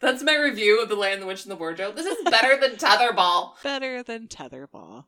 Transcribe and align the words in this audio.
That's 0.00 0.22
my 0.22 0.34
review 0.34 0.82
of 0.82 0.88
The 0.88 0.94
Lion, 0.94 1.20
the 1.20 1.26
Witch, 1.26 1.44
and 1.44 1.50
the 1.50 1.56
Wardrobe. 1.56 1.94
This 1.94 2.06
is 2.06 2.16
better 2.24 2.58
than 2.58 2.76
Tetherball. 2.76 3.52
Better 3.62 4.02
than 4.02 4.28
Tetherball. 4.28 5.04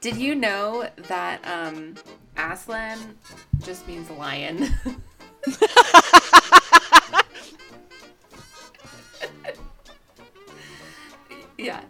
Did 0.00 0.16
you 0.16 0.34
know 0.34 0.88
that 1.08 1.46
um, 1.46 1.94
Aslan 2.38 3.18
just 3.62 3.86
means 3.86 4.08
lion? 4.10 4.68
yeah. 11.58 11.82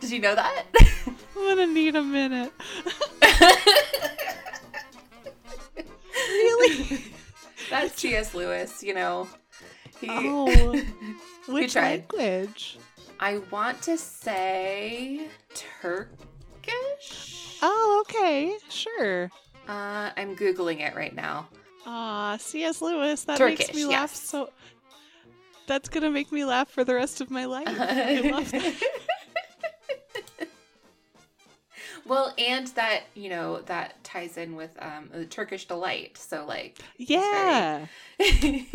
Did 0.00 0.10
you 0.10 0.20
know 0.20 0.34
that? 0.34 0.64
I'm 1.44 1.56
gonna 1.58 1.72
need 1.72 1.94
a 1.94 2.02
minute. 2.02 2.52
really? 6.16 7.04
That's 7.70 8.00
C.S. 8.00 8.34
Lewis, 8.34 8.82
you 8.82 8.94
know. 8.94 9.28
He, 10.00 10.08
Oh, 10.10 10.80
which 11.48 11.72
tried. 11.72 12.04
language? 12.12 12.78
I 13.20 13.38
want 13.50 13.80
to 13.82 13.96
say 13.98 15.28
Turkish. 15.54 17.58
Oh, 17.62 18.04
okay, 18.08 18.56
sure. 18.68 19.30
Uh, 19.68 20.10
I'm 20.16 20.36
googling 20.36 20.80
it 20.80 20.94
right 20.94 21.14
now. 21.14 21.48
Ah, 21.86 22.36
C.S. 22.40 22.82
Lewis. 22.82 23.24
That 23.24 23.38
Turkish, 23.38 23.60
makes 23.68 23.74
me 23.74 23.84
laugh 23.84 24.10
yes. 24.12 24.20
so. 24.20 24.50
That's 25.66 25.88
gonna 25.88 26.10
make 26.10 26.30
me 26.32 26.44
laugh 26.44 26.68
for 26.68 26.84
the 26.84 26.94
rest 26.94 27.20
of 27.22 27.30
my 27.30 27.46
life. 27.46 27.66
I 27.68 28.20
love 28.30 28.50
that. 28.50 28.74
Well, 32.06 32.32
and 32.38 32.66
that 32.68 33.04
you 33.14 33.28
know 33.30 33.60
that 33.62 34.02
ties 34.04 34.36
in 34.36 34.56
with 34.56 34.70
um 34.80 35.10
the 35.12 35.26
Turkish 35.26 35.66
delight. 35.66 36.18
So 36.18 36.44
like, 36.46 36.78
Yeah, 36.96 37.86
very... 38.18 38.68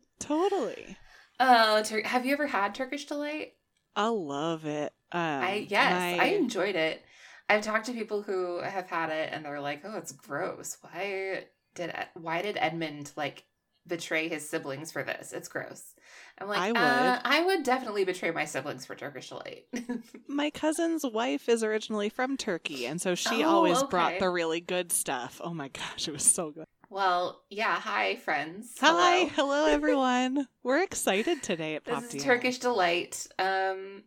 totally. 0.20 0.96
oh, 1.40 1.82
Tur- 1.82 2.02
have 2.02 2.26
you 2.26 2.32
ever 2.32 2.46
had 2.46 2.74
Turkish 2.74 3.06
delight? 3.06 3.52
I 3.94 4.08
love 4.08 4.66
it. 4.66 4.92
Um, 5.12 5.20
I 5.20 5.66
yes, 5.68 5.92
my- 6.18 6.24
I 6.24 6.26
enjoyed 6.30 6.76
it. 6.76 7.02
I've 7.48 7.62
talked 7.62 7.86
to 7.86 7.92
people 7.92 8.22
who 8.22 8.58
have 8.60 8.88
had 8.88 9.10
it, 9.10 9.30
and 9.32 9.44
they're 9.44 9.60
like, 9.60 9.82
"Oh, 9.84 9.96
it's 9.96 10.12
gross. 10.12 10.76
Why 10.80 11.44
did 11.74 11.94
why 12.14 12.42
did 12.42 12.56
Edmund 12.58 13.12
like 13.16 13.44
betray 13.86 14.28
his 14.28 14.48
siblings 14.48 14.90
for 14.92 15.02
this? 15.04 15.32
It's 15.32 15.48
gross." 15.48 15.94
I'm 16.38 16.48
like, 16.48 16.58
I 16.58 16.72
would. 16.72 16.76
Uh, 16.80 17.20
I 17.24 17.44
would 17.44 17.62
definitely 17.62 18.04
betray 18.04 18.30
my 18.30 18.44
siblings 18.44 18.84
for 18.84 18.94
Turkish 18.94 19.28
delight. 19.30 19.66
My 20.28 20.50
cousin's 20.50 21.04
wife 21.04 21.48
is 21.48 21.62
originally 21.64 22.08
from 22.10 22.36
Turkey, 22.36 22.86
and 22.86 23.00
so 23.00 23.14
she 23.14 23.42
Oh, 23.42 23.48
always 23.48 23.78
okay. 23.78 23.86
brought 23.90 24.18
the 24.18 24.28
really 24.28 24.60
good 24.60 24.92
stuff. 24.92 25.40
Oh 25.42 25.54
my 25.54 25.68
gosh, 25.68 26.06
it 26.08 26.12
was 26.12 26.24
so 26.24 26.50
good. 26.50 26.66
well, 26.90 27.42
yeah. 27.48 27.80
Hi, 27.80 28.16
friends. 28.16 28.74
Hi, 28.80 29.24
Hello. 29.24 29.28
hello 29.34 29.66
everyone. 29.72 30.46
We're 30.62 30.82
excited 30.82 31.42
today 31.42 31.76
at 31.76 31.84
Pop 31.84 32.02
This 32.02 32.14
is 32.16 32.22
Turkish 32.24 32.58
delight. 32.58 33.26
Um, 33.38 34.02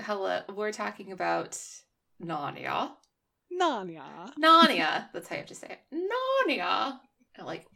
hello. 0.00 0.40
We're 0.54 0.72
talking 0.72 1.12
about 1.12 1.52
Narnia. 2.22 2.90
Nanya. 3.60 4.32
Narnia. 4.42 5.06
That's 5.12 5.28
how 5.28 5.36
you 5.36 5.40
have 5.40 5.46
to 5.48 5.54
say 5.54 5.68
it. 5.92 6.08
Narnia. 6.48 6.98
Like, 7.42 7.66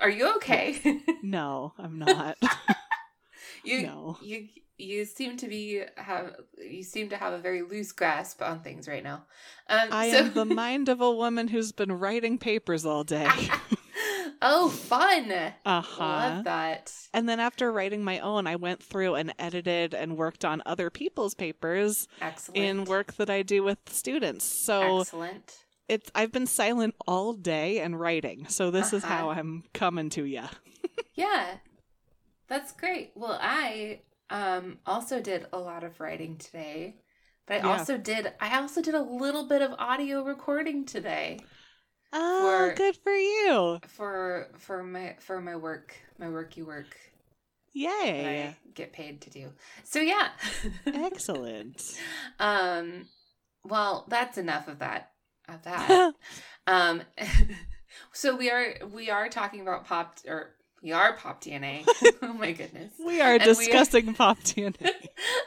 are 0.00 0.10
you 0.10 0.34
okay? 0.36 1.00
No, 1.22 1.72
I'm 1.78 1.98
not. 1.98 2.36
you 3.64 3.82
No. 3.82 4.18
you 4.22 4.48
you 4.76 5.04
seem 5.04 5.36
to 5.38 5.48
be 5.48 5.82
have 5.96 6.34
you 6.56 6.82
seem 6.84 7.08
to 7.10 7.16
have 7.16 7.32
a 7.32 7.38
very 7.38 7.62
loose 7.62 7.90
grasp 7.92 8.40
on 8.42 8.60
things 8.60 8.86
right 8.88 9.02
now. 9.02 9.24
Um, 9.68 9.88
I 9.90 10.10
so- 10.10 10.18
am 10.18 10.34
the 10.34 10.44
mind 10.44 10.88
of 10.88 11.00
a 11.00 11.10
woman 11.10 11.48
who's 11.48 11.72
been 11.72 11.92
writing 11.92 12.38
papers 12.38 12.86
all 12.86 13.02
day. 13.04 13.28
oh, 14.40 14.68
fun! 14.68 15.32
Uh 15.64 15.80
huh. 15.80 16.04
Love 16.04 16.44
that. 16.44 16.92
And 17.12 17.28
then 17.28 17.40
after 17.40 17.72
writing 17.72 18.04
my 18.04 18.20
own, 18.20 18.46
I 18.46 18.54
went 18.56 18.80
through 18.82 19.16
and 19.16 19.34
edited 19.38 19.94
and 19.94 20.16
worked 20.16 20.44
on 20.44 20.62
other 20.64 20.90
people's 20.90 21.34
papers 21.34 22.06
Excellent. 22.20 22.56
in 22.58 22.84
work 22.84 23.14
that 23.14 23.30
I 23.30 23.42
do 23.42 23.62
with 23.64 23.78
students. 23.88 24.44
So 24.44 25.00
Excellent. 25.00 25.56
It's 25.88 26.10
I've 26.14 26.32
been 26.32 26.46
silent 26.46 26.94
all 27.06 27.32
day 27.32 27.80
and 27.80 27.98
writing. 27.98 28.46
So 28.48 28.70
this 28.70 28.92
is 28.92 29.04
Uh-huh. 29.04 29.14
how 29.14 29.30
I'm 29.30 29.64
coming 29.74 30.10
to 30.10 30.24
you. 30.24 30.42
Yeah, 31.14 31.56
that's 32.46 32.70
great. 32.72 33.10
Well, 33.16 33.36
I 33.40 34.02
um 34.30 34.78
also 34.86 35.20
did 35.20 35.46
a 35.52 35.58
lot 35.58 35.82
of 35.82 35.98
writing 36.00 36.36
today, 36.36 37.00
but 37.46 37.54
I 37.54 37.56
Yeah. 37.66 37.78
also 37.78 37.98
did 37.98 38.32
I 38.40 38.60
also 38.60 38.80
did 38.80 38.94
a 38.94 39.02
little 39.02 39.48
bit 39.48 39.60
of 39.62 39.72
audio 39.78 40.22
recording 40.22 40.84
today 40.84 41.40
Oh, 42.12 42.68
For- 42.68 42.74
good 42.74 42.96
for 42.96 43.12
you! 43.14 43.80
for 43.88 44.48
for 44.58 44.82
my 44.84 45.16
for 45.18 45.40
my 45.40 45.56
work 45.56 45.94
my 46.18 46.26
worky 46.26 46.64
work 46.64 46.96
Yay! 47.72 48.46
I 48.48 48.56
get 48.74 48.92
paid 48.92 49.20
to 49.22 49.30
do. 49.30 49.52
So 49.84 49.98
yeah. 50.00 50.28
Excellent. 50.86 51.98
um 52.38 53.06
well, 53.64 54.06
that's 54.08 54.38
enough 54.38 54.68
of 54.68 54.78
that 54.78 55.10
of 55.48 55.62
that. 55.64 56.12
um 56.66 57.02
so 58.12 58.36
we 58.36 58.50
are 58.50 58.74
we 58.92 59.10
are 59.10 59.28
talking 59.28 59.60
about 59.60 59.86
pop 59.86 60.18
or 60.26 60.54
we 60.82 60.92
are 60.92 61.14
pop 61.16 61.42
DNA. 61.42 61.84
oh 62.22 62.32
my 62.34 62.52
goodness. 62.52 62.92
we 63.04 63.20
are 63.20 63.34
And 63.34 63.42
we 63.44 63.50
are- 63.50 63.54
discussing 63.54 64.14
pop 64.14 64.38
DNA. 64.40 64.92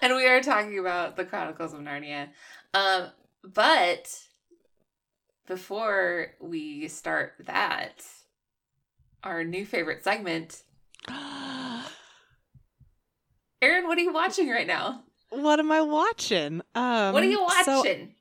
and 0.01 0.15
we 0.15 0.27
are 0.27 0.41
talking 0.41 0.77
about 0.79 1.15
the 1.15 1.23
Chronicles 1.25 1.73
of 1.73 1.79
Narnia. 1.79 2.27
Um, 2.73 3.07
but 3.43 4.13
before 5.47 6.27
we 6.41 6.87
start 6.89 7.33
that, 7.45 8.03
our 9.23 9.43
new 9.43 9.65
favorite 9.65 10.03
segment, 10.03 10.63
Aaron, 13.61 13.87
what 13.87 13.97
are 13.97 14.01
you 14.01 14.13
watching 14.13 14.49
right 14.49 14.67
now? 14.67 15.03
what 15.29 15.59
am 15.59 15.71
I 15.71 15.81
watching? 15.81 16.61
Um, 16.75 17.13
what 17.13 17.23
are 17.23 17.27
you 17.27 17.47
so- 17.63 17.77
watching? 17.77 18.15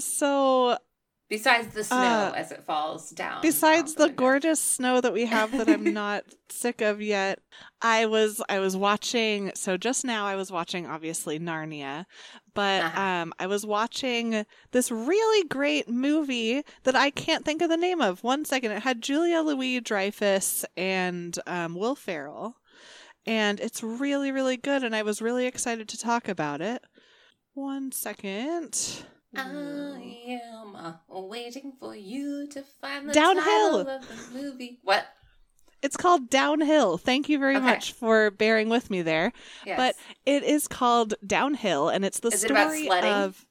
So, 0.00 0.78
Besides 1.28 1.74
the 1.74 1.84
snow 1.84 1.96
uh, 1.96 2.32
as 2.34 2.52
it 2.52 2.64
falls 2.64 3.10
down. 3.10 3.42
besides 3.42 3.94
the 3.94 4.08
gorgeous 4.08 4.58
snow 4.60 5.00
that 5.02 5.12
we 5.12 5.26
have 5.26 5.50
that 5.52 5.68
I'm 5.68 5.92
not 5.92 6.24
sick 6.48 6.80
of 6.80 7.02
yet, 7.02 7.38
I 7.82 8.06
was 8.06 8.40
I 8.48 8.60
was 8.60 8.76
watching. 8.76 9.52
So 9.54 9.76
just 9.76 10.06
now 10.06 10.24
I 10.24 10.36
was 10.36 10.50
watching 10.50 10.86
obviously 10.86 11.38
Narnia, 11.38 12.06
but 12.54 12.82
Uh-huh. 12.82 13.00
um 13.00 13.32
I 13.38 13.46
was 13.46 13.66
watching 13.66 14.46
this 14.72 14.90
really 14.90 15.46
great 15.48 15.86
movie 15.88 16.62
that 16.84 16.96
I 16.96 17.10
can't 17.10 17.44
think 17.44 17.60
of 17.60 17.68
the 17.68 17.76
name 17.76 18.00
of. 18.00 18.24
One 18.24 18.46
second, 18.46 18.72
it 18.72 18.82
had 18.82 19.02
Julia 19.02 19.42
Louis 19.42 19.80
Dreyfus 19.80 20.64
and 20.78 21.38
um, 21.46 21.74
Will 21.74 21.94
Ferrell, 21.94 22.56
and 23.26 23.60
it's 23.60 23.82
really 23.82 24.32
really 24.32 24.56
good, 24.56 24.82
and 24.82 24.96
I 24.96 25.02
was 25.02 25.20
really 25.20 25.44
excited 25.46 25.88
to 25.90 25.98
talk 25.98 26.26
about 26.26 26.62
it. 26.62 26.82
One 27.52 27.92
second. 27.92 29.04
I 29.36 30.38
am 30.52 30.74
uh, 30.76 30.92
waiting 31.08 31.72
for 31.78 31.94
you 31.94 32.46
to 32.48 32.62
find 32.80 33.08
the 33.08 33.12
Downhill. 33.12 33.84
title 33.84 33.88
of 33.88 34.08
the 34.08 34.38
movie. 34.42 34.78
What? 34.82 35.06
It's 35.82 35.96
called 35.96 36.28
Downhill. 36.30 36.98
Thank 36.98 37.28
you 37.28 37.38
very 37.38 37.56
Okay. 37.56 37.64
much 37.64 37.92
for 37.92 38.30
bearing 38.32 38.68
with 38.68 38.90
me 38.90 39.02
there. 39.02 39.32
Yes. 39.64 39.76
But 39.76 39.96
it 40.26 40.42
is 40.42 40.66
called 40.66 41.14
Downhill, 41.26 41.88
and 41.88 42.04
it's 42.04 42.20
the 42.20 42.28
Is 42.28 42.42
it 42.42 42.48
story 42.48 42.86
sledding? 42.86 43.12
of 43.12 43.46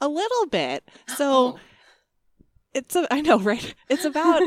a 0.00 0.08
little 0.08 0.46
bit. 0.46 0.88
So 1.16 1.24
Oh, 1.56 1.58
it's 2.74 2.96
a, 2.96 3.06
I 3.12 3.20
know, 3.20 3.38
right? 3.40 3.74
It's 3.88 4.04
about. 4.04 4.42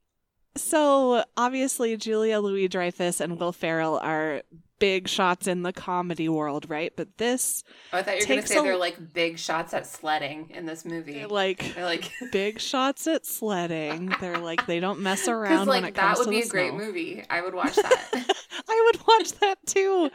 so 0.56 1.24
obviously, 1.36 1.96
Julia 1.96 2.40
Louis 2.40 2.68
Dreyfus 2.68 3.20
and 3.20 3.38
Will 3.38 3.52
Ferrell 3.52 3.98
are 3.98 4.42
big 4.80 5.06
shots 5.06 5.46
in 5.46 5.62
the 5.62 5.72
comedy 5.72 6.28
world, 6.28 6.68
right? 6.68 6.92
But 6.96 7.16
this, 7.18 7.62
Oh, 7.92 7.98
I 7.98 8.02
thought 8.02 8.14
you 8.16 8.22
were 8.22 8.26
going 8.26 8.40
to 8.40 8.46
say 8.48 8.58
a- 8.58 8.62
they're 8.62 8.76
like 8.76 9.12
big 9.12 9.38
shots 9.38 9.72
at 9.74 9.86
sledding 9.86 10.50
in 10.52 10.66
this 10.66 10.84
movie. 10.84 11.12
they're 11.12 11.28
like 11.28 11.74
They're 11.76 11.84
like, 11.84 12.10
big 12.32 12.58
shots 12.58 13.06
at 13.06 13.24
sledding. 13.24 14.12
They're 14.20 14.38
like 14.38 14.66
they 14.66 14.80
don't 14.80 14.98
mess 15.00 15.28
around 15.28 15.68
when 15.68 15.82
like 15.82 15.90
it 15.90 15.94
that 15.94 16.00
comes 16.16 16.18
would 16.18 16.24
to 16.24 16.30
be 16.30 16.40
a 16.40 16.46
great 16.48 16.74
movie. 16.74 17.24
I 17.30 17.40
would 17.42 17.54
watch 17.54 17.76
that. 17.76 18.34
I 18.68 18.90
would 18.92 19.06
watch 19.06 19.32
that 19.40 19.58
too. 19.66 20.10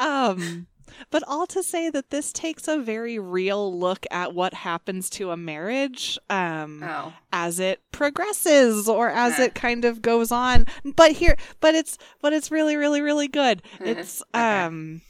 Um, 0.00 0.66
but 1.10 1.22
all 1.26 1.46
to 1.48 1.62
say 1.62 1.90
that 1.90 2.10
this 2.10 2.32
takes 2.32 2.68
a 2.68 2.78
very 2.78 3.18
real 3.18 3.76
look 3.78 4.06
at 4.10 4.34
what 4.34 4.54
happens 4.54 5.08
to 5.10 5.30
a 5.30 5.36
marriage 5.36 6.18
um, 6.30 6.82
oh, 6.82 7.12
as 7.32 7.60
it 7.60 7.80
progresses 7.92 8.88
or 8.88 9.08
as 9.10 9.38
it 9.38 9.54
kind 9.54 9.84
of 9.84 10.02
goes 10.02 10.32
on. 10.32 10.66
But 10.84 11.12
here, 11.12 11.36
but 11.60 11.74
it's 11.74 11.98
but 12.20 12.32
it's 12.32 12.50
really 12.50 12.76
really 12.76 13.00
really 13.00 13.28
good. 13.28 13.62
It's 13.80 14.22
Okay. 14.34 14.62
um, 14.64 15.02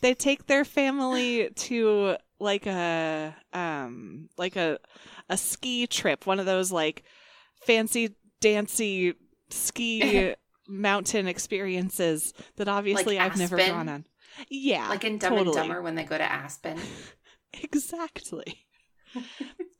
they 0.00 0.14
take 0.14 0.46
their 0.46 0.64
family 0.64 1.50
to 1.54 2.16
like 2.38 2.66
a 2.66 3.34
um 3.52 4.28
like 4.36 4.56
a 4.56 4.78
a 5.28 5.36
ski 5.36 5.86
trip, 5.86 6.26
one 6.26 6.38
of 6.40 6.46
those 6.46 6.70
like 6.72 7.04
fancy 7.62 8.14
dancy 8.40 9.14
ski 9.50 10.34
mountain 10.68 11.26
experiences 11.26 12.32
that 12.56 12.68
obviously 12.68 13.18
I've 13.18 13.38
never 13.38 13.56
gone 13.56 13.88
on. 13.88 14.06
Yeah, 14.48 14.88
like 14.88 15.04
in 15.04 15.18
Dumb 15.18 15.36
totally. 15.36 15.56
and 15.58 15.68
Dumber 15.68 15.82
when 15.82 15.94
they 15.94 16.04
go 16.04 16.18
to 16.18 16.24
Aspen. 16.24 16.78
exactly. 17.62 18.66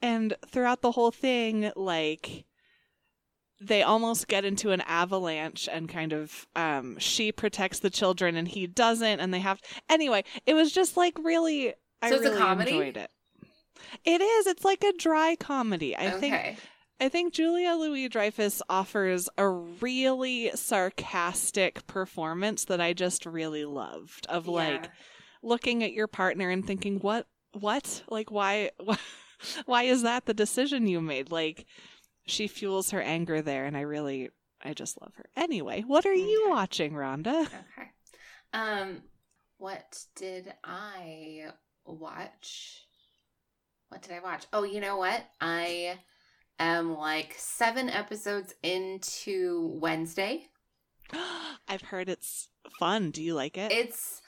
and 0.03 0.37
throughout 0.51 0.81
the 0.83 0.93
whole 0.93 1.11
thing, 1.11 1.73
like 1.77 2.45
they 3.61 3.83
almost 3.83 4.29
get 4.29 4.45
into 4.45 4.71
an 4.73 4.81
avalanche 4.83 5.69
and 5.73 5.89
kind 5.89 6.13
of 6.13 6.47
um 6.57 6.99
she 6.99 7.33
protects 7.33 7.79
the 7.79 7.89
children 7.91 8.37
and 8.37 8.49
he 8.49 8.67
doesn't 8.67 9.21
and 9.21 9.33
they 9.33 9.39
have 9.39 9.61
anyway 9.89 10.23
it 10.45 10.55
was 10.55 10.73
just 10.73 10.97
like 10.97 11.17
really 11.23 11.73
i 12.03 12.11
So 12.11 12.17
it's 12.17 12.25
a 12.27 12.29
really 12.31 12.39
comedy? 12.41 12.71
enjoyed 12.73 12.97
it 12.97 13.11
it 14.05 14.21
is 14.21 14.47
it's 14.49 14.65
like 14.65 14.83
a 14.83 14.93
dry 14.99 15.37
comedy 15.39 15.97
i 15.97 16.11
think 16.11 16.35
okay. 16.35 16.57
I 17.01 17.09
think 17.09 17.33
julia 17.33 17.75
louis 17.75 18.09
dreyfus 18.09 18.63
offers 18.69 19.29
a 19.39 19.49
really 19.49 20.51
sarcastic 20.55 21.87
performance 21.87 22.65
that 22.65 22.81
i 22.81 22.93
just 22.93 23.27
really 23.27 23.65
loved 23.65 24.27
of 24.29 24.47
like 24.47 24.91
looking 25.43 25.83
at 25.83 25.93
your 25.93 26.07
partner 26.07 26.51
and 26.51 26.67
thinking 26.67 26.99
what 27.01 27.27
what 27.53 28.03
like 28.09 28.31
why 28.31 28.71
why 29.67 29.83
is 29.83 30.03
that 30.03 30.27
the 30.27 30.35
decision 30.35 30.87
you 30.87 31.01
made 31.01 31.31
like 31.31 31.67
she 32.27 32.47
fuels 32.47 32.91
her 32.91 33.03
anger 33.03 33.43
there 33.43 33.67
and 33.67 33.77
i 33.77 33.81
really 33.81 34.31
i 34.63 34.73
just 34.73 35.01
love 35.01 35.13
her 35.17 35.27
anyway 35.37 35.83
what 35.87 36.07
are 36.07 36.15
you 36.15 36.47
watching 36.49 36.93
rhonda 36.93 37.47
Okay. 37.47 37.91
Um, 38.53 39.03
what 39.59 39.99
did 40.15 40.53
I 40.63 41.47
watch? 41.85 42.85
What 43.89 44.03
did 44.03 44.13
I 44.13 44.21
watch? 44.21 44.45
Oh, 44.53 44.63
you 44.63 44.81
know 44.81 44.97
what? 44.97 45.25
I 45.41 45.99
am 46.59 46.97
like 46.97 47.35
seven 47.37 47.89
episodes 47.91 48.55
into 48.63 49.71
Wednesday. 49.81 50.49
i've 51.69 51.83
heard 51.83 52.09
it's 52.09 52.49
fun 52.79 53.11
do 53.11 53.23
you 53.23 53.35
like 53.35 53.57
it 53.57 53.71
It's, 53.73 54.23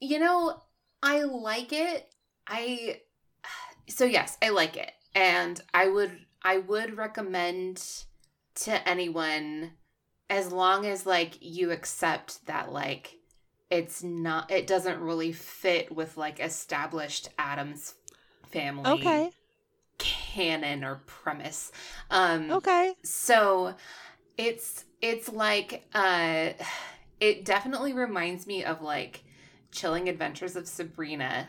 you 0.00 0.18
know, 0.18 0.62
I 1.02 1.22
like 1.22 1.72
it. 1.72 2.12
I, 2.46 3.00
so 3.88 4.04
yes, 4.04 4.36
I 4.42 4.50
like 4.50 4.76
it, 4.76 4.92
and 5.14 5.60
I 5.72 5.88
would, 5.88 6.18
I 6.42 6.58
would 6.58 6.96
recommend 6.96 7.82
to 8.56 8.88
anyone 8.88 9.72
as 10.30 10.52
long 10.52 10.84
as 10.86 11.06
like 11.06 11.38
you 11.40 11.70
accept 11.70 12.44
that 12.46 12.72
like 12.72 13.16
it's 13.70 14.02
not, 14.02 14.50
it 14.50 14.66
doesn't 14.66 15.00
really 15.00 15.32
fit 15.32 15.94
with 15.94 16.16
like 16.16 16.40
established 16.40 17.28
Addams 17.38 17.94
family 18.46 18.90
okay 18.90 19.30
canon 20.38 20.84
or 20.84 21.02
premise. 21.06 21.72
Um, 22.10 22.58
okay. 22.58 22.94
so 23.02 23.74
it's 24.36 24.84
it's 25.02 25.28
like 25.32 25.86
uh 25.94 26.50
it 27.20 27.44
definitely 27.44 27.92
reminds 27.92 28.46
me 28.46 28.64
of 28.64 28.82
like 28.82 29.24
chilling 29.72 30.08
adventures 30.08 30.56
of 30.56 30.66
sabrina. 30.68 31.48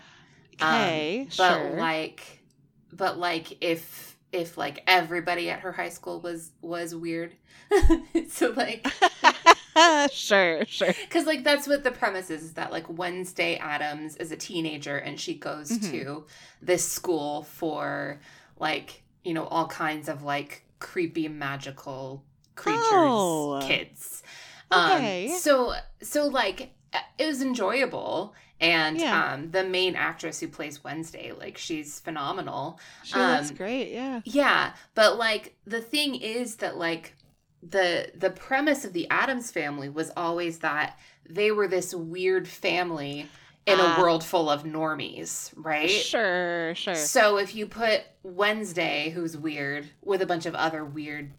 Okay 0.61 1.27
Um, 1.27 1.35
but 1.37 1.65
sure. 1.65 1.75
like 1.77 2.43
but 2.91 3.17
like 3.17 3.57
if 3.63 4.17
if 4.31 4.57
like 4.57 4.83
everybody 4.87 5.49
at 5.49 5.61
her 5.61 5.71
high 5.71 5.89
school 5.89 6.21
was 6.21 6.51
was 6.61 6.95
weird. 6.95 7.35
So 8.29 8.51
like 8.55 8.85
sure 10.11 10.65
sure. 10.67 10.93
Because 11.01 11.25
like 11.25 11.43
that's 11.43 11.67
what 11.67 11.83
the 11.83 11.91
premise 11.91 12.29
is, 12.29 12.43
is 12.43 12.53
that 12.53 12.71
like 12.71 12.89
wednesday 12.89 13.55
addams 13.57 14.15
is 14.17 14.31
a 14.31 14.37
teenager 14.37 14.97
and 14.97 15.19
she 15.19 15.35
goes 15.35 15.77
Mhm. 15.77 15.91
to 15.91 16.25
this 16.61 16.85
school 16.89 17.43
for 17.43 18.19
like 18.59 19.03
you 19.23 19.33
know 19.33 19.45
all 19.45 19.67
kinds 19.67 20.07
of 20.09 20.23
like 20.23 20.63
creepy 20.79 21.27
magical 21.27 22.23
creatures 22.55 22.81
Oh. 22.91 23.59
kids 23.63 24.23
Okay. 24.71 25.27
um 25.31 25.37
so 25.39 25.73
so 26.01 26.27
like 26.27 26.71
it 27.17 27.25
was 27.25 27.41
enjoyable 27.41 28.33
and 28.61 28.99
Yeah. 28.99 29.33
um 29.33 29.51
the 29.51 29.63
main 29.63 29.95
actress 29.95 30.39
who 30.39 30.47
plays 30.47 30.83
wednesday 30.83 31.31
like 31.31 31.57
she's 31.57 31.99
phenomenal 31.99 32.79
she 33.03 33.17
looks 33.17 33.49
um, 33.51 33.55
great 33.55 33.91
yeah 33.91 34.21
yeah, 34.25 34.73
but 34.95 35.17
like 35.17 35.55
the 35.65 35.81
thing 35.81 36.15
is 36.15 36.57
that 36.57 36.77
like 36.77 37.15
the 37.63 38.11
the 38.15 38.29
premise 38.29 38.85
of 38.85 38.93
the 38.93 39.09
Addams 39.09 39.51
family 39.51 39.89
was 39.89 40.11
always 40.15 40.59
that 40.59 40.97
they 41.29 41.51
were 41.51 41.67
this 41.67 41.93
weird 41.93 42.47
family 42.47 43.27
in 43.65 43.79
a 43.79 43.99
world 44.01 44.23
full 44.23 44.49
of 44.49 44.63
normies, 44.63 45.51
right? 45.55 45.89
sure 45.89 46.73
sure 46.75 46.95
So 46.95 47.37
if 47.37 47.53
you 47.55 47.65
put 47.67 48.01
Wednesday, 48.23 49.09
who's 49.11 49.37
weird, 49.37 49.89
with 50.03 50.21
a 50.21 50.25
bunch 50.25 50.45
of 50.45 50.55
other 50.55 50.83
weird 50.83 51.31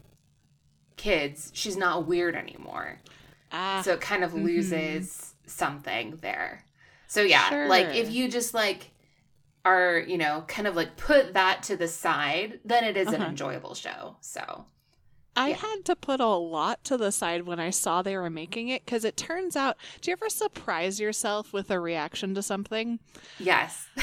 kids, 0.97 1.51
she's 1.53 1.77
not 1.77 2.07
weird 2.07 2.35
anymore. 2.35 2.99
ah 3.51 3.81
So 3.81 3.93
it 3.93 4.01
kind 4.01 4.23
of 4.23 4.33
loses 4.33 5.33
something 5.45 6.17
there. 6.21 6.63
So 7.07 7.21
yeah, 7.21 7.65
like 7.67 7.95
if 7.95 8.09
you 8.11 8.29
just 8.29 8.53
like 8.53 8.91
are, 9.65 9.99
you 9.99 10.17
know, 10.17 10.43
kind 10.47 10.67
of 10.67 10.75
like 10.75 10.95
put 10.97 11.33
that 11.33 11.63
to 11.63 11.75
the 11.75 11.87
side, 11.87 12.59
then 12.65 12.83
it 12.83 12.97
is 12.97 13.09
an 13.09 13.15
Uh-huh. 13.15 13.29
enjoyable 13.29 13.75
show. 13.75 14.15
So 14.21 14.65
I 15.35 15.49
Yeah. 15.49 15.55
had 15.57 15.85
to 15.85 15.95
put 15.95 16.19
a 16.19 16.25
lot 16.27 16.83
to 16.85 16.97
the 16.97 17.11
side 17.11 17.43
when 17.43 17.59
I 17.59 17.69
saw 17.69 18.01
they 18.01 18.17
were 18.17 18.29
making 18.29 18.67
it 18.67 18.83
because 18.85 19.05
it 19.05 19.15
turns 19.15 19.55
out. 19.55 19.77
Do 20.01 20.11
you 20.11 20.13
ever 20.13 20.29
surprise 20.29 20.99
yourself 20.99 21.53
with 21.53 21.71
a 21.71 21.79
reaction 21.79 22.35
to 22.35 22.41
something? 22.43 22.99
yes. 23.39 23.87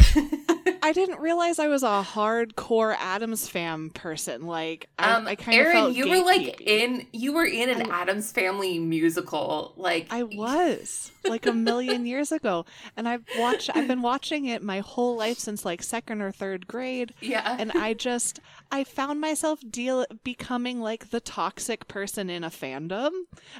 I 0.82 0.92
didn't 0.92 1.20
realize 1.20 1.58
I 1.58 1.68
was 1.68 1.82
a 1.82 2.02
hardcore 2.14 2.96
Addams 2.98 3.48
fan 3.48 3.90
person. 3.90 4.46
Like, 4.46 4.88
I, 4.98 5.12
um 5.14 5.26
I 5.28 5.34
kind 5.34 5.58
of 5.60 5.66
Erin, 5.66 5.72
felt 5.76 5.94
you 5.94 6.08
were 6.08 6.24
like 6.24 6.60
in 6.62 7.06
you 7.12 7.32
were 7.32 7.44
in 7.44 7.68
an 7.68 7.90
I- 7.90 8.02
Addams 8.02 8.32
family 8.32 8.78
musical. 8.78 9.74
Like 9.76 10.06
I 10.10 10.22
was 10.22 11.10
like 11.28 11.46
a 11.46 11.52
million 11.52 12.06
years 12.06 12.32
ago, 12.32 12.64
and 12.96 13.08
I've 13.08 13.24
watched. 13.38 13.70
I've 13.74 13.88
been 13.88 14.02
watching 14.02 14.46
it 14.46 14.62
my 14.62 14.78
whole 14.80 15.16
life 15.16 15.38
since 15.38 15.64
like 15.64 15.82
second 15.82 16.22
or 16.22 16.32
third 16.32 16.66
grade, 16.66 17.12
Yeah. 17.20 17.56
and 17.58 17.72
I 17.72 17.92
just 17.94 18.40
I 18.70 18.84
found 18.84 19.20
myself 19.20 19.60
deal 19.68 20.06
becoming 20.24 20.80
like 20.80 21.10
the 21.10 21.17
toxic 21.20 21.88
person 21.88 22.28
in 22.30 22.44
a 22.44 22.50
fandom 22.50 23.10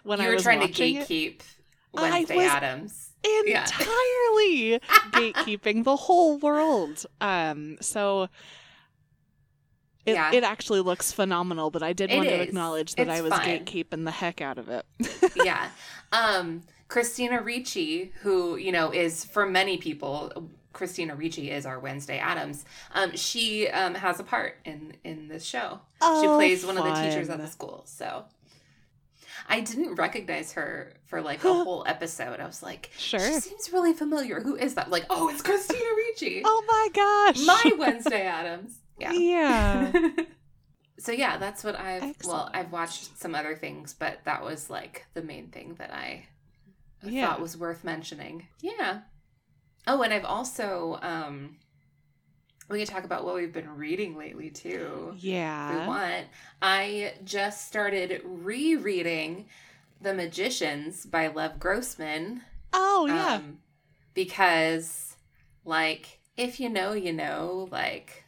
when 0.05 0.19
you 0.19 0.25
I 0.25 0.29
were 0.29 0.35
was 0.35 0.43
trying 0.43 0.61
to 0.61 0.67
watching 0.67 0.97
it. 0.97 1.09
gatekeep 1.09 1.41
I 1.97 2.03
Wednesday 2.11 2.37
was- 2.37 2.47
Addams. 2.47 3.05
Yeah. 3.47 3.63
entirely 3.65 4.79
gatekeeping 5.13 5.85
the 5.85 5.97
whole 5.97 6.39
world. 6.39 7.05
Um, 7.21 7.77
so 7.81 8.29
it, 10.07 10.13
Yeah. 10.15 10.33
it 10.33 10.45
actually 10.45 10.81
looks 10.81 11.13
phenomenal, 11.13 11.71
but 11.71 11.83
I 11.83 11.93
did 11.93 12.11
It 12.11 12.17
want 12.17 12.29
to 12.29 12.41
acknowledge 12.41 12.95
that 12.95 13.09
It's 13.09 13.19
I 13.19 13.21
was 13.23 13.33
fun. 13.33 13.43
gatekeeping 13.45 14.05
the 14.05 14.11
heck 14.13 14.41
out 14.41 14.59
of 14.59 14.69
it. 14.69 14.87
yeah. 15.45 15.69
Um, 16.13 16.63
Christina 16.89 17.43
Ricci, 17.43 18.13
who, 18.23 18.57
you 18.57 18.73
know, 18.73 18.91
is 18.93 19.25
for 19.25 19.45
many 19.47 19.77
people, 19.77 20.49
Christina 20.79 21.17
Ricci 21.17 21.51
is 21.51 21.67
our 21.67 21.79
Wednesday 21.81 22.19
Addams. 22.19 22.65
Um, 22.95 23.17
she 23.17 23.69
um, 23.69 23.95
has 23.97 24.21
a 24.21 24.25
part 24.25 24.55
in 24.65 24.95
in 25.05 25.27
this 25.29 25.45
show. 25.45 25.81
she 25.95 25.99
Oh, 26.03 26.35
plays 26.37 26.65
one 26.65 26.79
of 26.79 26.85
the 26.85 26.95
teachers 26.95 27.29
at 27.29 27.39
the 27.39 27.49
school. 27.49 27.83
So 27.87 28.25
I 29.49 29.61
didn't 29.61 29.97
recognize 29.97 30.53
her 30.53 30.93
for 31.07 31.21
like 31.21 31.43
a 31.45 31.53
whole 31.65 31.83
episode. 31.87 32.39
I 32.39 32.47
was 32.47 32.63
like, 32.63 32.91
Sure. 32.97 33.19
she 33.19 33.41
seems 33.41 33.73
really 33.73 33.93
familiar. 33.93 34.41
Who 34.41 34.55
is 34.55 34.75
that? 34.75 34.89
Like, 34.89 35.07
oh, 35.11 35.29
it's 35.31 35.43
Christina 35.43 35.85
Ricci. 35.97 36.43
Oh 36.47 36.65
my 36.69 36.89
gosh. 36.95 37.45
My 37.45 37.73
Wednesday 37.79 38.23
Addams. 38.27 38.79
Yeah. 39.01 39.13
Yeah. 39.13 39.93
so 40.99 41.11
yeah, 41.13 41.39
that's 41.39 41.65
what 41.65 41.75
I've 41.79 42.15
well, 42.25 42.49
I've 42.55 42.71
watched 42.71 43.19
some 43.19 43.35
other 43.35 43.57
things, 43.57 43.95
but 43.99 44.21
that 44.25 44.45
was 44.45 44.71
like 44.71 45.07
the 45.15 45.23
main 45.23 45.49
thing 45.49 45.75
that 45.79 45.93
I 45.93 46.27
Yeah. 47.03 47.27
thought 47.27 47.41
was 47.41 47.57
worth 47.57 47.83
mentioning. 47.85 48.47
Yeah. 48.61 49.01
Oh, 49.89 50.03
and 50.03 50.13
I've 50.13 50.25
also 50.25 50.99
um 51.03 51.57
we 52.69 52.79
can 52.79 52.87
talk 52.87 53.05
about 53.05 53.25
what 53.25 53.35
we've 53.35 53.53
been 53.53 53.77
reading 53.77 54.17
lately 54.17 54.51
too. 54.51 55.15
Yeah. 55.19 55.81
we 55.81 55.87
want. 55.87 56.27
I 56.61 57.15
just 57.25 57.67
started 57.67 58.21
rereading 58.25 59.47
The 60.03 60.13
Magicians 60.13 61.07
by 61.07 61.29
Lev 61.29 61.59
Grossman. 61.59 62.43
Oh 62.73 63.07
yeah. 63.07 63.37
Um, 63.37 63.59
because, 64.13 65.17
like, 65.65 66.19
if 66.37 66.61
you 66.61 66.69
know, 66.69 66.93
you 66.93 67.13
know, 67.13 67.69
like, 67.71 68.25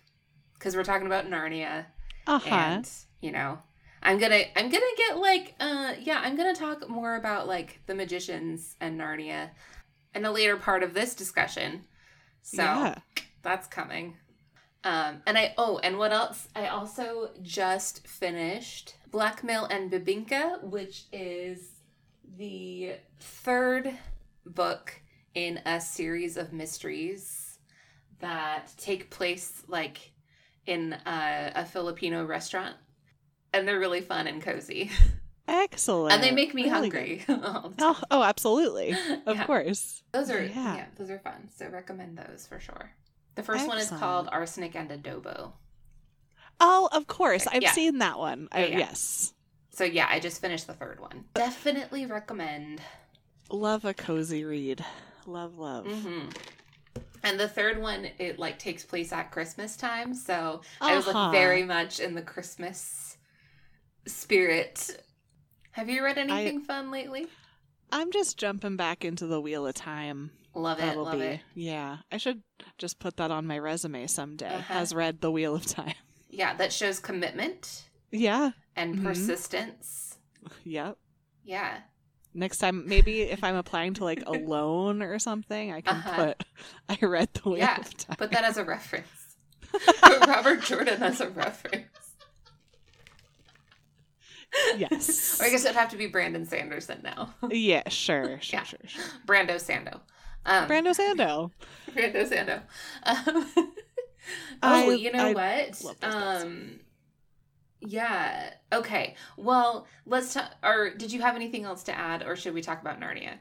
because 0.55 0.75
we're 0.75 0.85
talking 0.85 1.07
about 1.07 1.26
Narnia, 1.26 1.87
uh 2.26 2.38
huh. 2.38 2.55
and 2.55 2.90
you 3.21 3.33
know, 3.33 3.59
I'm 4.02 4.19
gonna, 4.19 4.43
I'm 4.57 4.71
gonna 4.71 4.85
get 4.97 5.19
like, 5.19 5.55
uh, 5.61 5.95
yeah, 6.00 6.23
I'm 6.25 6.37
gonna 6.37 6.55
talk 6.55 6.88
more 6.88 7.17
about 7.17 7.47
like 7.47 7.81
the 7.85 7.95
magicians 7.95 8.76
and 8.81 8.99
Narnia 8.99 9.50
in 10.14 10.25
a 10.25 10.31
later 10.31 10.57
part 10.57 10.83
of 10.83 10.95
this 10.95 11.14
discussion. 11.14 11.85
So 12.43 12.62
yeah. 12.62 12.99
that's 13.43 13.67
coming. 13.67 14.17
Um, 14.83 15.23
and 15.26 15.37
I 15.37 15.55
oh, 15.59 15.79
and 15.83 15.99
what 15.99 16.12
else? 16.12 16.49
I 16.57 16.69
also 16.69 17.31
just 17.43 18.07
finished 18.07 18.95
Blackmail 19.11 19.67
and 19.67 19.90
Bibingka, 19.90 20.62
which 20.62 21.05
is 21.12 21.69
the 22.38 22.95
third 23.19 23.93
book 24.47 25.00
in 25.35 25.61
a 25.67 25.81
series 25.81 26.37
of 26.37 26.52
mysteries 26.52 27.59
that 28.21 28.73
take 28.79 29.11
place 29.11 29.62
like 29.69 30.12
in 30.67 30.95
a, 31.07 31.52
a 31.55 31.64
Filipino 31.67 32.25
restaurant, 32.25 32.76
and 33.52 33.69
they're 33.69 33.79
really 33.79 34.00
fun 34.00 34.26
and 34.26 34.43
cozy, 34.43 34.90
Excellent. 35.49 36.15
and 36.15 36.23
they 36.23 36.31
make 36.31 36.55
me 36.55 36.65
Really 36.65 36.91
hungry. 36.91 37.25
Oh, 37.29 38.01
oh, 38.11 38.23
absolutely. 38.23 38.93
Of 39.27 39.37
Yeah. 39.37 39.47
course. 39.47 40.03
Those 40.13 40.31
are 40.31 40.43
Yeah. 40.43 40.77
yeah. 40.77 40.87
those 40.97 41.11
are 41.11 41.19
fun. 41.19 41.49
So 41.57 41.69
recommend 41.69 42.19
those 42.19 42.47
for 42.47 42.61
sure. 42.61 42.93
The 43.35 43.43
first 43.43 43.67
one 43.67 43.79
is 43.79 43.89
called 43.91 44.29
Arsenic 44.31 44.75
and 44.77 44.91
Adobo. 44.91 45.53
Oh, 46.61 46.89
of 46.93 47.07
course. 47.07 47.47
I've 47.47 47.63
Yeah. 47.63 47.73
seen 47.73 47.99
that 47.99 48.19
one. 48.19 48.49
I. 48.53 48.67
Yes. 48.67 49.33
So 49.73 49.85
yeah, 49.85 50.07
I 50.11 50.21
just 50.21 50.41
finished 50.41 50.67
the 50.67 50.75
third 50.75 51.01
one. 51.01 51.25
Definitely 51.35 52.07
recommend. 52.07 52.81
Love 53.51 53.85
a 53.85 53.95
cozy 53.95 54.45
read. 54.45 54.85
Love, 55.27 55.57
love. 55.59 55.87
hmm 55.87 56.29
And 57.23 57.39
the 57.41 57.49
third 57.49 57.81
one, 57.81 58.09
it 58.19 58.39
like 58.39 58.59
takes 58.59 58.85
place 58.85 59.13
at 59.13 59.31
Christmas 59.31 59.77
time, 59.77 60.15
so 60.15 60.61
I 60.81 60.97
was 60.97 61.07
Uh-huh. 61.09 61.19
like 61.19 61.33
very 61.33 61.65
much 61.65 61.99
in 62.01 62.15
the 62.15 62.23
Christmas 62.23 63.17
spirit. 64.07 65.03
Have 65.73 65.89
you 65.89 66.03
read 66.05 66.19
anything 66.19 66.61
fun 66.62 66.91
lately? 66.91 67.27
I'm 67.93 68.11
just 68.12 68.37
jumping 68.39 68.77
back 68.77 69.05
into 69.05 69.27
the 69.27 69.41
Wheel 69.41 69.67
of 69.67 69.75
Time. 69.75 70.31
Love 70.55 70.79
it, 70.79 70.83
That'll 70.83 71.05
love 71.05 71.19
be, 71.19 71.25
it. 71.25 71.41
yeah. 71.55 71.99
I 72.11 72.17
should 72.17 72.43
just 72.79 72.99
put 72.99 73.17
that 73.19 73.31
on 73.31 73.47
my 73.47 73.59
resume 73.59 74.07
someday. 74.09 74.47
Uh-huh. 74.55 74.75
Has 74.75 74.93
read 74.95 75.21
the 75.21 75.31
Wheel 75.31 75.55
of 75.55 75.67
Time. 75.67 75.95
Yeah, 76.29 76.55
that 76.55 76.73
shows 76.73 76.99
commitment 77.00 77.85
Yeah. 78.11 78.50
and 78.77 78.97
Mhm. 78.99 79.05
persistence. 79.05 80.19
Yep. 80.65 80.97
Yeah. 81.45 81.81
Next 82.33 82.59
time, 82.59 82.89
maybe 82.89 83.23
if 83.23 83.43
I'm 83.45 83.57
applying 83.57 83.95
to 83.95 84.05
like 84.05 84.23
a 84.27 84.31
loan 84.55 85.03
or 85.03 85.19
something, 85.19 85.73
I 85.73 85.81
can 85.83 85.97
Uh-huh. 85.97 86.15
put 86.35 86.45
I 87.03 87.05
read 87.07 87.29
the 87.35 87.49
Wheel 87.50 87.59
Yeah, 87.59 87.79
of 87.81 87.97
Time. 87.97 88.17
Put 88.17 88.31
that 88.33 88.45
as 88.45 88.57
a 88.57 88.65
reference. 88.65 89.07
Put 89.73 90.27
Robert 90.27 90.62
Jordan 90.62 91.03
as 91.03 91.21
a 91.21 91.29
reference. 91.31 91.87
Yes. 94.76 95.38
Or 95.40 95.45
I 95.47 95.50
guess 95.50 95.64
it'd 95.64 95.76
have 95.76 95.90
to 95.90 95.97
be 95.97 96.07
Brandon 96.07 96.45
Sanderson 96.45 97.00
now. 97.02 97.35
yeah, 97.50 97.88
sure, 97.88 98.38
sure, 98.40 98.59
Yeah. 98.59 98.62
sure, 98.64 98.80
sure. 98.87 99.04
Brando 99.26 99.57
Sando. 99.57 100.00
Um, 100.47 100.66
Brando 100.69 100.95
Sando. 100.99 101.50
Brando 101.95 102.28
Sando. 102.28 102.62
Um, 103.04 103.47
oh, 104.62 104.90
I- 104.90 104.95
you 104.95 105.12
know 105.12 105.26
I 105.26 105.33
what? 105.33 105.83
love 105.85 106.00
those 106.00 106.14
books. 106.14 106.42
Um, 106.45 106.80
yeah. 107.80 108.50
Okay. 108.73 109.14
Well, 109.37 109.87
let's 110.07 110.35
talk. 110.35 110.50
Or 110.62 110.90
did 110.90 111.12
you 111.12 111.21
have 111.23 111.35
anything 111.37 111.64
else 111.64 111.83
to 111.85 111.97
add, 111.97 112.23
or 112.26 112.37
should 112.37 112.52
we 112.54 112.61
talk 112.62 112.80
about 112.83 113.00
Narnia? 113.00 113.35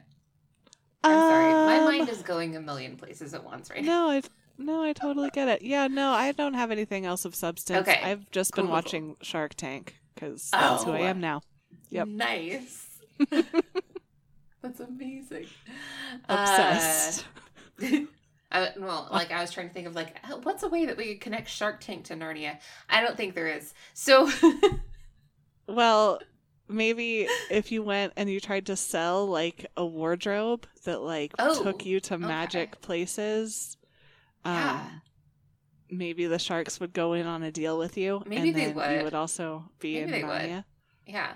I'm 1.02 1.18
sorry, 1.18 1.52
my 1.52 1.78
Um, 1.78 1.84
mind 1.84 2.08
is 2.10 2.22
going 2.22 2.56
a 2.56 2.60
million 2.60 2.96
places 2.96 3.32
at 3.34 3.42
once 3.44 3.70
right 3.70 3.82
now. 3.82 4.06
No, 4.06 4.10
I 4.10 4.22
no, 4.58 4.82
I 4.82 4.92
totally 4.92 5.30
get 5.30 5.48
it. 5.48 5.62
Yeah, 5.62 5.86
no, 5.86 6.10
I 6.12 6.32
don't 6.32 6.52
have 6.54 6.70
anything 6.70 7.06
else 7.06 7.24
of 7.24 7.34
substance. 7.34 7.88
Okay. 7.88 8.00
I've 8.02 8.30
just 8.30 8.52
Cool, 8.52 8.64
been 8.64 8.68
cool, 8.68 8.74
watching 8.74 9.16
Shark 9.22 9.54
Tank 9.54 9.99
because 10.20 10.50
that's 10.50 10.84
who 10.84 10.92
I 10.92 11.00
Oh. 11.00 11.04
am 11.04 11.20
now. 11.20 11.40
Yep. 11.90 12.08
Nice. 12.08 12.86
That's 14.62 14.80
amazing. 14.80 15.46
Obsessed. 16.28 17.24
Uh, 17.82 18.00
I, 18.52 18.70
well, 18.78 19.08
like 19.10 19.30
I 19.30 19.40
was 19.40 19.50
trying 19.52 19.68
to 19.68 19.72
think 19.74 19.86
of 19.86 19.94
like 19.94 20.16
oh, 20.28 20.40
what's 20.42 20.62
a 20.62 20.68
way 20.68 20.84
that 20.86 20.96
we 20.96 21.06
could 21.08 21.20
connect 21.20 21.48
Shark 21.48 21.80
Tank 21.80 22.04
to 22.04 22.14
Narnia. 22.14 22.58
I 22.88 23.00
don't 23.00 23.16
think 23.16 23.34
there 23.34 23.46
is. 23.48 23.72
So 23.94 24.30
well, 25.66 26.20
maybe 26.68 27.26
if 27.50 27.72
you 27.72 27.82
went 27.82 28.12
and 28.16 28.28
you 28.28 28.38
tried 28.40 28.66
to 28.66 28.76
sell 28.76 29.26
like 29.26 29.66
a 29.76 29.86
wardrobe 29.86 30.66
that 30.84 31.00
like 31.00 31.32
Oh, 31.38 31.62
took 31.62 31.86
you 31.86 32.00
to 32.00 32.14
okay. 32.14 32.24
magic 32.26 32.80
places, 32.82 33.76
um, 34.44 34.54
Yeah. 34.54 34.90
Maybe 35.90 36.26
the 36.26 36.38
sharks 36.38 36.80
would 36.80 36.92
go 36.92 37.12
in 37.14 37.26
on 37.26 37.42
a 37.42 37.50
deal 37.50 37.76
with 37.78 37.96
you. 37.96 38.22
Maybe 38.26 38.48
and 38.50 38.58
they 38.58 38.72
would. 38.72 38.90
You 38.98 39.04
would 39.04 39.14
also 39.14 39.64
be 39.78 39.94
Maybe 39.94 40.04
in 40.04 40.10
they 40.10 40.22
would. 40.24 40.30
Narnia. 40.42 40.64
yeah, 41.06 41.32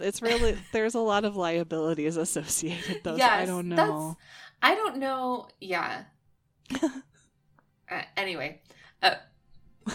It's 0.00 0.20
really 0.22 0.56
there's 0.72 0.94
a 0.94 1.00
lot 1.00 1.24
of 1.24 1.36
liabilities 1.36 2.16
associated 2.16 3.00
though. 3.04 3.16
so 3.18 3.24
I 3.24 3.44
don't 3.46 3.68
that's- 3.70 3.88
know. 3.88 4.16
I 4.62 4.74
don't 4.74 4.96
know. 4.98 5.48
Yeah. 5.60 6.04
uh, 6.82 8.02
anyway, 8.16 8.60
uh, 9.02 9.16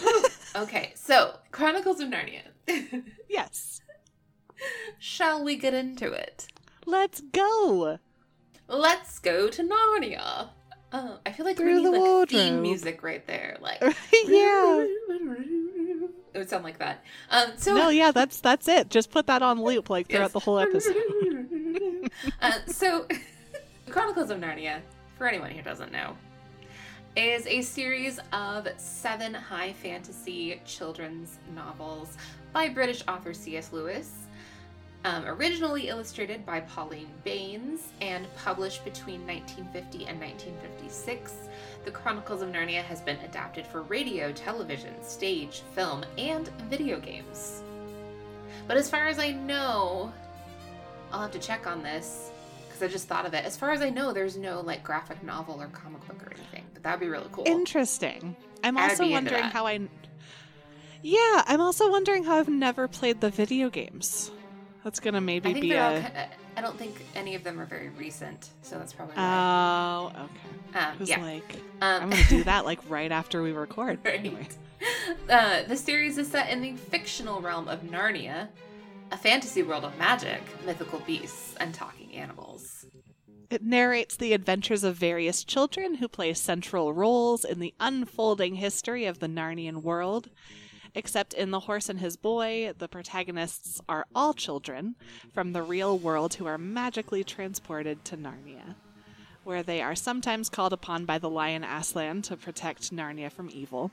okay. 0.56 0.92
So 0.94 1.36
Chronicles 1.50 2.00
of 2.00 2.08
Narnia. 2.08 2.42
Yes. 3.28 3.80
Shall 4.98 5.42
we 5.44 5.56
get 5.56 5.72
into 5.74 6.12
it? 6.12 6.46
Let's 6.84 7.20
go. 7.20 7.98
Let's 8.68 9.18
go 9.18 9.48
to 9.48 9.62
Narnia. 9.62 10.50
Oh, 10.92 11.18
I 11.24 11.32
feel 11.32 11.46
like 11.46 11.56
Through 11.56 11.82
the 11.82 11.90
like 11.90 12.28
theme 12.28 12.62
music 12.62 13.02
right 13.02 13.24
there. 13.26 13.56
Like 13.60 13.80
yeah. 13.82 14.84
it 14.84 16.10
would 16.34 16.48
sound 16.50 16.64
like 16.64 16.78
that. 16.78 17.04
Um, 17.30 17.52
so 17.56 17.74
No, 17.74 17.88
yeah, 17.90 18.10
that's 18.10 18.40
that's 18.40 18.66
it. 18.68 18.90
Just 18.90 19.10
put 19.10 19.26
that 19.28 19.42
on 19.42 19.62
loop 19.62 19.88
like 19.90 20.08
throughout 20.08 20.22
Yes. 20.22 20.32
the 20.32 20.40
whole 20.40 20.58
episode. 20.58 20.96
uh, 22.42 22.52
so, 22.66 23.06
Chronicles 23.90 24.30
of 24.30 24.38
Narnia, 24.38 24.80
for 25.16 25.28
anyone 25.28 25.50
who 25.50 25.62
doesn't 25.62 25.92
know, 25.92 26.16
is 27.16 27.46
a 27.46 27.60
series 27.62 28.18
of 28.32 28.68
seven 28.76 29.32
high 29.34 29.72
fantasy 29.72 30.60
children's 30.64 31.38
novels 31.54 32.16
by 32.52 32.68
British 32.68 33.02
author 33.08 33.32
C.S. 33.34 33.72
Lewis. 33.72 34.12
Um, 35.02 35.24
originally 35.24 35.88
illustrated 35.88 36.44
by 36.44 36.60
Pauline 36.60 37.08
Baynes 37.24 37.88
and 38.02 38.26
published 38.36 38.84
between 38.84 39.26
1950 39.26 40.06
and 40.06 40.20
1956, 40.20 41.34
The 41.86 41.90
Chronicles 41.90 42.42
of 42.42 42.50
Narnia 42.50 42.82
has 42.82 43.00
been 43.00 43.16
adapted 43.20 43.66
for 43.66 43.80
radio, 43.82 44.30
television, 44.30 44.92
stage, 45.02 45.62
film, 45.74 46.04
and 46.18 46.48
video 46.68 47.00
games. 47.00 47.62
But 48.68 48.76
as 48.76 48.90
far 48.90 49.08
as 49.08 49.18
I 49.18 49.32
know, 49.32 50.12
I'll 51.12 51.22
have 51.22 51.32
to 51.32 51.38
check 51.38 51.66
on 51.66 51.82
this 51.82 52.30
because 52.68 52.82
I 52.82 52.88
just 52.88 53.08
thought 53.08 53.24
of 53.24 53.32
it. 53.32 53.46
As 53.46 53.56
far 53.56 53.70
as 53.70 53.80
I 53.80 53.88
know, 53.88 54.12
there's 54.12 54.36
no 54.36 54.60
like 54.60 54.84
graphic 54.84 55.22
novel 55.22 55.62
or 55.62 55.68
comic 55.68 56.06
book 56.06 56.22
or 56.22 56.30
anything, 56.34 56.66
but 56.74 56.82
that'd 56.82 57.00
be 57.00 57.08
really 57.08 57.28
cool. 57.32 57.44
Interesting. 57.46 58.36
I'm 58.62 58.76
I'd 58.76 58.90
also 58.90 59.08
wondering 59.08 59.44
how 59.44 59.66
I 59.66 59.80
Yeah, 61.00 61.42
I'm 61.46 61.62
also 61.62 61.90
wondering 61.90 62.24
how 62.24 62.36
I've 62.36 62.50
never 62.50 62.86
played 62.86 63.22
the 63.22 63.30
video 63.30 63.70
games. 63.70 64.30
That's 64.84 65.00
gonna 65.00 65.18
I 65.18 65.20
maybe 65.20 65.52
be 65.54 65.76
all. 65.76 65.92
a 65.92 65.98
uh, 65.98 66.26
I 66.56 66.60
don't 66.60 66.78
think 66.78 67.04
any 67.14 67.34
of 67.34 67.44
them 67.44 67.60
are 67.60 67.66
very 67.66 67.90
recent, 67.90 68.50
so 68.62 68.78
that's 68.78 68.92
probably 68.92 69.14
why. 69.14 70.10
Oh, 70.14 70.24
okay. 70.24 70.78
um, 70.84 70.96
Who's 70.96 71.08
yeah. 71.08 71.22
like 71.22 71.54
Um, 71.82 72.02
I'm 72.02 72.10
gonna 72.10 72.24
do 72.28 72.44
that 72.44 72.64
like 72.70 72.78
right 72.88 73.12
after 73.12 73.42
we 73.42 73.52
record. 73.52 74.00
Right. 74.04 74.18
Anyway. 74.18 74.48
Uh, 75.28 75.62
the 75.64 75.76
series 75.76 76.16
is 76.16 76.26
set 76.28 76.48
in 76.48 76.62
the 76.62 76.74
fictional 76.74 77.42
realm 77.42 77.68
of 77.68 77.82
Narnia, 77.82 78.48
a 79.12 79.16
fantasy 79.16 79.62
world 79.62 79.84
of 79.84 79.96
magic, 79.98 80.40
mythical 80.64 81.00
beasts, 81.00 81.54
and 81.60 81.74
talking 81.74 82.14
animals. 82.14 82.86
It 83.50 83.62
narrates 83.62 84.16
the 84.16 84.32
adventures 84.32 84.82
of 84.84 84.96
various 84.96 85.44
children 85.44 85.96
who 85.96 86.08
play 86.08 86.32
central 86.34 86.94
roles 86.94 87.44
in 87.44 87.58
the 87.58 87.74
unfolding 87.78 88.54
history 88.54 89.04
of 89.04 89.18
the 89.18 89.26
Narnian 89.26 89.82
world. 89.82 90.30
Except 90.94 91.32
in 91.34 91.50
The 91.50 91.60
Horse 91.60 91.88
and 91.88 92.00
His 92.00 92.16
Boy, 92.16 92.72
the 92.76 92.88
protagonists 92.88 93.80
are 93.88 94.06
all 94.14 94.34
children 94.34 94.96
from 95.32 95.52
the 95.52 95.62
real 95.62 95.96
world 95.98 96.34
who 96.34 96.46
are 96.46 96.58
magically 96.58 97.22
transported 97.22 98.04
to 98.06 98.16
Narnia, 98.16 98.74
where 99.44 99.62
they 99.62 99.80
are 99.80 99.94
sometimes 99.94 100.48
called 100.48 100.72
upon 100.72 101.04
by 101.04 101.18
the 101.18 101.30
lion 101.30 101.62
Aslan 101.64 102.22
to 102.22 102.36
protect 102.36 102.92
Narnia 102.92 103.30
from 103.30 103.50
evil. 103.52 103.90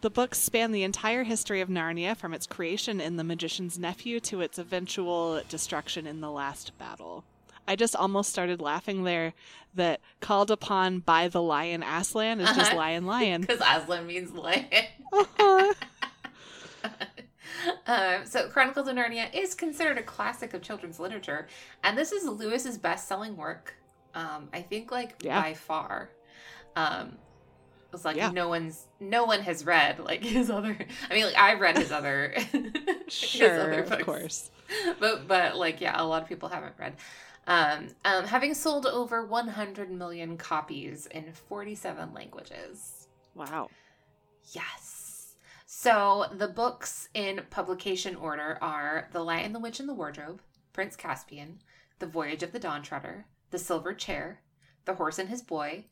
The 0.00 0.10
books 0.10 0.38
span 0.38 0.72
the 0.72 0.84
entire 0.84 1.24
history 1.24 1.60
of 1.60 1.68
Narnia 1.68 2.16
from 2.16 2.32
its 2.32 2.46
creation 2.46 3.00
in 3.00 3.16
The 3.16 3.24
Magician's 3.24 3.78
Nephew 3.78 4.20
to 4.20 4.40
its 4.40 4.56
eventual 4.58 5.42
destruction 5.48 6.06
in 6.06 6.20
the 6.20 6.30
last 6.30 6.76
battle. 6.78 7.24
I 7.66 7.76
just 7.76 7.94
almost 7.96 8.30
started 8.30 8.62
laughing 8.62 9.04
there 9.04 9.34
that 9.74 10.00
called 10.20 10.50
upon 10.50 11.00
by 11.00 11.28
the 11.28 11.42
lion 11.42 11.82
Aslan 11.82 12.40
is 12.40 12.48
just 12.56 12.70
Uh-huh. 12.70 12.76
lion 12.76 13.04
lion. 13.06 13.40
Because 13.46 13.60
Aslan 13.60 14.06
means 14.06 14.30
lion. 14.32 14.64
Uh-huh. 15.12 15.74
Um, 17.86 18.24
so, 18.26 18.48
Chronicles 18.48 18.88
of 18.88 18.96
Narnia 18.96 19.32
is 19.34 19.54
considered 19.54 19.98
a 19.98 20.02
classic 20.02 20.54
of 20.54 20.62
children's 20.62 20.98
literature, 21.00 21.46
and 21.84 21.96
this 21.96 22.12
is 22.12 22.24
Lewis's 22.24 22.78
best-selling 22.78 23.36
work. 23.36 23.74
Um, 24.14 24.48
I 24.52 24.62
think, 24.62 24.90
like 24.90 25.14
Yeah. 25.22 25.40
by 25.42 25.54
far. 25.54 26.10
Um, 26.76 27.18
it's 27.92 28.04
like 28.04 28.16
Yeah. 28.16 28.30
no 28.30 28.48
one's, 28.48 28.86
no 29.00 29.24
one 29.24 29.40
has 29.42 29.64
read 29.64 29.98
like 29.98 30.22
his 30.36 30.50
other. 30.50 30.76
I 31.10 31.14
mean, 31.14 31.24
like 31.26 31.36
I've 31.38 31.60
read 31.60 31.78
his 31.78 31.90
other, 31.92 32.34
his 32.52 33.12
sure, 33.12 33.60
other 33.60 33.82
of 33.82 34.04
course. 34.04 34.50
but 35.00 35.26
but 35.26 35.56
like 35.56 35.80
yeah, 35.80 35.94
a 36.00 36.04
lot 36.04 36.22
of 36.22 36.28
people 36.28 36.48
haven't 36.48 36.74
read. 36.78 36.94
Um, 37.46 37.86
um, 38.04 38.24
having 38.26 38.52
sold 38.52 38.84
over 38.84 39.24
100 39.24 39.90
million 39.90 40.36
copies 40.36 41.06
in 41.06 41.32
47 41.32 42.12
languages. 42.12 43.08
Wow. 43.34 43.70
Yes. 44.52 44.97
So 45.70 46.24
the 46.32 46.48
books 46.48 47.10
in 47.12 47.42
publication 47.50 48.16
order 48.16 48.56
are 48.62 49.06
The 49.12 49.22
Lion, 49.22 49.52
the 49.52 49.58
Witch, 49.60 49.80
and 49.80 49.86
the 49.88 49.92
Wardrobe, 49.92 50.40
Prince 50.72 50.96
Caspian, 50.96 51.60
The 51.98 52.06
Voyage 52.06 52.42
of 52.42 52.52
the 52.52 52.58
Dawn 52.58 52.82
Treader, 52.82 53.26
The 53.50 53.58
Silver 53.58 53.92
Chair, 53.92 54.40
The 54.86 54.94
Horse 54.94 55.18
and 55.18 55.28
His 55.28 55.42
Boy, 55.42 55.84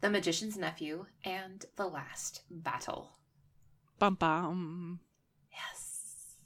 The 0.00 0.10
Magician's 0.10 0.56
Nephew, 0.56 1.06
and 1.24 1.64
The 1.74 1.88
Last 1.88 2.42
Battle. 2.48 3.18
Bum 3.98 4.14
bum. 4.14 5.00
Yes. 5.50 6.36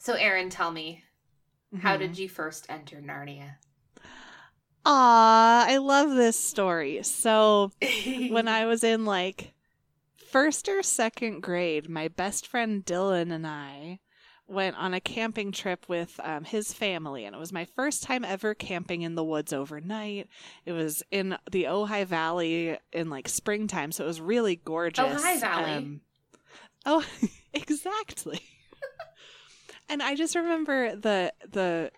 So, 0.00 0.14
Aaron, 0.14 0.50
tell 0.50 0.72
me, 0.72 1.04
how 1.78 1.94
Mhm. 1.94 2.00
did 2.00 2.18
you 2.18 2.28
first 2.28 2.66
enter 2.68 2.96
Narnia? 3.00 3.58
Aw, 4.84 5.64
I 5.64 5.76
love 5.76 6.10
this 6.16 6.36
story. 6.40 7.04
So 7.04 7.70
when 8.30 8.48
I 8.48 8.66
was 8.66 8.82
in 8.82 9.04
like 9.04 9.52
first 10.30 10.68
or 10.68 10.82
second 10.82 11.40
grade, 11.40 11.88
my 11.88 12.08
best 12.08 12.46
friend 12.46 12.84
Dylan 12.84 13.32
and 13.32 13.46
I 13.46 14.00
went 14.46 14.76
on 14.76 14.94
a 14.94 15.00
camping 15.00 15.52
trip 15.52 15.88
with 15.88 16.18
um, 16.22 16.44
his 16.44 16.72
family, 16.72 17.24
and 17.24 17.34
it 17.34 17.38
was 17.38 17.52
my 17.52 17.64
first 17.64 18.02
time 18.02 18.24
ever 18.24 18.54
camping 18.54 19.02
in 19.02 19.14
the 19.14 19.24
woods 19.24 19.52
overnight. 19.52 20.28
It 20.64 20.72
was 20.72 21.02
in 21.10 21.36
the 21.50 21.64
Ojai 21.64 22.04
Valley 22.04 22.76
in 22.92 23.10
like 23.10 23.28
springtime, 23.28 23.92
so 23.92 24.04
it 24.04 24.08
was 24.08 24.20
really 24.20 24.56
gorgeous. 24.56 25.22
Ojai 25.22 25.40
Valley. 25.40 25.72
Um, 25.72 26.00
oh, 26.84 27.04
exactly. 27.54 28.40
and 29.88 30.02
I 30.02 30.16
just 30.16 30.34
remember 30.34 30.96
the 30.96 31.32
the 31.48 31.92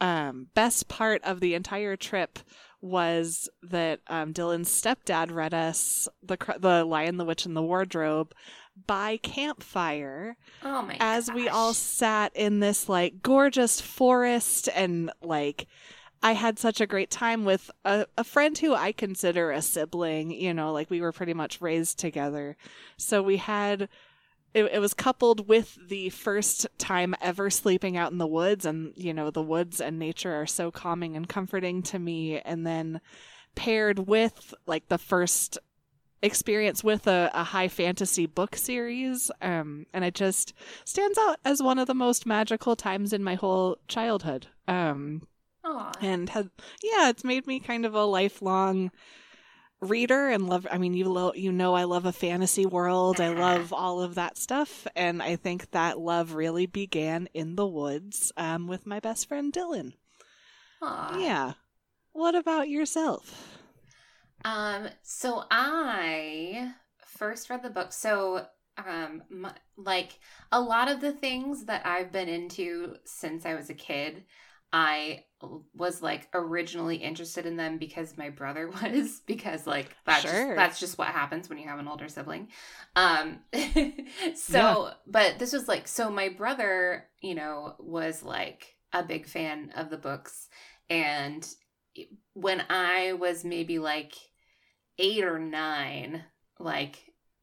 um, 0.00 0.46
best 0.54 0.88
part 0.88 1.22
of 1.24 1.40
the 1.40 1.54
entire 1.54 1.96
trip 1.96 2.38
was 2.80 3.48
that 3.62 4.00
um, 4.06 4.32
Dylan's 4.32 4.70
stepdad 4.70 5.32
read 5.32 5.54
us 5.54 6.08
the 6.22 6.36
the 6.58 6.84
Lion, 6.84 7.16
the 7.16 7.24
Witch, 7.24 7.46
and 7.46 7.56
the 7.56 7.62
Wardrobe 7.62 8.32
by 8.86 9.16
campfire 9.16 10.36
Oh 10.62 10.82
my 10.82 10.96
as 11.00 11.32
we 11.32 11.48
all 11.48 11.74
sat 11.74 12.30
in 12.36 12.60
this 12.60 12.88
like 12.88 13.22
gorgeous 13.22 13.80
forest 13.80 14.68
and 14.72 15.10
like 15.20 15.66
I 16.22 16.32
had 16.32 16.58
such 16.58 16.80
a 16.80 16.86
great 16.86 17.10
time 17.10 17.44
with 17.44 17.70
a, 17.84 18.06
a 18.16 18.24
friend 18.24 18.56
who 18.58 18.74
I 18.74 18.90
consider 18.90 19.52
a 19.52 19.62
sibling, 19.62 20.32
you 20.32 20.52
know, 20.52 20.72
like 20.72 20.90
we 20.90 21.00
were 21.00 21.12
pretty 21.12 21.34
much 21.34 21.60
raised 21.60 21.98
together. 21.98 22.56
So 22.96 23.22
we 23.22 23.36
had 23.36 23.88
it, 24.54 24.64
it 24.64 24.78
was 24.78 24.94
coupled 24.94 25.48
with 25.48 25.78
the 25.88 26.08
first 26.10 26.66
time 26.78 27.14
ever 27.20 27.50
sleeping 27.50 27.96
out 27.96 28.12
in 28.12 28.18
the 28.18 28.26
woods 28.26 28.64
and 28.64 28.92
you 28.96 29.12
know 29.12 29.30
the 29.30 29.42
woods 29.42 29.80
and 29.80 29.98
nature 29.98 30.34
are 30.34 30.46
so 30.46 30.70
calming 30.70 31.16
and 31.16 31.28
comforting 31.28 31.82
to 31.82 31.98
me. 31.98 32.40
And 32.40 32.66
then 32.66 33.00
paired 33.54 34.00
with 34.06 34.54
like 34.66 34.88
the 34.88 34.98
first 34.98 35.58
experience 36.22 36.82
with 36.82 37.06
a, 37.06 37.30
a 37.32 37.44
high 37.44 37.68
fantasy 37.68 38.26
book 38.26 38.56
series 38.56 39.30
um 39.40 39.86
and 39.92 40.04
it 40.04 40.14
just 40.14 40.52
stands 40.84 41.16
out 41.16 41.38
as 41.44 41.62
one 41.62 41.78
of 41.78 41.86
the 41.86 41.94
most 41.94 42.26
magical 42.26 42.74
times 42.74 43.12
in 43.12 43.22
my 43.22 43.36
whole 43.36 43.78
childhood. 43.86 44.46
Um 44.66 45.22
and 46.00 46.28
had 46.30 46.50
yeah 46.82 47.10
it's 47.10 47.24
made 47.24 47.46
me 47.46 47.60
kind 47.60 47.84
of 47.84 47.94
a 47.94 48.04
lifelong 48.04 48.90
reader 49.80 50.28
and 50.28 50.48
love 50.48 50.66
i 50.70 50.78
mean 50.78 50.92
you 50.92 51.08
lo- 51.08 51.32
you 51.34 51.52
know 51.52 51.74
i 51.74 51.84
love 51.84 52.04
a 52.04 52.12
fantasy 52.12 52.66
world. 52.66 53.20
I 53.20 53.28
love 53.28 53.72
all 53.72 54.00
of 54.00 54.16
that 54.16 54.36
stuff. 54.36 54.86
And 54.96 55.22
i 55.22 55.36
think 55.36 55.70
that 55.70 55.98
love 55.98 56.34
really 56.34 56.66
began 56.66 57.28
in 57.32 57.54
the 57.56 57.66
woods 57.66 58.32
um 58.36 58.66
with 58.66 58.86
my 58.86 59.00
best 59.00 59.28
friend 59.28 59.52
dylan. 59.52 59.92
Aw. 60.82 61.18
yeah. 61.18 61.52
What 62.12 62.34
about 62.34 62.68
yourself? 62.68 63.58
Um, 64.44 64.88
so 65.02 65.44
I 65.50 66.72
first 67.04 67.50
read 67.50 67.62
the 67.62 67.70
book. 67.70 67.92
So, 67.92 68.46
um, 68.76 69.22
my, 69.28 69.52
like 69.76 70.20
a 70.52 70.60
lot 70.60 70.88
of 70.88 71.00
the 71.00 71.12
things 71.12 71.64
that 71.64 71.84
I've 71.84 72.12
been 72.12 72.28
into 72.28 72.96
since 73.04 73.44
I 73.44 73.54
was 73.54 73.70
a 73.70 73.74
kid, 73.74 74.24
I 74.72 75.24
was 75.74 76.02
like 76.02 76.28
originally 76.34 76.96
interested 76.96 77.46
in 77.46 77.56
them 77.56 77.78
because 77.78 78.18
my 78.18 78.30
brother 78.30 78.68
was 78.82 79.20
because 79.26 79.66
like 79.66 79.96
that's 80.04 80.30
Sure. 80.30 80.30
just, 80.30 80.54
that's 80.54 80.80
just 80.80 80.98
what 80.98 81.08
happens 81.08 81.48
when 81.48 81.58
you 81.58 81.68
have 81.68 81.78
an 81.78 81.88
older 81.88 82.08
sibling. 82.08 82.48
Um 82.96 83.40
so 84.34 84.48
Yeah. 84.48 84.76
but 85.06 85.38
this 85.38 85.52
was 85.52 85.68
like 85.68 85.88
so 85.88 86.10
my 86.10 86.28
brother, 86.28 87.08
you 87.20 87.34
know, 87.34 87.74
was 87.78 88.22
like 88.22 88.74
a 88.92 89.02
big 89.02 89.26
fan 89.26 89.72
of 89.76 89.90
the 89.90 89.98
books 89.98 90.48
and 90.90 91.46
when 92.34 92.62
I 92.68 93.14
was 93.14 93.44
maybe 93.44 93.78
like 93.78 94.14
8 94.98 95.24
or 95.24 95.38
9, 95.38 96.24
like 96.58 96.98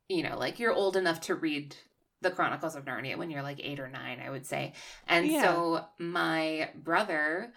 you 0.08 0.24
know, 0.24 0.38
like 0.38 0.60
you're 0.60 0.74
old 0.74 0.96
enough 0.98 1.22
to 1.22 1.36
read 1.36 1.75
the 2.22 2.31
Chronicles 2.31 2.75
of 2.75 2.86
Narnia 2.86 3.17
when 3.17 3.29
you're 3.29 3.43
like 3.43 3.60
eight 3.63 3.79
or 3.79 3.89
nine, 3.89 4.19
I 4.25 4.29
would 4.29 4.45
say. 4.45 4.74
And 5.08 5.32
Yeah. 5.32 5.34
so 5.34 5.86
my 5.99 6.69
brother 6.75 7.54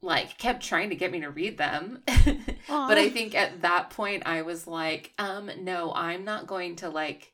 like 0.00 0.38
kept 0.38 0.62
trying 0.62 0.90
to 0.90 0.96
get 0.96 1.10
me 1.12 1.20
to 1.20 1.30
read 1.30 1.58
them. 1.58 2.02
But 2.86 2.98
I 2.98 3.10
think 3.10 3.34
at 3.34 3.62
that 3.62 3.90
point 3.90 4.22
I 4.26 4.42
was 4.42 4.66
like, 4.66 5.12
um, 5.18 5.50
no, 5.60 5.92
I'm 5.94 6.24
not 6.24 6.46
going 6.46 6.76
to 6.76 6.88
like 6.88 7.32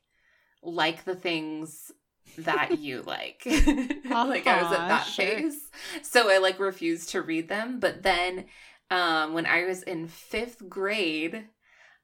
like 0.63 1.05
the 1.05 1.15
things 1.15 1.91
that 2.37 2.73
you 2.75 3.01
like. 3.03 3.43
like 4.23 4.47
I 4.47 4.57
was 4.57 4.71
at 4.71 4.87
that 4.87 5.15
sure. 5.15 5.15
phase. 5.15 5.69
So 6.03 6.31
I 6.31 6.39
like 6.39 6.59
refused 6.59 7.09
to 7.11 7.21
read 7.21 7.49
them. 7.49 7.79
But 7.79 8.03
then 8.03 8.45
um 8.91 9.33
when 9.33 9.45
I 9.45 9.65
was 9.65 9.83
in 9.83 10.07
fifth 10.07 10.67
grade, 10.69 11.45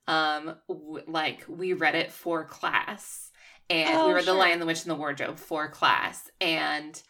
um 0.08 0.56
w- 0.70 1.06
like 1.08 1.46
we 1.48 1.74
read 1.74 1.96
it 1.96 2.12
for 2.12 2.46
class. 2.46 3.31
And 3.72 3.98
Oh, 3.98 4.08
we 4.08 4.14
read 4.14 4.22
The 4.24 4.32
sure. 4.32 4.36
Lion, 4.38 4.60
the 4.60 4.66
Witch, 4.66 4.82
and 4.84 4.92
the 4.92 4.96
Wardrobe 4.96 5.38
for 5.38 5.70
class. 5.70 6.30
And 6.42 7.02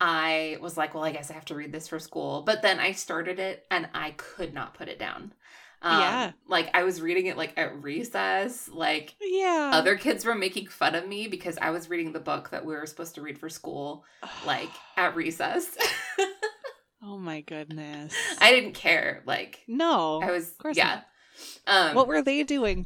I 0.00 0.58
was 0.60 0.76
like, 0.76 0.94
well, 0.94 1.04
I 1.04 1.12
guess 1.12 1.30
I 1.30 1.34
have 1.34 1.44
to 1.46 1.54
read 1.54 1.72
this 1.72 1.88
for 1.88 1.98
school. 1.98 2.42
But 2.42 2.62
then 2.62 2.78
I 2.78 2.92
started 2.92 3.38
it 3.38 3.66
and 3.70 3.88
I 3.94 4.12
could 4.12 4.54
not 4.54 4.74
put 4.74 4.88
it 4.88 4.98
down. 4.98 5.32
Um, 5.82 6.00
Yeah. 6.00 6.32
Like 6.46 6.70
I 6.74 6.84
was 6.84 7.00
reading 7.00 7.26
it 7.26 7.36
like 7.38 7.54
at 7.58 7.82
recess. 7.82 8.68
Like 8.68 9.14
yeah 9.20 9.70
other 9.74 9.96
kids 9.96 10.24
were 10.26 10.34
making 10.34 10.66
fun 10.68 10.94
of 10.94 11.08
me 11.08 11.26
because 11.28 11.56
I 11.60 11.70
was 11.70 11.88
reading 11.88 12.12
the 12.12 12.20
book 12.20 12.50
that 12.50 12.64
we 12.66 12.74
were 12.74 12.84
supposed 12.86 13.14
to 13.14 13.22
read 13.22 13.38
for 13.38 13.48
school, 13.48 14.04
like 14.46 14.68
at 14.98 15.16
recess. 15.16 15.76
oh 17.02 17.16
my 17.18 17.40
goodness 17.40 18.14
I 18.40 18.50
didn't 18.52 18.74
care. 18.74 19.22
Like 19.26 19.60
no 19.66 20.20
I 20.22 20.30
was, 20.30 20.48
of 20.50 20.58
course 20.58 20.76
yeah. 20.76 21.00
Um, 21.66 21.94
what 21.94 22.08
were 22.08 22.20
they 22.20 22.42
doing 22.42 22.84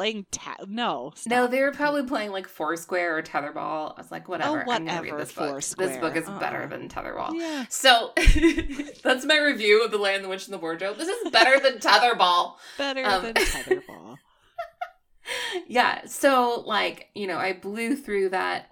playing 0.00 0.24
ta- 0.30 0.56
no 0.66 1.12
No, 1.26 1.46
they 1.46 1.60
were 1.60 1.72
probably 1.72 2.04
playing 2.04 2.30
like 2.30 2.48
Foursquare 2.48 3.18
or 3.18 3.22
Tetherball. 3.22 3.94
I 3.96 4.00
was 4.00 4.10
like, 4.10 4.28
whatever. 4.28 4.60
I'm 4.60 4.86
gonna 4.86 5.02
read 5.02 5.12
Oh, 5.12 5.16
whatever, 5.16 5.18
this 5.18 5.32
book. 5.34 5.56
This 5.90 5.96
book 5.98 6.16
is 6.16 6.26
better 6.40 6.62
Uh-uh. 6.62 6.66
than 6.68 6.88
Tetherball. 6.88 7.34
yeah 7.34 7.66
So 7.68 8.12
that's 9.04 9.26
my 9.26 9.36
review 9.38 9.84
of 9.84 9.90
The 9.90 9.98
Lion, 9.98 10.22
the 10.22 10.28
Witch, 10.28 10.46
and 10.46 10.54
the 10.54 10.58
Wardrobe. 10.58 10.96
This 10.96 11.08
is 11.08 11.30
better 11.30 11.60
than 11.60 11.78
Tetherball. 11.86 12.54
better 12.78 13.04
Um, 13.04 13.22
than 13.24 13.34
tetherball 13.34 14.16
yeah. 15.66 16.06
So 16.06 16.62
like, 16.66 17.08
you 17.14 17.26
know, 17.26 17.36
I 17.38 17.52
blew 17.52 17.96
through 17.96 18.30
that. 18.30 18.70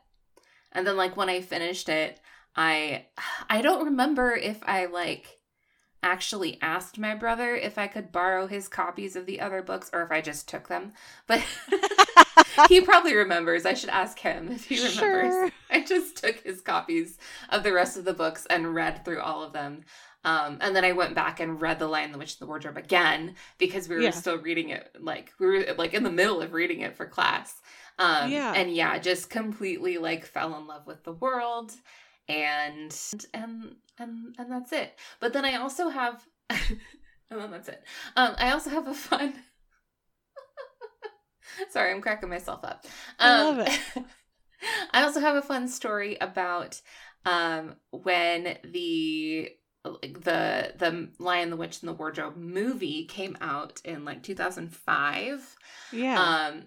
And 0.73 0.87
then 0.87 0.97
like 0.97 1.17
when 1.17 1.29
I 1.29 1.41
finished 1.41 1.88
it, 1.88 2.21
I 2.57 3.07
I 3.51 3.61
don't 3.62 3.85
remember 3.87 4.33
if 4.35 4.59
I 4.64 4.87
like 4.87 5.38
actually 6.03 6.59
asked 6.63 6.99
my 6.99 7.15
brother 7.15 7.55
if 7.55 7.77
I 7.79 7.87
could 7.89 8.13
borrow 8.13 8.47
his 8.47 8.69
copies 8.69 9.17
of 9.17 9.27
the 9.27 9.41
other 9.41 9.63
books 9.63 9.91
or 9.93 10.03
if 10.03 10.11
I 10.11 10.21
just 10.21 10.49
took 10.49 10.69
them. 10.69 10.93
But 11.27 11.45
he 12.69 12.81
probably 12.81 13.15
remembers. 13.15 13.67
I 13.67 13.75
should 13.75 13.91
ask 13.91 14.19
him 14.19 14.49
if 14.51 14.65
he 14.67 14.77
remembers. 14.77 15.33
Sure. 15.33 15.51
I 15.71 15.83
just 15.85 16.17
took 16.19 16.37
his 16.41 16.61
copies 16.61 17.19
of 17.51 17.63
the 17.63 17.73
rest 17.73 17.97
of 17.97 18.05
the 18.05 18.15
books 18.15 18.47
and 18.49 18.75
read 18.75 19.05
through 19.05 19.21
all 19.21 19.43
of 19.43 19.53
them. 19.53 19.85
Um, 20.25 20.59
and 20.61 20.75
then 20.75 20.85
I 20.85 20.93
went 20.93 21.15
back 21.15 21.41
and 21.41 21.61
read 21.61 21.79
The 21.79 21.87
Lion, 21.87 22.11
the 22.13 22.19
Witch, 22.19 22.33
and 22.39 22.41
the 22.41 22.49
Wardrobe 22.49 22.77
again 22.77 23.35
because 23.57 23.89
we 23.89 23.95
were 23.97 24.03
Yeah. 24.03 24.11
still 24.11 24.39
reading 24.39 24.71
it. 24.71 24.91
Like 25.01 25.33
we 25.39 25.47
were 25.47 25.65
like 25.79 25.95
in 25.95 26.03
the 26.03 26.11
middle 26.11 26.41
of 26.43 26.53
reading 26.53 26.81
it 26.81 26.97
for 26.97 27.07
class. 27.07 27.61
Um, 27.99 28.31
Yeah. 28.31 28.53
And 28.55 28.75
yeah, 28.75 28.99
just 28.99 29.31
completely 29.31 29.99
like 29.99 30.25
fell 30.27 30.57
in 30.57 30.67
love 30.67 30.87
with 30.87 31.05
the 31.05 31.13
world, 31.13 31.73
and 32.29 32.95
and 33.33 33.77
and 33.99 34.35
and 34.39 34.51
that's 34.51 34.73
it. 34.73 34.99
But 35.21 35.33
then 35.33 35.45
I 35.45 35.57
also 35.57 35.89
have, 35.89 36.25
and 36.51 36.61
then 37.31 37.51
that's 37.51 37.69
it. 37.69 37.83
Um, 38.17 38.35
I 38.39 38.51
also 38.53 38.71
have 38.71 38.87
a 38.89 38.95
fun. 38.95 39.35
Sorry, 41.71 41.91
I'm 41.93 42.01
cracking 42.01 42.29
myself 42.29 42.61
up. 42.65 42.85
I 43.21 43.31
Um, 43.31 43.33
love 43.33 43.59
it. 43.59 43.73
I 44.93 45.03
also 45.03 45.21
have 45.21 45.37
a 45.37 45.43
fun 45.43 45.69
story 45.69 46.17
about 46.21 46.81
um, 47.25 47.77
when 47.91 48.59
the 48.65 49.51
the 49.85 50.73
the 50.77 51.09
Lion, 51.19 51.51
the 51.51 51.57
Witch, 51.57 51.81
and 51.83 51.89
the 51.89 51.95
Wardrobe 51.95 52.37
movie 52.37 53.05
came 53.07 53.37
out 53.41 53.81
in 53.85 54.05
like 54.05 54.23
2005. 54.23 55.57
yeah 55.91 56.33
Um, 56.41 56.65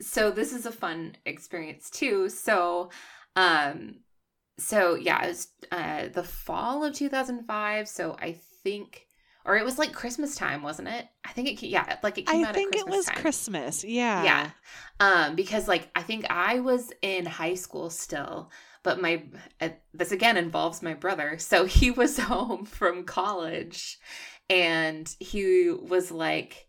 so 0.00 0.30
this 0.30 0.52
is 0.52 0.66
a 0.66 0.72
fun 0.72 1.16
experience 1.26 1.90
too. 1.90 2.28
So, 2.28 2.90
um, 3.36 3.96
so 4.58 4.94
yeah, 4.96 5.24
it 5.24 5.28
was 5.28 5.48
uh, 5.70 6.08
the 6.08 6.22
fall 6.24 6.84
of 6.84 6.94
2005. 6.94 7.88
So 7.88 8.16
I 8.20 8.32
think, 8.62 9.06
or 9.44 9.56
it 9.56 9.64
was 9.64 9.78
like 9.78 9.92
Christmas 9.92 10.34
time, 10.34 10.62
wasn't 10.62 10.88
it? 10.88 11.06
I 11.24 11.30
think 11.30 11.62
it, 11.62 11.66
yeah, 11.66 11.96
like 12.02 12.18
it 12.18 12.26
came 12.26 12.44
i 12.44 12.48
out 12.48 12.50
I 12.50 12.52
think 12.52 12.74
it 12.76 12.86
was 12.86 13.06
time. 13.06 13.16
christmas 13.16 13.84
yeah 13.84 14.24
Yeah. 14.24 14.50
Um, 15.00 15.36
because 15.36 15.68
like 15.68 15.88
I 15.94 16.02
think 16.02 16.26
I 16.28 16.60
was 16.60 16.92
in 17.02 17.24
high 17.24 17.54
school 17.54 17.88
still, 17.90 18.50
but 18.82 19.00
my 19.00 19.22
uh, 19.60 19.70
this 19.94 20.12
again 20.12 20.36
involves 20.36 20.82
my 20.82 20.94
brother. 20.94 21.38
So 21.38 21.64
he 21.64 21.90
was 22.02 22.18
home 22.18 22.64
from 22.64 23.04
college 23.04 23.98
and 24.50 25.14
he 25.20 25.70
was 25.70 26.10
like, 26.10 26.67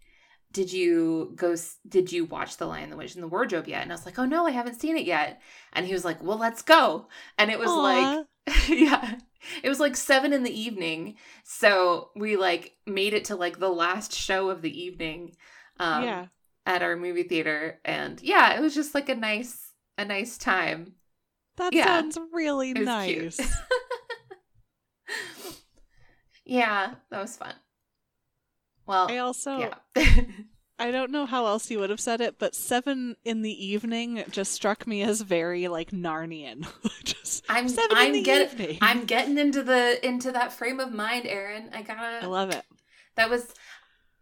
"Did 0.51 0.73
you 0.73 1.33
go 1.35 1.55
did 1.88 2.12
you 2.12 2.25
watch 2.25 2.57
The 2.57 2.65
Lion, 2.65 2.89
the 2.89 2.97
Witch 2.97 3.15
and 3.15 3.23
the 3.23 3.27
Wardrobe 3.27 3.67
yet?" 3.67 3.83
And 3.83 3.91
I 3.91 3.95
was 3.95 4.05
like, 4.05 4.19
"Oh 4.19 4.25
no, 4.25 4.45
I 4.45 4.51
haven't 4.51 4.79
seen 4.79 4.97
it 4.97 5.05
yet." 5.05 5.41
And 5.73 5.85
he 5.85 5.93
was 5.93 6.05
like, 6.05 6.23
"Well, 6.23 6.38
let's 6.38 6.62
go." 6.62 7.07
And 7.38 7.51
it 7.51 7.59
was 7.59 7.69
like 7.69 8.25
yeah. 8.69 9.15
It 9.63 9.69
was 9.69 9.79
like 9.79 9.95
seven 9.95 10.33
in 10.33 10.43
the 10.43 10.59
evening. 10.59 11.15
So 11.43 12.09
we 12.15 12.35
like 12.35 12.75
made 12.85 13.13
it 13.13 13.25
to 13.25 13.35
like 13.35 13.59
the 13.59 13.69
last 13.69 14.13
show 14.13 14.49
of 14.49 14.62
the 14.62 14.81
evening. 14.81 15.35
Um, 15.79 16.03
yeah 16.03 16.25
at 16.69 16.83
our 16.83 16.95
movie 16.95 17.23
theater, 17.23 17.79
and 17.83 18.21
yeah, 18.21 18.55
it 18.55 18.62
was 18.62 18.75
just 18.75 18.93
like 18.93 19.09
a 19.09 19.15
nice 19.15 19.73
a 19.97 20.05
nice 20.05 20.38
time. 20.38 20.93
That 21.57 21.73
Yeah. 21.73 21.85
sounds 21.85 22.17
really 22.31 22.73
nice. 22.73 23.39
yeah, 26.45 26.93
that 27.09 27.21
was 27.21 27.35
fun. 27.35 27.55
Well, 28.89 29.08
I 29.10 29.17
also 29.19 29.71
yeah. 29.95 30.21
I 30.80 30.91
don't 30.91 31.12
know 31.12 31.25
how 31.25 31.45
else 31.45 31.69
you 31.69 31.78
would 31.80 31.89
have 31.89 31.99
said 31.99 32.21
it, 32.21 32.39
but 32.39 32.56
seven 32.56 33.17
in 33.25 33.41
the 33.43 33.65
evening 33.67 34.23
just 34.32 34.52
struck 34.54 34.88
me 34.88 35.04
as 35.04 35.21
very 35.21 35.67
like 35.67 35.91
Narnian. 35.91 36.65
just 37.04 37.43
I'm 37.47 37.69
seven 37.69 37.95
I'm 37.97 38.08
in 38.08 38.13
the 38.13 38.23
get- 38.23 38.54
evening. 38.54 38.78
I'm 38.82 39.06
getting 39.06 39.38
into 39.38 39.62
the 39.62 40.06
into 40.06 40.32
that 40.32 40.54
frame 40.54 40.80
of 40.80 40.91
mind, 40.91 41.28
Aaron. 41.28 41.69
I 41.73 41.84
gotta 41.84 42.23
I 42.23 42.28
love 42.28 42.49
it. 42.52 42.63
That 43.15 43.30
was 43.30 43.54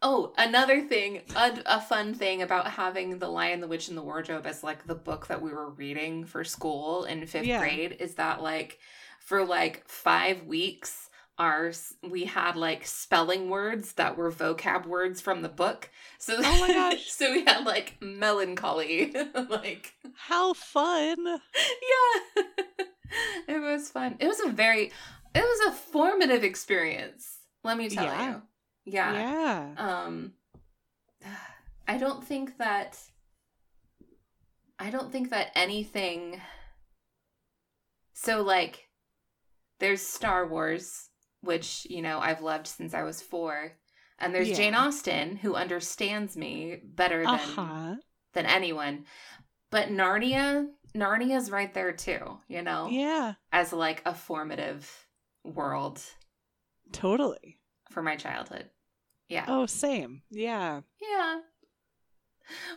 oh 0.01 0.34
another 0.38 0.82
thing, 0.82 1.21
a, 1.36 1.60
a 1.65 1.80
fun 1.82 2.13
thing 2.13 2.41
about 2.41 2.67
having 2.71 3.19
the 3.19 3.30
Lion, 3.30 3.62
the 3.62 3.67
Witch, 3.67 3.88
and 3.88 3.97
the 3.97 4.01
Wardrobe 4.03 4.45
as 4.45 4.63
like 4.63 4.86
the 4.86 4.95
book 4.95 5.27
that 5.27 5.41
we 5.41 5.51
were 5.51 5.69
reading 5.69 6.25
for 6.25 6.43
school 6.43 7.06
in 7.06 7.25
fifth 7.25 7.45
Yeah. 7.45 7.60
grade 7.60 7.97
is 7.99 8.15
that 8.15 8.41
like 8.43 8.80
for 9.19 9.45
like 9.45 9.88
five 9.88 10.43
weeks 10.43 11.07
our 11.39 11.71
we 12.10 12.26
had 12.26 12.56
like 12.56 12.86
spelling 12.86 13.50
words 13.50 13.93
that 13.93 14.17
were 14.17 14.32
vocab 14.32 14.86
words 14.88 15.21
from 15.21 15.41
the 15.41 15.50
book. 15.50 15.89
So 16.17 16.36
Oh 16.38 16.60
my 16.60 16.67
gosh. 16.73 17.06
so 17.12 17.32
we 17.32 17.45
had 17.45 17.63
like 17.65 17.97
melancholy, 18.02 19.13
like 19.50 19.93
How 20.15 20.54
fun. 20.54 21.17
yeah, 21.26 22.43
it 23.47 23.60
was 23.62 23.89
fun. 23.89 24.15
It 24.19 24.28
was 24.28 24.39
a 24.39 24.50
very 24.50 24.91
it 25.36 25.41
was 25.41 25.67
a 25.67 25.71
formative 25.78 26.43
experience. 26.43 27.38
Let 27.63 27.78
me 27.78 27.89
tell 27.89 28.06
Yeah. 28.06 28.30
you. 28.30 28.41
Yeah. 28.86 29.13
Yeah. 29.13 29.73
Um 29.78 30.34
I 31.88 31.97
don't 31.97 32.23
think 32.26 32.58
that 32.58 32.97
I 34.80 34.89
don't 34.89 35.12
think 35.12 35.30
that 35.30 35.52
anything 35.56 36.41
so 38.13 38.41
like 38.41 38.86
there's 39.80 40.02
Star 40.02 40.47
Wars, 40.47 41.10
which, 41.41 41.86
you 41.89 42.02
know, 42.02 42.19
I've 42.19 42.41
loved 42.41 42.67
since 42.67 42.93
I 42.93 43.04
was 43.04 43.21
4, 43.21 43.73
and 44.19 44.34
there's 44.34 44.50
Yeah. 44.50 44.56
Jane 44.56 44.76
Austen 44.76 45.38
who 45.38 45.56
understands 45.56 46.36
me 46.38 46.78
better 46.84 47.19
than 47.23 47.28
Uh-huh. 47.36 47.95
than 48.34 48.45
anyone. 48.45 49.06
But 49.69 49.89
Narnia, 49.89 50.69
Narnia's 50.95 51.52
right 51.52 51.73
there 51.73 51.91
too, 51.93 52.39
you 52.47 52.62
know, 52.62 52.88
Yeah. 52.89 53.34
as 53.52 53.73
like 53.73 54.02
a 54.06 54.13
formative 54.13 55.08
world 55.43 56.02
Totally. 56.91 57.60
for 57.91 58.02
my 58.02 58.15
childhood. 58.15 58.69
Yeah. 59.28 59.45
Oh, 59.47 59.65
same. 59.65 60.23
Yeah. 60.30 60.82
Yeah. 61.02 61.41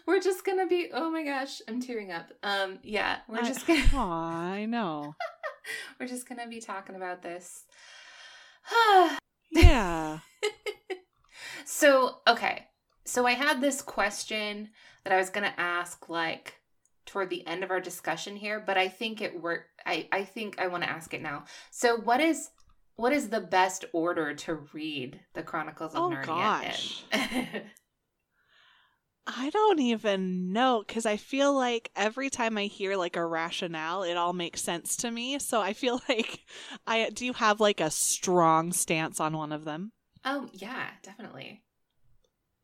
We're 0.04 0.20
just 0.20 0.44
gonna 0.44 0.66
be 0.66 0.90
oh 0.92 1.10
my 1.10 1.22
gosh, 1.22 1.62
I'm 1.68 1.80
tearing 1.80 2.10
up. 2.10 2.26
Um 2.42 2.80
yeah, 2.82 3.20
we're 3.28 3.38
I- 3.38 3.46
just 3.48 3.66
gonna 3.66 3.84
Aw, 3.94 4.52
I 4.52 4.64
know. 4.66 5.14
we're 6.00 6.08
just 6.08 6.28
gonna 6.28 6.48
be 6.48 6.60
talking 6.60 6.96
about 6.96 7.22
this. 7.22 7.64
Yeah. 9.50 10.18
so, 11.64 12.18
okay. 12.26 12.66
So 13.04 13.26
I 13.26 13.32
had 13.32 13.60
this 13.60 13.82
question 13.82 14.70
that 15.04 15.12
I 15.12 15.16
was 15.16 15.30
gonna 15.30 15.54
ask 15.56 16.08
like 16.08 16.54
toward 17.06 17.30
the 17.30 17.46
end 17.46 17.64
of 17.64 17.70
our 17.70 17.80
discussion 17.80 18.36
here, 18.36 18.62
but 18.64 18.78
I 18.78 18.88
think 18.88 19.20
it 19.20 19.40
work 19.40 19.66
I, 19.84 20.08
I 20.12 20.24
think 20.24 20.60
I 20.60 20.68
wanna 20.68 20.86
ask 20.86 21.12
it 21.14 21.22
now. 21.22 21.44
So 21.70 21.96
what 21.96 22.20
is 22.20 22.50
what 22.96 23.12
is 23.12 23.28
the 23.30 23.40
best 23.40 23.84
order 23.92 24.34
to 24.34 24.54
read 24.74 25.18
the 25.34 25.42
Chronicles 25.42 25.94
of 25.94 26.02
Oh, 26.02 26.10
Narnia 26.10 26.26
gosh. 26.26 27.04
in? 27.12 27.62
I 29.34 29.48
don't 29.50 29.78
even 29.78 30.52
know 30.52 30.82
because 30.86 31.06
I 31.06 31.16
feel 31.16 31.54
like 31.54 31.90
every 31.96 32.28
time 32.30 32.58
I 32.58 32.64
hear 32.66 32.96
like 32.96 33.16
a 33.16 33.24
rationale, 33.24 34.02
it 34.02 34.16
all 34.16 34.32
makes 34.34 34.60
sense 34.62 34.96
to 34.96 35.10
me. 35.10 35.38
So 35.38 35.60
I 35.60 35.72
feel 35.72 36.00
like 36.08 36.44
I 36.86 37.08
do 37.10 37.24
you 37.24 37.32
have 37.34 37.60
like 37.60 37.80
a 37.80 37.90
strong 37.90 38.72
stance 38.72 39.20
on 39.20 39.36
one 39.36 39.52
of 39.52 39.64
them? 39.64 39.92
Oh, 40.24 40.48
yeah, 40.54 40.92
definitely. 41.02 41.62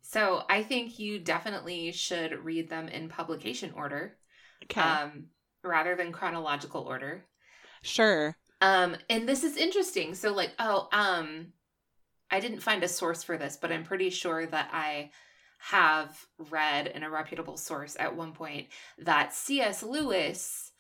So 0.01 0.45
I 0.49 0.63
think 0.63 0.99
you 0.99 1.19
definitely 1.19 1.93
should 1.93 2.33
read 2.45 2.71
them 2.71 2.89
in 2.89 3.09
publication 3.11 3.73
order 3.73 4.17
Okay. 4.65 5.01
um, 5.01 5.29
rather 5.63 5.97
than 5.97 6.13
chronological 6.13 6.83
order. 6.83 7.27
sure. 7.83 8.37
Um, 8.61 8.97
and 9.11 9.29
this 9.29 9.45
is 9.45 9.57
interesting. 9.57 10.15
So, 10.15 10.33
like, 10.33 10.53
oh, 10.59 10.89
um, 10.93 11.53
I 12.31 12.41
didn't 12.41 12.61
find 12.61 12.85
a 12.85 12.89
source 12.89 13.23
for 13.25 13.39
this, 13.39 13.57
but 13.57 13.73
I'm 13.73 13.85
pretty 13.85 14.11
sure 14.11 14.47
that 14.47 14.71
I 14.73 15.11
have 15.71 16.27
read 16.51 16.87
in 16.87 17.03
a 17.03 17.11
reputable 17.11 17.57
source 17.57 17.97
at 17.99 18.17
one 18.17 18.33
point 18.33 18.69
that 18.99 19.33
C.S. 19.35 19.83
Lewis 19.83 20.73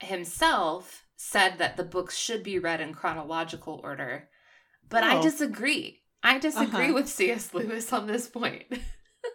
himself 0.00 1.04
said 1.16 1.58
that 1.58 1.76
the 1.76 1.84
books 1.84 2.16
should 2.16 2.42
be 2.42 2.58
read 2.58 2.80
in 2.80 2.94
chronological 2.94 3.80
order. 3.84 4.28
But 4.88 5.04
I 5.04 5.14
Oh. 5.14 5.22
disagree. 5.22 6.02
I 6.22 6.38
disagree 6.38 6.88
Uh-huh. 6.88 6.94
with 6.94 7.08
C.S. 7.08 7.54
Lewis 7.54 7.92
on 7.92 8.06
this 8.06 8.28
point. 8.28 8.64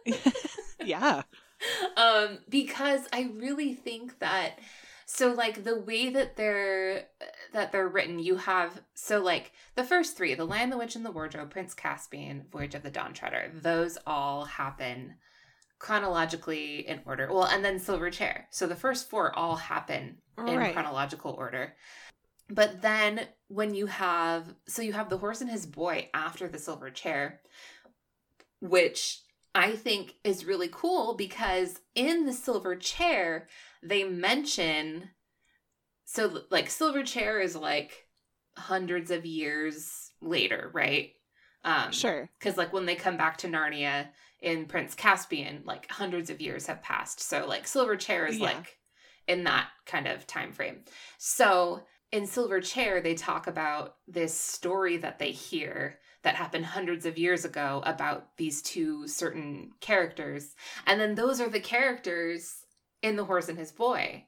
yeah. 0.80 1.24
um 1.98 2.40
because 2.50 3.02
i 3.14 3.30
really 3.36 3.74
think 3.74 4.20
that 4.20 4.60
so 5.06 5.32
like 5.34 5.64
the 5.64 5.80
way 5.80 6.10
that 6.10 6.36
they're 6.36 7.06
that 7.58 7.72
they're 7.72 7.88
written 7.88 8.20
you 8.20 8.38
have 8.38 8.82
so 8.94 9.20
like 9.20 9.52
the 9.76 9.84
first 9.84 10.16
three 10.16 10.34
the 10.34 10.46
lion 10.46 10.70
the 10.70 10.78
witch 10.78 10.96
and 10.96 11.06
the 11.06 11.12
wardrobe 11.12 11.50
prince 11.50 11.74
caspian 11.74 12.46
voyage 12.52 12.76
of 12.76 12.84
the 12.84 12.90
dawn 12.90 13.14
treader 13.14 13.52
those 13.54 13.98
all 14.06 14.46
happen 14.46 15.16
chronologically 15.80 16.88
in 16.88 17.02
order. 17.06 17.28
Well 17.32 17.46
and 17.46 17.64
then 17.64 17.80
silver 17.80 18.10
chair. 18.10 18.48
So 18.52 18.68
the 18.68 18.76
first 18.76 19.10
four 19.10 19.38
all 19.38 19.56
happen 19.56 20.18
in 20.38 20.58
Right. 20.58 20.74
chronological 20.74 21.32
order. 21.32 21.76
But 22.50 22.82
then 22.82 23.28
when 23.48 23.74
you 23.74 23.88
have 23.88 24.56
so 24.68 24.82
you 24.82 24.94
have 24.94 25.10
the 25.10 25.18
horse 25.18 25.42
and 25.42 25.50
his 25.50 25.66
boy 25.66 26.10
after 26.14 26.48
the 26.48 26.60
silver 26.60 26.90
chair 26.90 27.42
which 28.60 29.22
I 29.54 29.76
think 29.76 30.16
is 30.24 30.46
really 30.46 30.70
cool 30.72 31.14
because 31.14 31.80
in 31.94 32.26
the 32.26 32.34
silver 32.34 32.76
chair, 32.76 33.48
they 33.84 34.04
mention 34.04 35.10
so 36.10 36.42
like 36.50 36.70
silver 36.70 37.04
chair 37.04 37.40
is 37.42 37.56
like 37.56 38.08
hundreds 38.58 39.12
of 39.12 39.26
years 39.26 40.10
later, 40.22 40.72
right? 40.74 41.12
Um 41.64 41.92
Sure. 41.92 42.30
because 42.40 42.58
like 42.58 42.72
when 42.74 42.86
they 42.86 42.96
come 42.96 43.18
back 43.18 43.38
to 43.40 43.48
Narnia 43.48 44.08
in 44.40 44.66
Prince 44.68 44.96
Caspian, 44.96 45.64
like 45.66 45.92
hundreds 45.92 46.30
of 46.30 46.40
years 46.42 46.68
have 46.68 46.82
passed. 46.82 47.20
So 47.20 47.46
like 47.46 47.68
Silver 47.68 47.96
Chair 47.98 48.26
is 48.28 48.38
Yeah. 48.38 48.46
like 48.54 48.78
in 49.28 49.44
that 49.44 49.68
kind 49.86 50.08
of 50.08 50.26
time 50.28 50.54
frame. 50.54 50.86
So 51.18 51.84
in 52.12 52.26
Silver 52.26 52.62
Chair, 52.62 53.02
they 53.02 53.16
talk 53.16 53.48
about 53.48 53.96
this 54.08 54.34
story 54.40 54.98
that 54.98 55.20
they 55.20 55.32
hear 55.32 56.00
that 56.24 56.36
happened 56.36 56.66
hundreds 56.66 57.06
of 57.06 57.18
years 57.18 57.44
ago 57.46 57.82
about 57.86 58.38
these 58.38 58.62
two 58.62 59.08
certain 59.08 59.72
characters. 59.82 60.56
And 60.86 61.02
then 61.02 61.16
those 61.16 61.42
are 61.42 61.50
the 61.50 61.60
characters 61.60 62.64
in 63.02 63.16
The 63.18 63.26
Horse 63.26 63.50
and 63.50 63.58
His 63.58 63.72
Boy. 63.72 64.27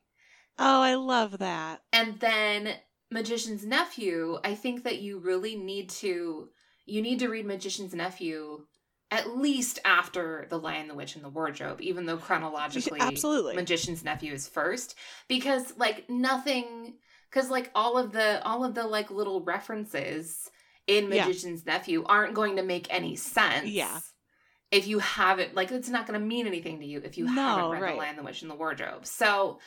Oh, 0.60 0.82
I 0.82 0.95
love 0.95 1.39
that. 1.39 1.82
And 1.93 2.19
then 2.19 2.76
Magician's 3.12 3.65
Nephew, 3.65 4.38
I 4.43 4.56
think 4.56 4.84
that 4.84 5.00
you 5.02 5.19
really 5.19 5.56
need 5.56 5.89
to 5.89 6.50
you 6.86 7.02
need 7.02 7.19
to 7.19 7.30
read 7.30 7.45
Magician's 7.45 7.93
Nephew 7.93 8.65
at 9.12 9.38
least 9.38 9.80
after 9.86 10.45
The 10.50 10.58
Lion, 10.60 10.88
the 10.88 10.93
Witch, 10.95 11.15
and 11.15 11.24
the 11.24 11.30
Wardrobe, 11.30 11.82
even 11.82 12.06
though 12.06 12.17
chronologically 12.17 13.00
Absolutely. 13.00 13.56
Magician's 13.56 14.04
Nephew 14.04 14.34
is 14.34 14.48
first. 14.48 14.95
Because 15.28 15.74
like 15.78 16.10
nothing 16.10 16.95
because 17.32 17.50
like 17.50 17.72
all 17.74 17.98
of 17.98 18.12
the 18.12 18.43
all 18.43 18.63
of 18.65 18.76
the 18.76 18.86
like 18.86 19.10
little 19.12 19.41
references 19.43 20.50
in 20.88 21.12
Yeah. 21.12 21.26
Magician's 21.26 21.65
Nephew 21.65 22.04
aren't 22.06 22.34
going 22.34 22.58
to 22.58 22.63
make 22.63 22.88
any 22.89 23.15
sense. 23.15 23.67
Yeah. 23.69 24.00
If 24.72 24.88
you 24.88 25.00
haven't 25.00 25.56
like 25.56 25.72
it's 25.72 25.89
not 25.89 26.06
gonna 26.06 26.19
mean 26.19 26.45
anything 26.45 26.80
to 26.80 26.86
you 26.86 27.02
if 27.04 27.17
you 27.17 27.26
No, 27.26 27.32
haven't 27.32 27.72
read 27.72 27.82
right. 27.82 27.91
The 27.93 27.98
Lion, 27.98 28.15
the 28.17 28.24
Witch, 28.24 28.41
and 28.43 28.52
the 28.52 28.56
Wardrobe. 28.56 29.06
So 29.06 29.60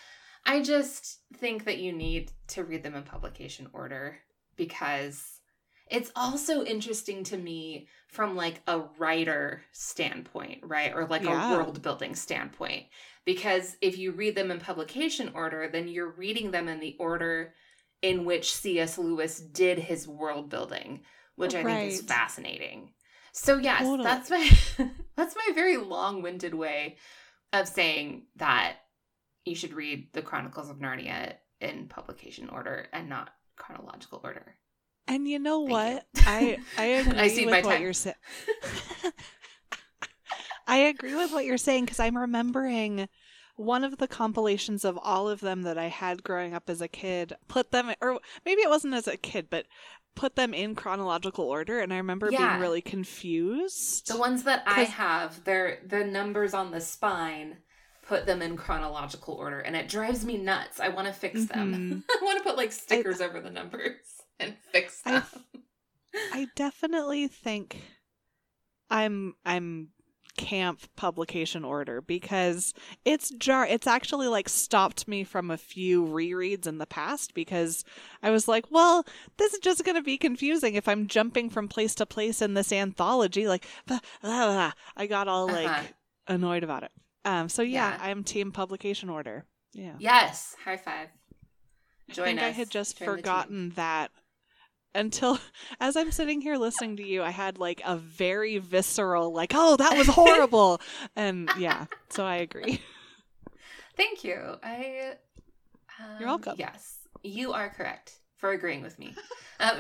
I 0.45 0.63
just 0.63 1.21
think 1.37 1.65
that 1.65 1.79
you 1.79 1.93
need 1.93 2.33
to 2.49 2.65
read 2.65 2.83
them 2.83 2.95
in 2.95 3.03
publication 3.05 3.69
order 3.73 4.19
because 4.57 5.41
it's 5.91 6.11
also 6.17 6.65
interesting 6.65 7.23
to 7.25 7.37
me 7.37 7.87
from 8.09 8.35
like 8.35 8.61
a 8.67 8.81
writer 8.99 9.63
standpoint, 9.73 10.61
right? 10.65 10.93
Or 10.95 11.07
like 11.07 11.25
Yeah. 11.25 11.53
a 11.53 11.55
world 11.55 11.83
building 11.83 12.15
standpoint. 12.15 12.87
Because 13.25 13.77
if 13.81 13.99
you 13.99 14.13
read 14.13 14.35
them 14.35 14.51
in 14.51 14.59
publication 14.59 15.31
order, 15.35 15.69
then 15.69 15.87
you're 15.89 16.11
reading 16.11 16.51
them 16.51 16.69
in 16.69 16.81
the 16.81 16.97
order 16.99 17.55
in 18.01 18.25
which 18.25 18.53
C.S. 18.53 18.99
Lewis 18.99 19.39
did 19.39 19.79
his 19.79 20.09
world 20.09 20.51
building, 20.51 21.03
which 21.37 21.55
I 21.55 21.63
think 21.63 21.85
is 21.85 22.01
fascinating. 22.01 22.93
So 23.33 23.59
yes, 23.59 23.81
Totally. 23.83 24.03
that's 24.03 24.29
my 24.31 24.51
that's 25.17 25.37
my 25.37 25.53
very 25.55 25.77
long-winded 25.77 26.55
way 26.55 26.97
of 27.53 27.69
saying 27.69 28.25
that 28.37 28.77
you 29.45 29.55
should 29.55 29.73
read 29.75 30.13
the 30.13 30.23
Chronicles 30.23 30.71
of 30.71 30.79
Narnia 30.79 31.37
in 31.61 31.89
publication 31.89 32.49
order 32.49 32.89
and 32.93 33.09
not 33.09 33.31
chronological 33.57 34.21
order. 34.25 34.57
And 35.07 35.29
you 35.29 35.39
know 35.39 35.61
Thank 35.67 35.85
what? 35.85 36.07
you. 36.15 36.23
I 36.27 36.59
I 36.77 36.85
agree 36.87 37.19
I 37.19 37.29
see 37.29 37.47
with 37.47 37.51
my 37.51 37.63
what 37.63 37.79
time. 37.79 37.81
you're 37.81 37.93
saying. 37.93 38.17
I 40.67 40.79
agree 40.79 41.15
with 41.15 41.31
what 41.33 41.45
you're 41.45 41.57
saying 41.59 41.85
because 41.85 42.01
I'm 42.01 42.17
remembering 42.17 43.09
one 43.57 43.85
of 43.85 43.99
the 43.99 44.09
compilations 44.09 44.85
of 44.85 44.99
all 45.03 45.29
of 45.29 45.41
them 45.41 45.63
that 45.63 45.79
I 45.79 45.89
had 45.89 46.23
growing 46.25 46.55
up 46.55 46.71
as 46.71 46.81
a 46.81 46.89
kid, 46.89 47.35
put 47.49 47.71
them, 47.71 47.93
or 48.01 48.19
maybe 48.45 48.63
it 48.63 48.71
wasn't 48.71 48.95
as 48.95 49.07
a 49.07 49.17
kid, 49.17 49.49
but 49.51 49.67
put 50.15 50.37
them 50.37 50.55
in 50.55 50.75
chronological 50.75 51.45
order. 51.45 51.81
And 51.81 51.93
I 51.93 51.97
remember 51.99 52.31
Yeah. 52.31 52.39
being 52.39 52.59
really 52.61 52.81
confused. 52.81 54.09
The 54.09 54.17
ones 54.17 54.45
that 54.45 54.63
I 54.67 54.85
have, 54.85 55.45
they're 55.45 55.81
the 55.87 56.05
numbers 56.05 56.55
on 56.55 56.71
the 56.71 56.81
spine. 56.81 57.59
Put 58.13 58.27
them 58.27 58.43
in 58.43 58.59
chronological 58.59 59.33
order, 59.35 59.61
and 59.61 59.75
it 59.75 59.89
drives 59.89 60.23
me 60.23 60.37
nuts. 60.37 60.79
I 60.81 60.89
want 60.89 61.07
to 61.07 61.15
fix 61.15 61.47
them. 61.47 61.73
Mhm. 61.73 62.03
I 62.21 62.25
want 62.25 62.37
to 62.37 62.45
put 62.45 62.59
like 62.59 62.71
stickers 62.71 63.23
over 63.23 63.41
the 63.41 63.49
numbers 63.51 63.97
and 64.39 64.55
fix 64.71 65.01
I- 65.07 65.21
them. 65.21 65.25
I 66.31 66.47
definitely 66.55 67.27
think 67.29 67.81
I'm 68.91 69.35
I'm 69.47 69.89
camp 70.37 70.81
publication 70.97 71.65
order 71.65 72.03
because 72.03 72.75
it's 73.07 73.31
jar 73.31 73.67
it's 73.67 73.87
actually 73.87 74.29
like 74.29 74.49
stopped 74.49 75.09
me 75.09 75.25
from 75.25 75.51
a 75.51 75.57
few 75.57 76.05
rereads 76.05 76.67
in 76.67 76.77
the 76.79 76.87
past 76.87 77.33
because 77.35 77.83
I 78.23 78.31
was 78.31 78.47
like, 78.47 78.71
well, 78.71 79.07
this 79.39 79.55
is 79.55 79.61
just 79.61 79.85
going 79.85 79.97
to 79.97 80.03
be 80.03 80.19
confusing 80.19 80.75
if 80.75 80.87
I'm 80.87 81.07
jumping 81.07 81.49
from 81.49 81.67
place 81.69 81.95
to 81.97 82.05
place 82.07 82.43
in 82.43 82.53
this 82.53 82.73
anthology 82.73 83.49
like 83.49 83.65
blah, 83.87 84.01
blah, 84.21 84.53
blah. 84.53 84.73
I 84.99 85.07
got 85.07 85.29
all 85.29 85.47
like 85.47 85.69
Uh-huh. 85.69 85.83
annoyed 86.29 86.63
about 86.63 86.83
it. 86.83 86.91
Um 87.25 87.49
so 87.49 87.63
yeah, 87.63 87.93
Yeah. 87.93 87.99
I'm 88.01 88.25
team 88.25 88.53
publication 88.53 89.09
order. 89.11 89.45
Yeah. 89.73 89.95
Yes, 89.99 90.55
high 90.65 90.77
five. 90.77 91.09
Join 92.11 92.25
I 92.25 92.27
think 92.29 92.39
us. 92.41 92.45
I 92.45 92.51
had 92.51 92.71
just 92.71 92.99
Join 92.99 93.07
forgotten 93.09 93.71
that 93.71 94.11
until 94.95 95.39
as 95.81 95.97
I'm 95.97 96.11
sitting 96.13 96.41
here 96.41 96.57
listening 96.57 96.97
to 96.99 97.03
you, 97.07 97.23
I 97.23 97.31
had 97.31 97.59
like 97.59 97.81
a 97.85 97.97
very 97.97 98.59
visceral, 98.59 99.33
like, 99.33 99.53
oh, 99.55 99.77
that 99.77 99.97
was 99.97 100.09
horrible. 100.09 100.81
and 101.17 101.51
yeah, 101.59 101.87
so 102.11 102.25
I 102.25 102.37
agree. 102.37 102.81
Thank 103.97 104.25
you. 104.25 104.57
I. 104.63 105.15
Um, 106.01 106.07
You're 106.19 106.29
welcome. 106.29 106.57
Yes, 106.59 106.99
you 107.23 107.53
are 107.53 107.69
correct 107.71 108.13
for 108.37 108.51
agreeing 108.53 108.83
with 108.83 108.99
me. 108.99 109.15
Um, 109.61 109.79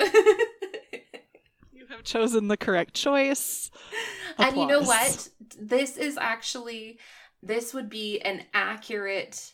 You 1.73 1.87
have 1.89 2.05
chosen 2.05 2.49
the 2.49 2.57
correct 2.57 2.95
choice. 2.95 3.71
and 4.39 4.57
you 4.57 4.67
know 4.67 4.81
what? 4.83 5.29
This 5.59 5.97
is 5.97 6.17
actually 6.17 6.99
this 7.43 7.75
would 7.75 7.91
be 7.91 8.21
an 8.21 8.45
accurate 8.55 9.53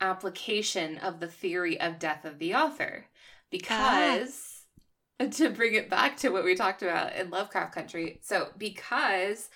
application 0.00 0.98
of 0.98 1.20
the 1.20 1.28
theory 1.28 1.80
of 1.80 1.98
death 1.98 2.24
of 2.24 2.38
the 2.38 2.54
author 2.54 3.06
because 3.50 4.64
to 5.30 5.50
bring 5.50 5.74
it 5.74 5.88
back 5.88 6.16
to 6.18 6.30
what 6.30 6.44
we 6.44 6.56
talked 6.56 6.82
about 6.82 7.14
in 7.14 7.30
Lovecraft 7.30 7.72
Country. 7.72 8.18
So 8.22 8.48
because 8.58 9.48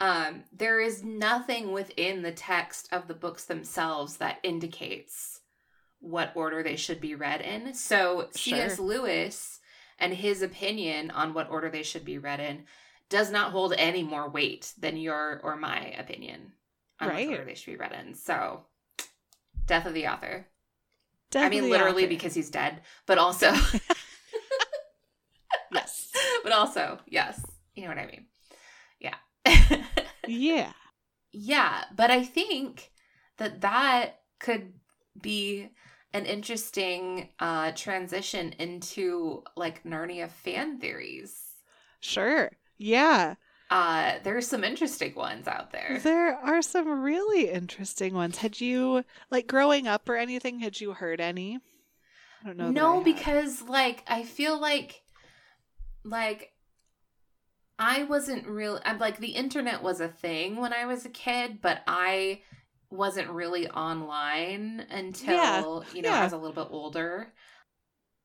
um, 0.00 0.44
there 0.52 0.80
is 0.80 1.02
nothing 1.02 1.72
within 1.72 2.22
the 2.22 2.32
text 2.32 2.88
of 2.92 3.08
the 3.08 3.14
books 3.14 3.44
themselves 3.44 4.18
that 4.18 4.38
indicates 4.42 5.40
what 6.00 6.32
order 6.34 6.62
they 6.62 6.76
should 6.76 7.00
be 7.00 7.14
read 7.14 7.40
in. 7.40 7.72
So 7.72 8.28
C.S. 8.32 8.78
Lewis 8.78 9.60
and 9.98 10.12
his 10.12 10.42
opinion 10.42 11.10
on 11.10 11.32
what 11.32 11.48
order 11.50 11.70
they 11.70 11.82
should 11.82 12.04
be 12.04 12.18
read 12.18 12.40
in 12.40 12.64
does 13.08 13.30
not 13.30 13.52
hold 13.52 13.72
any 13.78 14.02
more 14.02 14.28
weight 14.28 14.74
than 14.78 14.98
your 14.98 15.40
or 15.42 15.56
my 15.56 15.94
opinion 15.98 16.52
on 17.12 17.16
Right. 17.16 17.28
they 17.44 17.54
should 17.54 17.72
be 17.72 17.76
read 17.76 17.92
in. 17.92 18.14
So, 18.14 18.66
death 19.66 19.86
of 19.86 19.94
the 19.94 20.06
author. 20.08 20.46
Death 21.30 21.42
I 21.42 21.48
mean, 21.50 21.70
literally 21.70 22.06
author. 22.06 22.08
because 22.08 22.34
he's 22.34 22.50
dead, 22.50 22.82
but 23.06 23.18
also, 23.18 23.54
yes, 25.72 26.10
but 26.42 26.52
also, 26.52 26.98
yes, 27.06 27.44
you 27.74 27.82
know 27.82 27.88
what 27.88 27.98
I 27.98 28.06
mean. 28.06 28.26
Yeah. 29.00 29.16
yeah, 30.26 30.72
Yeah, 31.32 31.84
but 31.94 32.10
I 32.10 32.24
think 32.24 32.92
that 33.38 33.60
that 33.62 34.20
could 34.38 34.74
be 35.20 35.70
an 36.12 36.26
interesting 36.26 37.30
uh 37.40 37.72
transition 37.72 38.52
into 38.58 39.42
like 39.56 39.82
Narnia 39.84 40.28
fan 40.30 40.78
theories. 40.78 41.40
sure, 42.00 42.50
yeah. 42.78 43.34
Uh 43.70 44.18
there's 44.22 44.46
some 44.46 44.62
interesting 44.64 45.14
ones 45.14 45.48
out 45.48 45.72
there. 45.72 45.98
There 46.02 46.36
are 46.36 46.62
some 46.62 47.00
really 47.02 47.48
interesting 47.50 48.14
ones. 48.14 48.38
Had 48.38 48.60
you 48.60 49.04
like 49.30 49.46
growing 49.46 49.86
up 49.88 50.08
or 50.08 50.16
anything? 50.16 50.60
Had 50.60 50.80
you 50.80 50.92
heard 50.92 51.20
any? 51.20 51.58
I 52.42 52.46
don't 52.46 52.56
know. 52.58 52.70
no, 52.70 53.00
because 53.00 53.62
like 53.62 54.04
I 54.06 54.22
feel 54.24 54.60
like 54.60 55.02
like 56.04 56.52
I 57.78 58.04
wasn't 58.04 58.46
really, 58.46 58.80
I'm 58.84 58.98
like 58.98 59.18
the 59.18 59.32
internet 59.32 59.82
was 59.82 60.00
a 60.00 60.08
thing 60.08 60.56
when 60.56 60.72
I 60.72 60.86
was 60.86 61.04
a 61.04 61.08
kid, 61.10 61.60
but 61.60 61.82
I 61.86 62.42
wasn't 62.90 63.30
really 63.30 63.68
online 63.68 64.86
until, 64.90 65.34
Yeah, 65.34 65.60
you 65.92 66.02
know, 66.02 66.10
yeah. 66.10 66.20
I 66.20 66.24
was 66.24 66.32
a 66.32 66.36
little 66.38 66.54
bit 66.54 66.68
older. 66.70 67.32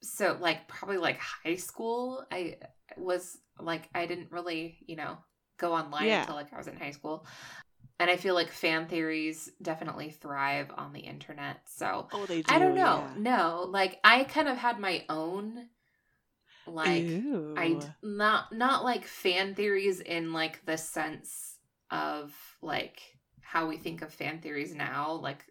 So 0.01 0.37
like 0.39 0.67
probably 0.67 0.97
like 0.97 1.19
high 1.19 1.55
school, 1.55 2.23
I 2.31 2.57
was 2.97 3.37
like 3.59 3.89
I 3.93 4.05
didn't 4.05 4.31
really, 4.31 4.77
you 4.85 4.95
know, 4.95 5.17
go 5.59 5.73
online 5.73 6.07
Yeah. 6.07 6.21
until 6.21 6.35
like 6.35 6.53
I 6.53 6.57
was 6.57 6.67
in 6.67 6.77
high 6.77 6.91
school. 6.91 7.25
And 7.99 8.09
I 8.09 8.15
feel 8.15 8.33
like 8.33 8.49
fan 8.49 8.87
theories 8.87 9.51
definitely 9.61 10.09
thrive 10.09 10.71
on 10.77 10.93
the 10.93 11.01
internet. 11.01 11.57
So 11.65 12.07
oh, 12.13 12.25
they 12.25 12.41
do. 12.41 12.53
I 12.53 12.57
don't 12.57 12.75
know. 12.75 13.05
yeah. 13.05 13.13
No, 13.17 13.65
like 13.69 13.99
I 14.03 14.23
kind 14.23 14.47
of 14.47 14.57
had 14.57 14.79
my 14.79 15.03
own 15.09 15.67
like. 16.65 17.03
I 17.57 17.77
not 18.01 18.53
not 18.53 18.83
like 18.85 19.05
fan 19.05 19.53
theories 19.53 19.99
in 19.99 20.31
like 20.31 20.65
the 20.65 20.77
sense 20.77 21.57
of 21.91 22.33
like 22.61 23.01
how 23.41 23.67
we 23.67 23.77
think 23.77 24.01
of 24.01 24.13
fan 24.13 24.39
theories 24.39 24.73
now, 24.73 25.13
like 25.13 25.43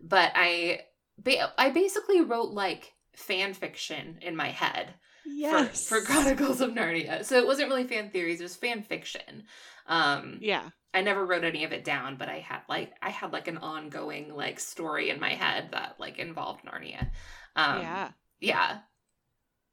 but 0.00 0.32
I 0.34 0.80
ba- 1.18 1.52
I 1.56 1.70
basically 1.70 2.20
wrote 2.20 2.50
like 2.50 2.92
fan 3.16 3.54
fiction 3.54 4.18
in 4.20 4.36
my 4.36 4.48
head 4.48 4.94
yes 5.26 5.86
for, 5.88 6.00
for 6.00 6.06
Chronicles 6.06 6.60
of 6.60 6.70
Narnia. 6.70 7.24
So 7.24 7.36
it 7.36 7.46
wasn't 7.46 7.68
really 7.68 7.84
fan 7.84 8.10
theories, 8.10 8.40
it 8.40 8.44
was 8.44 8.56
fan 8.56 8.82
fiction. 8.82 9.44
Um 9.86 10.38
Yeah. 10.40 10.70
I 10.92 11.00
never 11.02 11.26
wrote 11.26 11.42
any 11.42 11.64
of 11.64 11.72
it 11.72 11.82
down, 11.84 12.16
but 12.16 12.28
I 12.28 12.38
had 12.38 12.60
like 12.68 12.92
I 13.02 13.10
had 13.10 13.32
like 13.32 13.48
an 13.48 13.58
ongoing 13.58 14.32
like 14.34 14.60
story 14.60 15.10
in 15.10 15.18
my 15.20 15.30
head 15.30 15.70
that 15.72 15.96
like 15.98 16.18
involved 16.18 16.64
Narnia. 16.64 17.08
Um, 17.56 17.80
yeah. 17.80 18.10
yeah, 18.40 18.78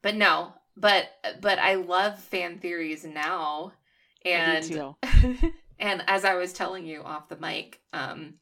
but 0.02 0.16
no, 0.16 0.54
but 0.76 1.10
but 1.42 1.60
I 1.60 1.76
love 1.76 2.20
fan 2.20 2.60
theories 2.60 3.06
now, 3.06 3.74
and 4.26 4.82
and 5.80 6.04
as 6.08 6.26
I 6.26 6.36
was 6.36 6.54
telling 6.54 6.86
you 6.86 7.04
off 7.04 7.30
the 7.30 7.38
mic, 7.38 7.82
um, 7.94 8.36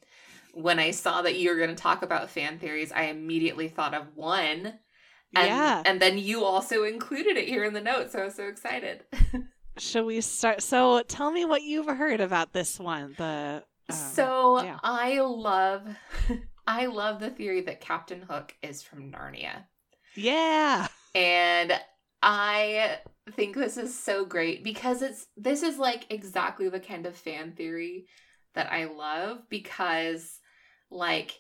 when 0.54 0.80
I 0.80 0.92
saw 0.92 1.22
that 1.22 1.38
you 1.38 1.50
were 1.50 1.58
going 1.58 1.70
to 1.70 1.76
talk 1.76 2.02
about 2.04 2.30
fan 2.30 2.60
theories, 2.60 2.92
I 2.92 3.04
immediately 3.04 3.68
thought 3.68 3.94
of 3.94 4.16
one. 4.16 4.74
And, 5.36 5.48
yeah. 5.48 5.84
and 5.86 6.02
then 6.02 6.18
you 6.18 6.44
also 6.44 6.84
included 6.84 7.38
it 7.38 7.48
here 7.48 7.64
in 7.64 7.74
the 7.74 7.82
notes, 7.82 8.14
so 8.14 8.20
I 8.20 8.26
was 8.26 8.36
so 8.36 8.48
excited. 8.48 9.04
Shall 9.78 10.06
we 10.06 10.22
start? 10.22 10.62
So 10.62 11.04
tell 11.04 11.32
me 11.32 11.46
what 11.46 11.62
you've 11.62 11.86
heard 11.86 12.20
about 12.20 12.52
this 12.52 12.80
one. 12.80 13.14
The 13.18 13.64
um, 13.90 13.96
so 13.96 14.64
yeah. 14.64 14.80
I 14.84 15.20
love 15.22 15.88
I 16.68 16.88
love 16.88 17.20
the 17.20 17.30
theory 17.30 17.62
that 17.62 17.80
Captain 17.80 18.22
Hook 18.22 18.54
is 18.62 18.84
from 18.84 19.12
Narnia. 19.12 19.66
yeah. 20.16 20.88
And 21.16 21.74
I 22.22 22.98
think 23.32 23.56
this 23.56 23.78
is 23.78 23.98
so 23.98 24.26
great 24.26 24.64
because 24.64 25.02
it's 25.02 25.28
this 25.38 25.64
is 25.64 25.78
like 25.78 26.06
exactly 26.10 26.70
the 26.70 26.80
kind 26.80 27.06
of 27.06 27.16
fan 27.16 27.54
theory 27.54 28.08
that 28.56 28.72
I 28.72 28.86
love 28.86 29.40
because 29.50 30.40
like 30.92 31.40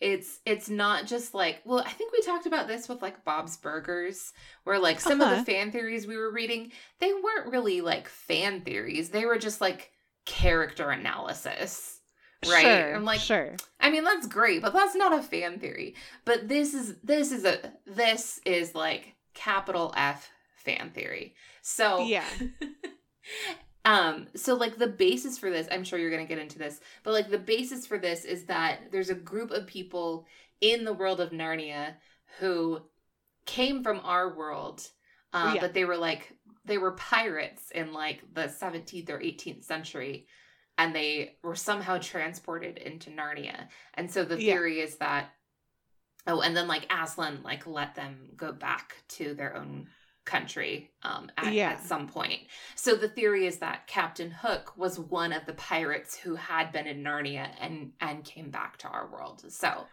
it's 0.00 0.40
it's 0.44 0.68
not 0.68 1.06
just 1.06 1.34
like 1.34 1.60
well 1.64 1.80
I 1.86 1.90
think 1.90 2.12
we 2.12 2.20
talked 2.22 2.46
about 2.46 2.66
this 2.68 2.88
with 2.88 3.00
like 3.00 3.24
Bob's 3.24 3.56
Burgers 3.56 4.32
where 4.64 4.78
like 4.78 5.00
some 5.00 5.20
of 5.20 5.28
Uh-huh. 5.28 5.36
the 5.36 5.44
fan 5.44 5.70
theories 5.70 6.06
we 6.06 6.16
were 6.16 6.30
reading 6.32 6.72
they 6.98 7.12
weren't 7.12 7.52
really 7.52 7.80
like 7.80 8.08
fan 8.08 8.60
theories 8.62 9.10
they 9.10 9.24
were 9.24 9.38
just 9.38 9.60
like 9.60 9.92
character 10.26 10.90
analysis 10.90 12.00
right 12.46 12.62
Sure. 12.62 12.94
I'm 12.94 13.04
like 13.04 13.20
sure. 13.20 13.52
I 13.80 13.90
mean 13.90 14.04
that's 14.04 14.26
great, 14.26 14.62
but 14.62 14.72
that's 14.72 14.94
not 14.96 15.12
a 15.12 15.22
fan 15.22 15.58
theory. 15.60 15.94
But 16.24 16.48
this 16.48 16.74
is 16.74 16.96
this 17.02 17.32
is 17.32 17.44
a 17.44 17.72
this 17.86 18.40
is 18.44 18.74
like 18.74 19.14
capital 19.34 19.92
F 19.96 20.30
fan 20.56 20.90
theory. 20.94 21.34
So 21.62 22.00
Yeah. 22.06 22.24
um 23.84 24.26
so 24.34 24.54
like 24.54 24.78
the 24.78 24.86
basis 24.86 25.38
for 25.38 25.50
this, 25.50 25.68
I'm 25.70 25.84
sure 25.84 25.98
you're 25.98 26.10
going 26.10 26.26
to 26.26 26.28
get 26.28 26.42
into 26.42 26.58
this, 26.58 26.80
but 27.02 27.12
like 27.12 27.30
the 27.30 27.38
basis 27.38 27.86
for 27.86 27.98
this 27.98 28.24
is 28.24 28.44
that 28.44 28.90
there's 28.90 29.10
a 29.10 29.14
group 29.14 29.50
of 29.50 29.66
people 29.66 30.26
in 30.60 30.84
the 30.84 30.92
world 30.94 31.20
of 31.20 31.30
Narnia 31.30 31.94
who 32.38 32.80
came 33.46 33.82
from 33.82 34.00
our 34.04 34.34
world. 34.34 34.88
Uh, 35.32 35.52
Yeah. 35.54 35.60
but 35.60 35.74
they 35.74 35.84
were 35.84 35.96
like 35.96 36.32
they 36.64 36.78
were 36.78 36.92
pirates 36.92 37.70
in 37.72 37.92
like 37.92 38.22
the 38.32 38.48
17th 38.48 39.10
or 39.10 39.18
18th 39.20 39.64
century 39.64 40.26
and 40.78 40.94
they 40.94 41.36
were 41.42 41.56
somehow 41.56 41.98
transported 41.98 42.78
into 42.78 43.10
Narnia. 43.10 43.68
And 43.94 44.10
so 44.10 44.24
the 44.24 44.40
Yeah. 44.40 44.54
theory 44.54 44.80
is 44.80 44.96
that 44.96 45.30
oh, 46.26 46.40
and 46.40 46.56
then 46.56 46.68
like 46.68 46.90
Aslan 46.90 47.42
like 47.42 47.66
let 47.66 47.94
them 47.94 48.30
go 48.36 48.52
back 48.52 48.96
to 49.08 49.34
their 49.34 49.56
own 49.56 49.88
country 50.24 50.90
um, 51.02 51.30
at, 51.36 51.52
Yeah. 51.52 51.70
at 51.70 51.82
some 51.82 52.08
point. 52.08 52.40
So 52.74 52.94
the 52.96 53.08
theory 53.08 53.46
is 53.46 53.58
that 53.58 53.86
Captain 53.86 54.30
Hook 54.30 54.72
was 54.76 54.98
one 54.98 55.32
of 55.32 55.44
the 55.46 55.52
pirates 55.54 56.16
who 56.16 56.34
had 56.36 56.72
been 56.72 56.86
in 56.86 57.02
Narnia 57.02 57.48
and 57.60 57.92
and 58.00 58.24
came 58.24 58.50
back 58.50 58.78
to 58.78 58.88
our 58.88 59.06
world. 59.10 59.44
So 59.48 59.86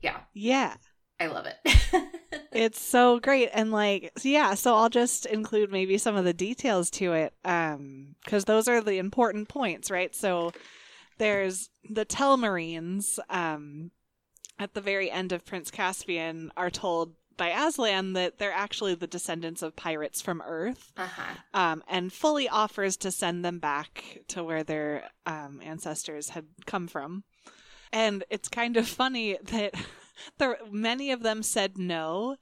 Yeah. 0.00 0.20
Yeah, 0.34 0.74
I 1.20 1.26
love 1.26 1.46
it. 1.46 1.56
It's 2.52 2.80
so 2.80 3.20
great 3.20 3.50
and 3.52 3.70
like 3.70 4.12
yeah, 4.22 4.54
so 4.54 4.74
I'll 4.74 4.88
just 4.88 5.26
include 5.26 5.70
maybe 5.70 5.98
some 5.98 6.16
of 6.16 6.24
the 6.24 6.32
details 6.32 6.88
to 6.92 7.12
it 7.12 7.34
um 7.44 8.14
cuz 8.26 8.46
those 8.46 8.66
are 8.66 8.80
the 8.80 8.96
important 8.98 9.48
points, 9.48 9.90
right? 9.90 10.14
So 10.14 10.52
there's 11.18 11.68
the 11.88 12.06
Telmarines 12.06 13.18
um 13.28 13.90
at 14.58 14.72
the 14.72 14.80
very 14.80 15.10
end 15.10 15.32
of 15.32 15.44
Prince 15.44 15.70
Caspian 15.70 16.50
are 16.56 16.70
told 16.70 17.14
by 17.36 17.48
Aslan 17.48 18.14
that 18.14 18.38
they're 18.38 18.52
actually 18.52 18.94
the 18.94 19.06
descendants 19.06 19.62
of 19.62 19.76
pirates 19.76 20.22
from 20.22 20.42
Earth. 20.46 20.92
uh-huh. 20.96 21.34
um, 21.54 21.82
and 21.88 22.12
fully 22.12 22.48
offers 22.48 22.96
to 22.98 23.10
send 23.10 23.44
them 23.44 23.58
back 23.58 24.20
to 24.28 24.42
where 24.42 24.64
their 24.64 25.10
um, 25.26 25.60
ancestors 25.62 26.30
had 26.30 26.46
come 26.66 26.86
from. 26.88 27.24
And 27.92 28.24
it's 28.30 28.48
kind 28.48 28.76
of 28.76 28.88
funny 28.88 29.38
that 29.42 29.74
there 30.38 30.58
many 30.70 31.10
of 31.10 31.22
them 31.22 31.42
said 31.42 31.78
no 31.78 32.36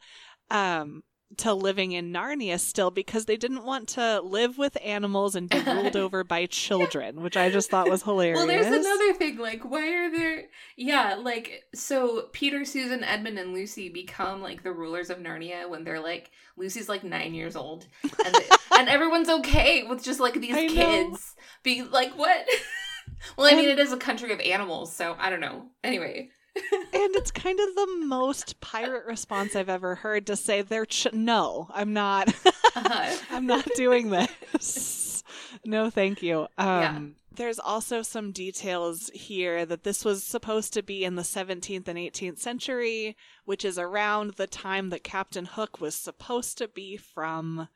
um, 0.50 1.02
to 1.38 1.54
living 1.54 1.92
in 1.92 2.12
Narnia 2.12 2.58
still 2.58 2.90
because 2.90 3.26
they 3.26 3.36
didn't 3.36 3.64
want 3.64 3.88
to 3.90 4.20
live 4.20 4.58
with 4.58 4.76
animals 4.82 5.34
and 5.34 5.48
be 5.48 5.58
ruled 5.60 5.96
over 6.04 6.24
by 6.24 6.46
children, 6.46 7.22
which 7.22 7.36
I 7.36 7.50
just 7.50 7.70
thought 7.70 7.88
was 7.88 8.02
hilarious. 8.02 8.38
Well, 8.38 8.46
there's 8.46 8.66
another 8.66 9.14
thing. 9.14 9.38
Like, 9.38 9.64
why 9.64 9.88
are 9.88 10.10
there? 10.10 10.44
Yeah, 10.76 11.14
like 11.14 11.64
so. 11.74 12.28
Peter, 12.32 12.64
Susan, 12.64 13.04
Edmund, 13.04 13.38
and 13.38 13.52
Lucy 13.52 13.88
become 13.88 14.42
like 14.42 14.62
the 14.62 14.72
rulers 14.72 15.10
of 15.10 15.18
Narnia 15.18 15.68
when 15.68 15.84
they're 15.84 16.00
like 16.00 16.30
Lucy's 16.56 16.88
like 16.88 17.04
nine 17.04 17.34
years 17.34 17.56
old, 17.56 17.86
and 18.02 18.34
they- 18.34 18.48
and 18.78 18.88
everyone's 18.88 19.28
okay 19.28 19.82
with 19.84 20.02
just 20.02 20.20
like 20.20 20.34
these 20.34 20.56
I 20.56 20.66
know. 20.66 20.74
kids 20.74 21.34
being 21.62 21.90
like 21.90 22.12
what? 22.16 22.46
well, 23.36 23.52
I 23.52 23.56
mean, 23.56 23.68
it 23.68 23.78
is 23.78 23.92
a 23.92 23.96
country 23.96 24.32
of 24.32 24.40
animals, 24.40 24.94
so 24.94 25.16
I 25.18 25.30
don't 25.30 25.40
know. 25.40 25.66
Anyway, 25.82 26.30
and 26.56 27.14
it's 27.16 27.30
kind 27.30 27.58
of 27.60 27.74
the 27.74 27.86
most 28.06 28.60
pirate 28.60 29.06
response 29.06 29.56
I've 29.56 29.68
ever 29.68 29.96
heard 29.96 30.26
to 30.28 30.36
say 30.36 30.62
they're 30.62 30.86
ch- 30.86 31.12
no, 31.12 31.68
I'm 31.72 31.92
not. 31.92 32.32
uh, 32.76 33.16
I'm 33.30 33.46
not 33.46 33.66
doing 33.76 34.10
this. 34.10 35.22
no, 35.64 35.90
thank 35.90 36.22
you. 36.22 36.42
Um, 36.58 36.66
Yeah. 36.66 37.00
There's 37.36 37.58
also 37.58 38.02
some 38.02 38.30
details 38.30 39.10
here 39.12 39.66
that 39.66 39.82
this 39.82 40.04
was 40.04 40.22
supposed 40.22 40.72
to 40.74 40.84
be 40.84 41.02
in 41.04 41.16
the 41.16 41.22
17th 41.22 41.88
and 41.88 41.98
18th 41.98 42.38
century, 42.38 43.16
which 43.44 43.64
is 43.64 43.76
around 43.76 44.34
the 44.34 44.46
time 44.46 44.90
that 44.90 45.02
Captain 45.02 45.44
Hook 45.46 45.80
was 45.80 45.96
supposed 45.96 46.58
to 46.58 46.68
be 46.68 46.96
from. 46.96 47.66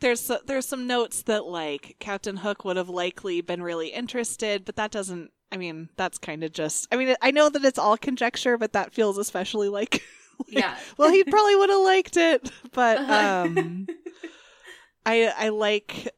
There's 0.00 0.30
there's 0.44 0.66
some 0.68 0.86
notes 0.86 1.22
that 1.22 1.46
like 1.46 1.96
Captain 2.00 2.36
Hook 2.38 2.66
would 2.66 2.76
have 2.76 2.90
likely 2.90 3.40
been 3.40 3.62
really 3.62 3.88
interested, 3.88 4.66
but 4.66 4.76
that 4.76 4.90
doesn't. 4.90 5.30
I 5.52 5.56
mean, 5.58 5.90
that's 5.96 6.18
kind 6.18 6.42
of 6.42 6.52
just. 6.52 6.88
I 6.90 6.96
mean, 6.96 7.14
I 7.22 7.30
know 7.30 7.48
that 7.50 7.64
it's 7.64 7.78
all 7.78 7.96
conjecture, 7.96 8.56
but 8.58 8.72
that 8.72 8.92
feels 8.94 9.18
especially 9.18 9.68
like. 9.68 10.02
yeah. 10.48 10.74
well, 10.96 11.10
he 11.10 11.22
probably 11.24 11.56
would 11.56 11.70
have 11.70 11.82
liked 11.82 12.16
it, 12.16 12.50
but 12.72 12.98
Uh-huh. 12.98 13.46
um. 13.46 13.88
I 15.06 15.32
I 15.36 15.48
like 15.50 16.08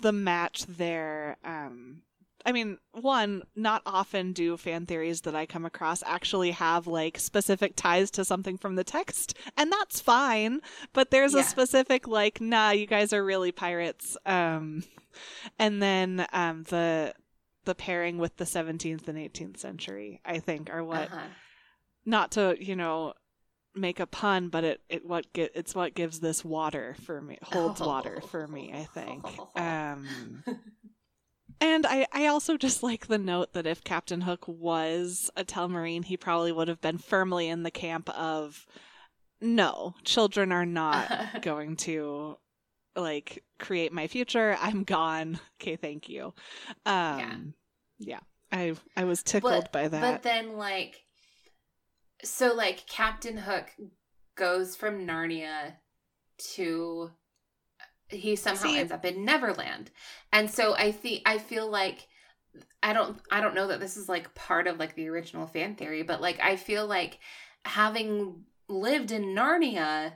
the 0.00 0.12
match 0.12 0.64
there. 0.66 1.36
Um, 1.44 2.02
I 2.44 2.52
mean, 2.52 2.78
one, 2.92 3.42
not 3.56 3.82
often 3.84 4.32
do 4.32 4.56
fan 4.56 4.86
theories 4.86 5.22
that 5.22 5.34
I 5.34 5.46
come 5.46 5.64
across 5.64 6.04
actually 6.04 6.52
have 6.52 6.86
like 6.86 7.18
specific 7.18 7.72
ties 7.74 8.10
to 8.12 8.24
something 8.24 8.56
from 8.58 8.76
the 8.76 8.84
text, 8.84 9.36
and 9.56 9.72
that's 9.72 10.00
fine. 10.00 10.60
But 10.92 11.10
there's 11.10 11.34
Yeah. 11.34 11.40
a 11.40 11.44
specific 11.44 12.06
like, 12.06 12.40
nah, 12.40 12.70
you 12.70 12.86
guys 12.86 13.12
are 13.12 13.24
really 13.24 13.50
pirates. 13.50 14.16
Um, 14.24 14.84
and 15.58 15.82
then 15.82 16.26
um 16.32 16.62
the 16.64 17.12
the 17.66 17.74
pairing 17.74 18.16
with 18.18 18.36
the 18.38 18.44
17th 18.44 19.06
and 19.08 19.18
18th 19.18 19.58
century, 19.58 20.20
I 20.24 20.38
think, 20.38 20.70
are 20.70 20.82
what 20.82 21.12
Uh-huh. 21.12 21.26
not 22.06 22.30
to 22.32 22.56
you 22.58 22.74
know 22.76 23.12
make 23.74 24.00
a 24.00 24.06
pun 24.06 24.48
but 24.48 24.64
it, 24.64 24.80
it 24.88 25.04
what 25.04 25.30
gi- 25.34 25.50
it's 25.54 25.74
what 25.74 25.94
gives 25.94 26.20
this 26.20 26.42
water 26.42 26.96
for 27.04 27.20
me 27.20 27.36
holds 27.42 27.78
water 27.82 28.22
for 28.30 28.46
me 28.48 28.72
i 28.74 28.84
think 28.84 29.38
um 29.56 30.42
and 31.60 31.84
i 31.84 32.06
i 32.12 32.26
also 32.26 32.56
just 32.56 32.82
like 32.82 33.06
the 33.06 33.18
note 33.18 33.52
that 33.52 33.66
if 33.66 33.84
captain 33.84 34.22
hook 34.22 34.48
was 34.48 35.30
a 35.36 35.44
telmarine 35.44 36.04
he 36.06 36.16
probably 36.16 36.52
would 36.52 36.68
have 36.68 36.80
been 36.80 36.96
firmly 36.96 37.48
in 37.48 37.64
the 37.64 37.70
camp 37.70 38.08
of 38.18 38.64
no 39.42 39.94
children 40.04 40.50
are 40.52 40.64
not 40.64 41.10
going 41.42 41.76
to 41.76 42.38
like 42.96 43.44
create 43.58 43.92
my 43.92 44.06
future 44.06 44.56
i'm 44.60 44.82
gone. 44.84 45.38
Okay 45.60 45.76
thank 45.76 46.08
you. 46.08 46.34
Um 46.84 47.54
yeah, 47.98 48.20
i 48.52 48.74
i 48.96 49.04
was 49.04 49.22
tickled 49.22 49.64
But- 49.64 49.72
by 49.72 49.88
that. 49.88 50.00
But 50.00 50.22
then, 50.22 50.56
like, 50.56 51.02
so 52.24 52.54
like 52.54 52.86
Captain 52.86 53.36
Hook 53.36 53.66
goes 54.34 54.76
from 54.76 55.06
Narnia 55.06 55.74
to 56.54 57.10
he 58.08 58.36
somehow 58.36 58.64
See- 58.68 58.78
ends 58.78 58.92
up 58.92 59.04
in 59.04 59.24
Neverland, 59.24 59.90
and 60.32 60.50
so 60.50 60.74
I 60.74 60.92
think 60.92 61.22
I 61.26 61.38
feel 61.38 61.68
like 61.70 62.06
I 62.82 62.92
don't 62.92 63.18
I 63.30 63.40
don't 63.40 63.54
know 63.54 63.68
that 63.68 63.80
this 63.80 63.96
is 63.96 64.08
like 64.08 64.34
part 64.34 64.66
of 64.66 64.78
like 64.78 64.94
the 64.94 65.08
original 65.08 65.46
fan 65.46 65.74
theory, 65.74 66.02
but 66.02 66.20
like 66.20 66.38
I 66.40 66.56
feel 66.56 66.86
like 66.86 67.18
having 67.64 68.44
lived 68.68 69.10
in 69.10 69.34
Narnia. 69.34 70.12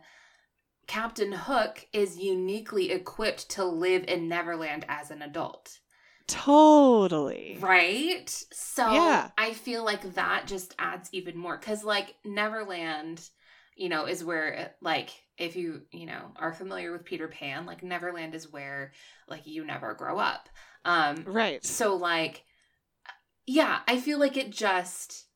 Captain 0.90 1.30
Hook 1.30 1.86
is 1.92 2.18
uniquely 2.18 2.90
equipped 2.90 3.48
to 3.50 3.64
live 3.64 4.02
in 4.08 4.28
Neverland 4.28 4.84
as 4.88 5.12
an 5.12 5.22
adult. 5.22 5.78
totally 6.26 7.56
Right? 7.60 8.28
So 8.52 8.90
Yeah. 8.90 9.30
I 9.38 9.52
feel 9.52 9.84
like 9.84 10.14
that 10.14 10.48
just 10.48 10.74
adds 10.80 11.08
even 11.12 11.38
more 11.38 11.58
cuz 11.58 11.84
like 11.84 12.16
Neverland, 12.24 13.22
you 13.76 13.88
know, 13.88 14.06
is 14.06 14.24
where 14.24 14.74
like 14.80 15.10
if 15.38 15.54
you, 15.54 15.82
you 15.92 16.06
know, 16.06 16.32
are 16.34 16.52
familiar 16.52 16.90
with 16.90 17.04
Peter 17.04 17.28
Pan, 17.28 17.66
like 17.66 17.84
Neverland 17.84 18.34
is 18.34 18.50
where 18.50 18.92
like 19.28 19.46
you 19.46 19.64
never 19.64 19.94
grow 19.94 20.18
up. 20.18 20.48
Um 20.84 21.22
right 21.24 21.64
so 21.64 21.94
like 21.94 22.42
yeah, 23.46 23.82
I 23.86 24.00
feel 24.00 24.18
like 24.18 24.36
it 24.36 24.50
just 24.50 25.26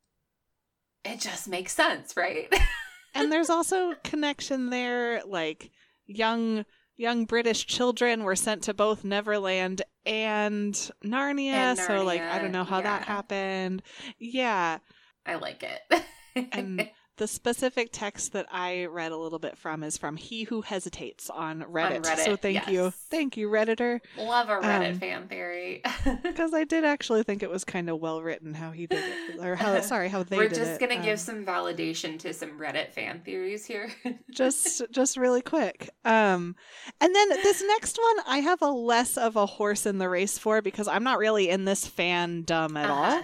it 1.04 1.20
just 1.20 1.46
makes 1.46 1.72
sense, 1.72 2.16
right? 2.16 2.52
and 3.14 3.30
there's 3.32 3.50
also 3.50 3.94
connection 4.04 4.70
there 4.70 5.22
like 5.26 5.70
young 6.06 6.64
young 6.96 7.24
british 7.24 7.66
children 7.66 8.24
were 8.24 8.36
sent 8.36 8.62
to 8.62 8.74
both 8.74 9.04
neverland 9.04 9.82
and 10.06 10.74
narnia, 11.04 11.50
And 11.52 11.78
so 11.78 12.02
like 12.04 12.20
i 12.20 12.38
don't 12.38 12.52
know 12.52 12.64
how 12.64 12.80
that 12.80 13.02
happened. 13.04 13.82
Yeah. 14.18 14.78
I 15.26 15.36
like 15.36 15.62
it. 15.64 16.04
and 16.52 16.90
the 17.16 17.26
specific 17.28 17.90
text 17.92 18.32
that 18.32 18.46
i 18.50 18.84
read 18.86 19.12
a 19.12 19.16
little 19.16 19.38
bit 19.38 19.56
from 19.56 19.82
is 19.84 19.96
from 19.96 20.16
he 20.16 20.42
who 20.44 20.62
hesitates 20.62 21.30
on 21.30 21.60
reddit, 21.62 22.02
Reddit, 22.02 22.24
so 22.24 22.36
thank 22.36 22.66
you 22.68 22.90
thank 23.10 23.36
you 23.36 23.48
redditor 23.48 24.00
Love 24.18 24.48
a 24.48 24.56
Reddit 24.56 24.92
Um, 24.94 24.98
fan 24.98 25.28
theory. 25.28 25.82
because 26.22 26.52
i 26.52 26.64
did 26.64 26.84
actually 26.84 27.22
think 27.22 27.42
it 27.42 27.50
was 27.50 27.64
kind 27.64 27.88
of 27.88 28.00
well 28.00 28.22
written 28.22 28.54
how 28.54 28.70
he 28.72 28.86
did 28.86 29.04
it 29.04 29.38
or 29.44 29.54
how 29.54 29.80
sorry 29.82 30.08
how 30.08 30.22
they 30.22 30.36
did 30.38 30.52
it. 30.52 30.58
We're 30.58 30.64
just 30.66 30.80
gonna 30.80 30.96
Um, 30.96 31.02
give 31.04 31.20
some 31.20 31.44
validation 31.44 32.18
to 32.20 32.32
some 32.32 32.58
Reddit 32.58 32.92
fan 32.92 33.20
theories 33.24 33.64
here. 33.64 33.90
just 34.30 34.82
just 34.90 35.16
really 35.16 35.42
quick 35.42 35.90
um 36.04 36.56
and 37.00 37.14
then 37.14 37.28
this 37.28 37.62
next 37.66 37.96
one 37.98 38.24
i 38.26 38.38
have 38.38 38.60
a 38.62 38.70
less 38.70 39.16
of 39.16 39.36
a 39.36 39.46
horse 39.46 39.86
in 39.86 39.98
the 39.98 40.08
race 40.08 40.36
for 40.38 40.60
because 40.62 40.88
i'm 40.88 41.04
not 41.04 41.18
really 41.18 41.48
in 41.48 41.64
this 41.64 41.88
fandom 41.88 42.76
at 42.76 42.90
Uh-huh. 42.90 43.16
all 43.20 43.22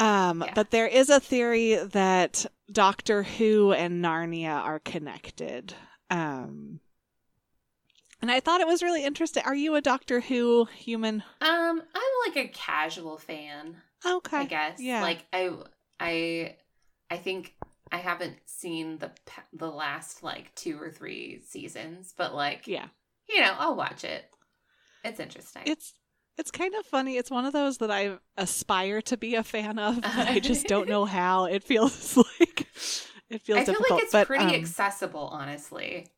um 0.00 0.42
Yeah. 0.44 0.52
but 0.54 0.70
there 0.70 0.86
is 0.88 1.08
a 1.10 1.20
theory 1.20 1.76
that 1.76 2.46
doctor 2.72 3.22
who 3.22 3.72
and 3.72 4.02
narnia 4.04 4.54
are 4.54 4.78
connected 4.80 5.74
um 6.10 6.80
and 8.22 8.30
i 8.30 8.40
thought 8.40 8.60
it 8.60 8.66
was 8.66 8.82
really 8.82 9.04
interesting 9.04 9.42
are 9.44 9.54
you 9.54 9.74
a 9.76 9.80
doctor 9.80 10.20
who 10.20 10.66
human 10.76 11.22
Um, 11.40 11.82
I'm 11.94 12.32
like 12.34 12.36
a 12.44 12.48
casual 12.48 13.18
fan, 13.18 13.76
okay 14.04 14.38
I 14.38 14.44
guess. 14.46 14.80
yeah 14.80 15.02
Like 15.02 15.24
I, 15.32 15.50
I, 15.98 16.56
I 17.10 17.16
think 17.16 17.54
I 17.92 17.96
haven't 17.98 18.36
seen 18.46 18.98
the 18.98 19.10
the 19.52 19.70
last 19.70 20.22
like 20.22 20.54
two 20.54 20.80
or 20.80 20.90
three 20.90 21.40
seasons, 21.46 22.14
but 22.16 22.34
like 22.34 22.66
yeah 22.66 22.86
you 23.28 23.40
know, 23.40 23.54
I'll 23.58 23.76
watch 23.76 24.02
it. 24.04 24.24
It's 25.04 25.18
interesting. 25.20 25.62
it's 25.66 25.92
it's 26.38 26.50
kind 26.50 26.74
of 26.74 26.86
funny. 26.86 27.16
It's 27.16 27.30
one 27.30 27.44
of 27.44 27.52
those 27.52 27.78
that 27.78 27.90
I 27.90 28.18
aspire 28.36 29.02
to 29.02 29.16
be 29.16 29.34
a 29.34 29.42
fan 29.44 29.78
of, 29.78 30.02
but 30.14 30.28
I 30.28 30.40
just 30.40 30.66
don't 30.66 30.88
know 30.88 31.04
how. 31.04 31.44
It 31.44 31.64
feels 31.64 32.16
like 32.40 32.66
it 33.28 33.42
feels 33.42 33.62
I 33.62 33.64
feel 33.64 33.80
difficult. 33.80 33.90
like 33.96 34.04
it's 34.04 34.12
but, 34.12 34.16
pretty 34.16 34.54
um, 34.54 34.54
accessible, 34.54 35.28
honestly. 35.28 36.12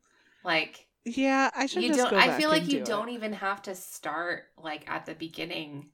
Like 0.44 0.86
yeah, 1.04 1.50
I 1.54 1.66
should 1.66 1.84
you 1.84 1.88
just 1.88 2.08
don't. 2.10 2.14
I 2.16 2.30
feel 2.30 2.50
like 2.50 2.68
you 2.68 2.80
do 2.80 2.84
don't 2.84 3.10
even 3.10 3.32
have 3.34 3.62
to 3.62 3.74
start 3.74 4.44
like 4.58 4.88
at 4.90 5.06
the 5.06 5.14
beginning 5.14 5.90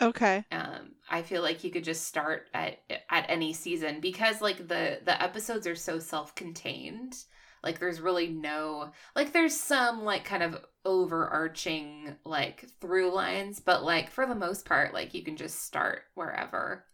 Okay. 0.00 0.44
um 0.52 0.92
i 1.08 1.22
feel 1.22 1.42
like 1.42 1.62
you 1.62 1.70
could 1.70 1.84
just 1.84 2.04
start 2.06 2.48
at 2.54 2.78
at 3.08 3.26
any 3.28 3.52
season 3.52 4.00
because 4.00 4.40
like 4.40 4.56
the 4.68 5.00
the 5.04 5.22
episodes 5.22 5.66
are 5.66 5.76
so 5.76 5.98
self-contained 5.98 7.14
Like 7.62 7.78
there's 7.78 8.00
really 8.00 8.28
no 8.28 8.90
like 9.14 9.32
there's 9.32 9.56
some 9.56 10.02
like 10.04 10.24
kind 10.24 10.42
of 10.42 10.56
overarching 10.84 12.16
like 12.24 12.66
through 12.80 13.12
lines, 13.14 13.60
but 13.60 13.82
like 13.84 14.10
for 14.10 14.26
the 14.26 14.34
most 14.34 14.64
part, 14.64 14.94
like 14.94 15.14
you 15.14 15.22
can 15.22 15.36
just 15.36 15.62
start 15.62 16.02
wherever 16.14 16.84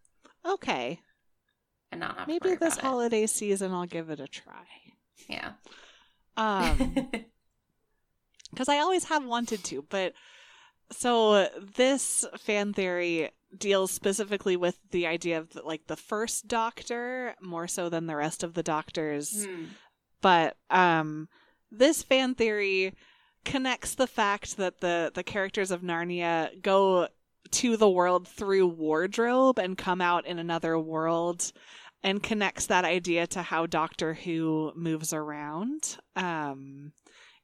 Okay. 0.45 1.01
and 1.93 2.01
not 2.01 2.19
have 2.19 2.29
Maybe 2.29 2.51
this 2.57 2.75
about 2.75 2.79
it. 2.79 2.83
holiday 2.83 3.27
season 3.27 3.73
I'll 3.73 3.87
give 3.87 4.11
it 4.11 4.21
a 4.21 4.29
try. 4.29 4.65
Yeah. 5.29 5.53
Um 6.37 7.09
because 8.51 8.69
I 8.69 8.79
always 8.79 9.05
have 9.05 9.25
wanted 9.25 9.65
to, 9.65 9.85
but 9.89 10.13
so 10.93 11.49
this 11.77 12.25
fan 12.39 12.73
theory 12.73 13.31
deals 13.57 13.91
specifically 13.91 14.57
with 14.57 14.79
the 14.91 15.07
idea 15.07 15.39
of 15.39 15.55
like 15.65 15.87
the 15.87 15.97
first 15.97 16.47
doctor 16.49 17.35
more 17.41 17.67
so 17.67 17.89
than 17.89 18.07
the 18.07 18.17
rest 18.17 18.43
of 18.43 18.55
the 18.55 18.63
doctors. 18.63 19.47
Hmm. 19.47 19.65
But 20.21 20.57
um 20.71 21.29
this 21.71 22.03
fan 22.03 22.35
theory 22.35 22.95
connects 23.47 23.95
the 23.95 24.07
fact 24.07 24.59
that 24.59 24.81
the 24.81 25.11
the 25.15 25.23
characters 25.23 25.71
of 25.71 25.81
Narnia 25.81 26.61
go 26.61 27.09
to 27.53 27.77
the 27.79 27.89
world 27.89 28.27
through 28.29 28.67
wardrobe 28.67 29.59
and 29.59 29.79
come 29.79 30.01
out 30.03 30.27
in 30.27 30.39
another 30.39 30.79
world 30.79 31.53
and 32.03 32.23
connects 32.23 32.67
that 32.67 32.85
idea 32.85 33.27
to 33.29 33.41
how 33.43 33.65
Doctor 33.67 34.15
Who 34.15 34.73
moves 34.77 35.13
around 35.13 35.97
um, 36.17 36.93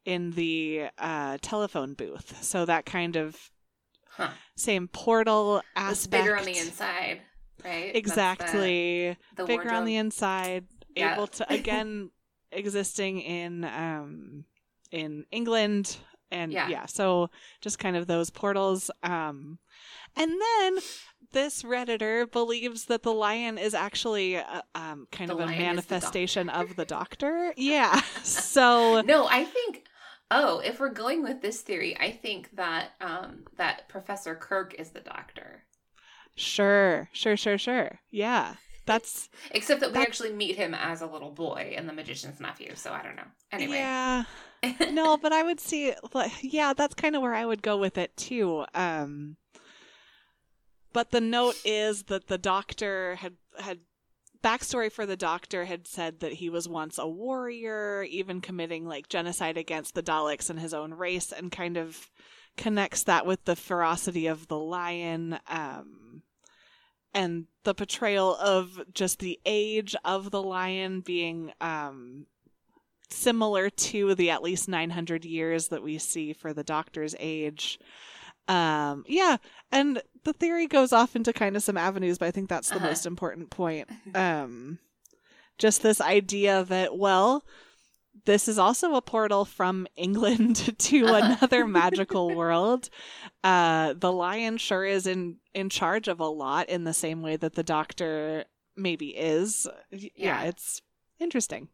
in 0.04 0.32
the 0.32 0.88
uh, 0.98 1.38
telephone 1.40 1.94
booth. 1.94 2.42
So 2.44 2.64
that 2.66 2.84
kind 2.84 3.16
of 3.16 3.50
Huh. 4.16 4.28
same 4.56 4.88
portal 4.88 5.58
It's 5.58 5.66
aspect. 5.74 6.24
bigger 6.24 6.36
on 6.36 6.44
the 6.44 6.58
inside, 6.58 7.22
right? 7.64 7.84
That's 7.86 7.92
the- 7.92 7.98
Exactly. 7.98 9.16
The, 9.36 9.44
bigger 9.46 9.70
on 9.72 9.86
the 9.86 9.96
inside, 9.96 10.66
Yeah. 10.94 11.14
able 11.14 11.28
to 11.28 11.50
again 11.58 12.10
existing 12.50 13.20
in 13.20 13.64
um 13.64 14.44
in 14.92 15.24
England 15.32 15.96
and 16.30 16.52
Yeah. 16.52 16.68
yeah. 16.68 16.86
so 16.86 17.28
just 17.60 17.78
kind 17.78 17.96
of 17.96 18.06
those 18.06 18.30
portals 18.30 18.90
um 19.02 19.58
and 20.16 20.30
then 20.40 20.78
this 21.32 21.62
redditor 21.62 22.30
believes 22.30 22.84
that 22.86 23.02
the 23.02 23.12
lion 23.12 23.58
is 23.58 23.74
actually 23.74 24.36
uh, 24.36 24.62
um 24.74 25.06
kind 25.12 25.30
The 25.30 25.34
of 25.34 25.40
a 25.40 25.44
is 25.44 25.50
the 25.50 25.56
manifestation 25.58 26.48
of 26.48 26.76
the 26.76 26.84
doctor 26.98 27.52
yeah 27.56 28.00
so 28.22 29.00
No, 29.02 29.26
I 29.26 29.44
think. 29.44 29.84
Oh, 30.34 30.60
if 30.60 30.80
we're 30.80 30.88
going 30.88 31.22
with 31.22 31.42
this 31.42 31.60
theory, 31.60 31.94
I 32.00 32.10
think 32.10 32.48
that 32.56 32.92
um 33.00 33.44
that 33.58 33.88
Professor 33.88 34.34
Kirk 34.34 34.74
is 34.78 34.90
the 34.90 35.00
Doctor. 35.00 35.64
sure 36.36 37.08
sure 37.12 37.36
sure 37.36 37.58
sure 37.58 38.00
yeah 38.10 38.54
that's 38.86 39.28
Except 39.50 39.80
that 39.80 39.92
we 39.92 40.00
actually 40.00 40.32
meet 40.32 40.56
him 40.56 40.74
as 40.74 41.00
a 41.00 41.06
little 41.06 41.30
boy 41.30 41.74
in 41.76 41.86
The 41.86 41.92
Magician's 41.92 42.40
Nephew, 42.40 42.74
so 42.74 42.92
I 42.92 43.02
don't 43.02 43.16
know. 43.16 43.22
Anyway. 43.50 43.76
yeah 43.76 44.24
no, 44.92 45.16
but 45.16 45.32
I 45.32 45.42
would 45.42 45.60
see 45.60 45.92
like 46.12 46.32
yeah, 46.42 46.72
that's 46.72 46.94
kind 46.94 47.16
of 47.16 47.22
where 47.22 47.34
I 47.34 47.44
would 47.44 47.62
go 47.62 47.76
with 47.76 47.98
it 47.98 48.16
too. 48.16 48.64
Um 48.74 49.36
but 50.92 51.10
the 51.10 51.20
note 51.20 51.56
is 51.64 52.04
that 52.04 52.26
the 52.26 52.38
doctor 52.38 53.16
had 53.16 53.34
had 53.58 53.80
backstory 54.42 54.90
for 54.90 55.06
the 55.06 55.16
doctor 55.16 55.64
had 55.64 55.86
said 55.86 56.20
that 56.20 56.34
he 56.34 56.50
was 56.50 56.68
once 56.68 56.98
a 56.98 57.06
warrior, 57.06 58.02
even 58.02 58.40
committing 58.40 58.86
like 58.86 59.08
genocide 59.08 59.56
against 59.56 59.94
the 59.94 60.02
Daleks 60.02 60.50
and 60.50 60.58
his 60.58 60.74
own 60.74 60.94
race 60.94 61.32
and 61.32 61.52
kind 61.52 61.76
of 61.76 62.10
connects 62.56 63.04
that 63.04 63.24
with 63.24 63.44
the 63.44 63.56
ferocity 63.56 64.26
of 64.26 64.48
the 64.48 64.58
lion 64.58 65.38
um 65.48 66.22
and 67.14 67.46
the 67.64 67.74
portrayal 67.74 68.36
of 68.36 68.80
just 68.94 69.18
the 69.18 69.38
age 69.46 69.94
of 70.04 70.30
the 70.30 70.42
lion 70.42 71.00
being 71.00 71.52
um 71.60 72.26
similar 73.10 73.68
to 73.68 74.14
the 74.14 74.30
at 74.30 74.42
least 74.42 74.68
900 74.68 75.24
years 75.24 75.68
that 75.68 75.82
we 75.82 75.98
see 75.98 76.32
for 76.32 76.52
the 76.54 76.64
doctor's 76.64 77.14
age. 77.20 77.78
Um, 78.48 79.04
yeah, 79.06 79.36
and 79.70 80.02
the 80.24 80.32
theory 80.32 80.66
goes 80.66 80.92
off 80.94 81.14
into 81.14 81.32
kind 81.32 81.54
of 81.54 81.62
some 81.62 81.76
avenues, 81.76 82.16
but 82.18 82.26
I 82.28 82.30
think 82.30 82.48
that's 82.48 82.70
the 82.70 82.76
Uh-huh. 82.76 82.86
most 82.88 83.04
important 83.06 83.50
point. 83.50 83.88
Um, 84.14 84.78
just 85.58 85.82
this 85.82 86.00
idea 86.00 86.64
that, 86.64 86.96
well, 86.96 87.44
this 88.24 88.48
is 88.48 88.58
also 88.58 88.94
a 88.94 89.02
portal 89.02 89.44
from 89.44 89.86
England 89.96 90.74
to 90.78 91.14
Uh-huh. 91.18 91.36
another 91.40 91.66
magical 91.66 92.34
world. 92.34 92.88
Uh, 93.44 93.94
the 93.94 94.12
lion 94.12 94.56
sure 94.58 94.84
is 94.84 95.06
in 95.06 95.36
in 95.54 95.68
charge 95.68 96.08
of 96.08 96.20
a 96.20 96.26
lot 96.26 96.68
in 96.68 96.84
the 96.84 96.94
same 96.94 97.22
way 97.22 97.36
that 97.36 97.54
the 97.54 97.62
doctor 97.64 98.44
maybe 98.76 99.08
is. 99.16 99.66
Yeah 99.90 100.08
Yeah. 100.16 100.42
it's 100.42 100.80
interesting. 101.18 101.68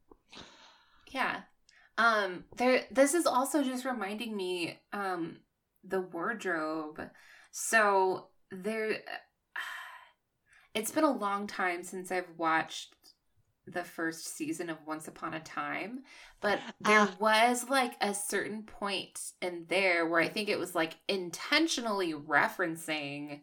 Yeah. 1.07 1.42
Um 1.96 2.44
there 2.57 2.84
this 2.90 3.14
is 3.14 3.26
also 3.26 3.62
just 3.62 3.84
reminding 3.84 4.36
me 4.36 4.78
um 4.92 5.38
the 5.84 6.01
wardrobe. 6.01 7.01
So 7.51 8.28
there 8.51 8.99
it's 10.74 10.90
been 10.90 11.05
a 11.05 11.11
long 11.16 11.46
time 11.46 11.82
since 11.82 12.12
I've 12.12 12.30
watched 12.36 12.94
the 13.73 13.85
first 13.85 14.27
season 14.37 14.71
of 14.71 14.79
Once 14.87 15.09
Upon 15.09 15.35
a 15.35 15.41
Time, 15.41 16.05
but 16.41 16.61
there 16.81 17.01
Ah. 17.01 17.16
was 17.19 17.69
like 17.69 17.95
a 18.01 18.14
certain 18.14 18.62
point 18.62 19.21
in 19.43 19.66
there 19.69 20.07
where 20.07 20.21
I 20.21 20.29
think 20.29 20.49
it 20.49 20.59
was 20.59 20.75
like 20.75 20.97
intentionally 21.09 22.12
referencing 22.14 23.41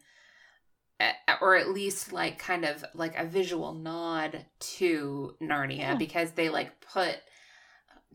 uh, 0.99 1.11
or 1.41 1.55
at 1.57 1.69
least 1.69 2.13
like 2.13 2.39
kind 2.39 2.63
of 2.63 2.83
like 2.93 3.17
a 3.17 3.25
visual 3.25 3.73
nod 3.73 4.45
to 4.59 5.35
Narnia 5.41 5.77
Yeah. 5.79 5.95
because 5.95 6.31
they 6.31 6.47
like 6.49 6.79
put 6.81 7.17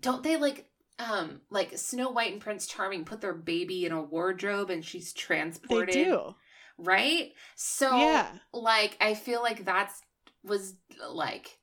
don't 0.01 0.23
they 0.23 0.37
like 0.37 0.67
um 0.99 1.43
like 1.51 1.77
Snow 1.77 2.11
White 2.11 2.33
and 2.33 2.41
Prince 2.41 2.67
Charming 2.67 3.05
put 3.05 3.21
their 3.21 3.35
baby 3.35 3.85
in 3.85 3.93
a 3.93 4.03
wardrobe 4.03 4.71
and 4.71 4.83
she's 4.85 5.13
transported. 5.13 5.95
They 5.95 6.05
do. 6.05 6.35
right 6.79 7.33
so 7.55 7.95
yeah. 7.99 8.31
like 8.55 8.97
I 8.99 9.13
feel 9.15 9.43
like 9.43 9.65
that's 9.67 10.01
was 10.43 10.75
like 11.07 11.59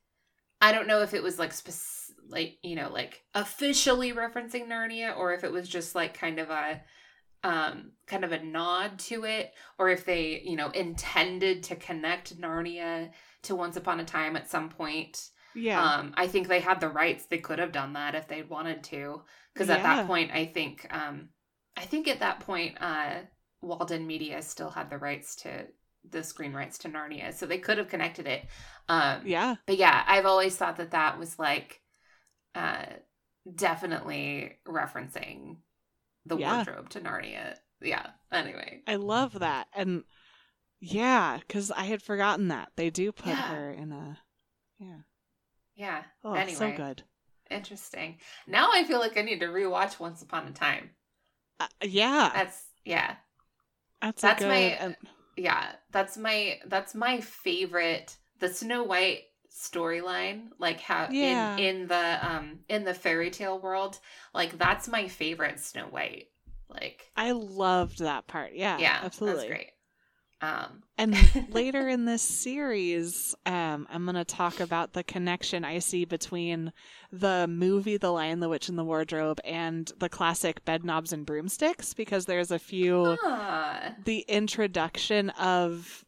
I 0.61 0.71
don't 0.71 0.87
know 0.87 1.01
if 1.01 1.13
it 1.13 1.23
was 1.23 1.37
like 1.39 1.53
spec- 1.53 2.15
like 2.29 2.57
you 2.61 2.75
know 2.75 2.89
like 2.91 3.23
officially 3.33 4.11
referencing 4.13 4.67
Narnia 4.67 5.15
or 5.17 5.33
if 5.33 5.43
it 5.43 5.51
was 5.51 5.69
just 5.69 5.95
like 5.95 6.13
kind 6.13 6.39
of 6.39 6.49
a 6.49 6.81
um 7.43 7.91
kind 8.07 8.23
of 8.25 8.31
a 8.31 8.43
nod 8.43 8.97
to 8.99 9.23
it 9.23 9.53
or 9.77 9.89
if 9.89 10.05
they 10.05 10.41
you 10.43 10.55
know 10.55 10.69
intended 10.71 11.63
to 11.63 11.75
connect 11.75 12.37
Narnia 12.39 13.11
to 13.43 13.55
Once 13.55 13.77
Upon 13.77 13.99
a 13.99 14.05
Time 14.05 14.35
at 14.35 14.49
some 14.49 14.69
point 14.69 15.29
Yeah. 15.55 15.81
um 15.81 16.13
I 16.17 16.27
think 16.27 16.47
they 16.47 16.59
had 16.59 16.79
the 16.81 16.89
rights 16.89 17.25
they 17.25 17.37
could 17.37 17.59
have 17.59 17.71
done 17.71 17.93
that 17.93 18.15
if 18.15 18.27
they 18.27 18.41
wanted 18.41 18.83
to 18.85 19.21
because 19.53 19.69
at 19.69 19.79
Yeah. 19.79 19.95
that 19.97 20.07
point 20.07 20.31
I 20.33 20.45
think 20.45 20.87
um 20.89 21.29
I 21.77 21.81
think 21.85 22.07
at 22.07 22.19
that 22.19 22.39
point 22.41 22.77
uh 22.81 23.19
Walden 23.61 24.05
Media 24.07 24.41
still 24.41 24.69
had 24.69 24.89
the 24.89 24.97
rights 24.97 25.35
to 25.37 25.67
the 26.11 26.23
screen 26.23 26.53
rights 26.53 26.77
to 26.79 26.89
Narnia 26.89 27.33
so 27.33 27.45
they 27.45 27.57
could 27.57 27.77
have 27.77 27.89
connected 27.89 28.27
it 28.27 28.45
um 28.89 29.21
yeah. 29.25 29.55
but 29.65 29.77
yeah 29.77 30.03
I've 30.07 30.25
always 30.25 30.55
thought 30.55 30.77
that 30.77 30.91
that 30.91 31.17
was 31.19 31.37
like 31.39 31.81
uh 32.55 32.85
definitely 33.53 34.57
referencing 34.67 35.57
the 36.25 36.37
Yeah. 36.37 36.55
wardrobe 36.57 36.89
to 36.89 36.99
Narnia 37.01 37.55
yeah 37.81 38.07
anyway 38.31 38.81
I 38.87 38.95
love 38.95 39.39
that. 39.39 39.67
And 39.73 40.03
yeah, 40.79 41.37
because 41.39 41.71
I 41.71 41.85
had 41.85 42.03
forgotten 42.03 42.49
that. 42.49 42.69
They 42.75 42.89
do 42.91 43.11
put 43.11 43.27
Yeah. 43.27 43.47
her 43.49 43.71
in 43.71 43.91
a. 43.91 44.19
Yeah. 44.79 44.97
yeah 45.75 46.03
Oh, 46.23 46.33
anyway 46.33 46.53
so 46.57 46.71
good. 46.71 47.03
interesting 47.49 48.17
now 48.47 48.69
I 48.73 48.83
feel 48.83 48.99
like 48.99 49.17
I 49.17 49.21
need 49.23 49.39
to 49.39 49.47
rewatch 49.47 49.99
Once 49.99 50.21
Upon 50.21 50.47
a 50.47 50.51
Time 50.51 50.91
Uh, 51.59 51.67
yeah. 51.83 52.31
that's 52.33 52.63
yeah 52.85 53.15
That's, 54.01 54.21
that's 54.21 54.41
a 54.41 54.45
good. 54.45 54.49
my- 54.51 54.57
and- 54.57 54.95
yeah 55.37 55.71
that's 55.91 56.17
my 56.17 56.59
that's 56.65 56.93
my 56.95 57.21
favorite 57.21 58.17
the 58.39 58.49
snow 58.49 58.83
white 58.83 59.23
storyline 59.51 60.49
like 60.59 60.79
how 60.79 61.07
Yeah. 61.11 61.55
in 61.55 61.63
in 61.81 61.87
the 61.87 62.19
um 62.21 62.59
in 62.69 62.83
the 62.83 62.93
fairy 62.93 63.31
tale 63.31 63.59
world 63.59 63.99
like 64.33 64.57
that's 64.57 64.87
my 64.87 65.07
favorite 65.07 65.59
snow 65.59 65.85
white 65.85 66.27
like 66.69 67.09
I 67.15 67.31
loved 67.31 67.99
that 67.99 68.27
part. 68.27 68.53
Yeah. 68.53 68.77
yeah 68.77 68.99
Absolutely. 69.01 69.47
that's 69.47 69.47
great 69.47 69.71
um 70.41 70.83
And 70.97 71.15
later 71.53 71.87
in 71.87 72.05
this 72.05 72.21
series, 72.21 73.35
um, 73.45 73.87
I'm 73.89 74.03
going 74.05 74.15
to 74.15 74.25
talk 74.25 74.59
about 74.59 74.93
the 74.93 75.03
connection 75.03 75.63
I 75.65 75.79
see 75.79 76.05
between 76.05 76.73
the 77.11 77.47
movie 77.47 77.97
The 77.97 78.11
Lion, 78.11 78.39
the 78.39 78.49
Witch, 78.49 78.69
and 78.69 78.77
the 78.77 78.83
Wardrobe 78.83 79.39
and 79.43 79.91
the 79.99 80.09
classic 80.09 80.63
Bedknobs 80.65 81.11
and 81.13 81.25
Broomsticks 81.25 81.93
because 81.93 82.25
there's 82.25 82.51
a 82.51 82.59
few. 82.59 83.17
ah, 83.23 83.93
The 84.05 84.19
introduction 84.27 85.29
of 85.31 86.03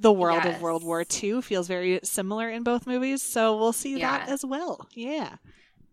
the 0.00 0.12
world 0.12 0.44
of 0.44 0.60
World 0.60 0.82
War 0.84 1.04
II 1.22 1.40
feels 1.42 1.68
very 1.68 2.00
similar 2.02 2.50
in 2.50 2.62
both 2.64 2.86
movies, 2.86 3.22
so 3.22 3.56
we'll 3.56 3.72
see 3.72 3.98
that 4.00 4.28
as 4.28 4.44
well. 4.44 4.88
Yeah. 4.94 5.36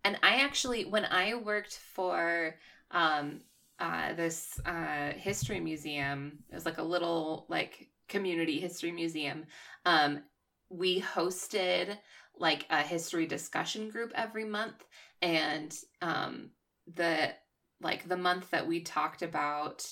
and 0.03 0.17
i 0.23 0.37
actually 0.37 0.83
when 0.85 1.05
i 1.05 1.35
worked 1.35 1.77
for 1.77 2.55
um 2.89 3.41
uh 3.81 4.13
this 4.13 4.59
uh 4.65 5.11
history 5.17 5.59
museum. 5.59 6.39
It 6.49 6.55
was 6.55 6.65
like 6.65 6.77
a 6.77 6.83
little 6.83 7.45
like 7.49 7.89
community 8.07 8.59
history 8.59 8.91
museum. 8.91 9.45
Um 9.85 10.23
we 10.69 11.01
hosted 11.01 11.97
like 12.37 12.65
a 12.69 12.81
history 12.81 13.25
discussion 13.25 13.89
group 13.89 14.13
every 14.15 14.45
month. 14.45 14.85
And 15.21 15.75
um 16.01 16.51
the 16.95 17.33
like 17.81 18.07
the 18.07 18.17
month 18.17 18.51
that 18.51 18.67
we 18.67 18.81
talked 18.81 19.23
about 19.23 19.85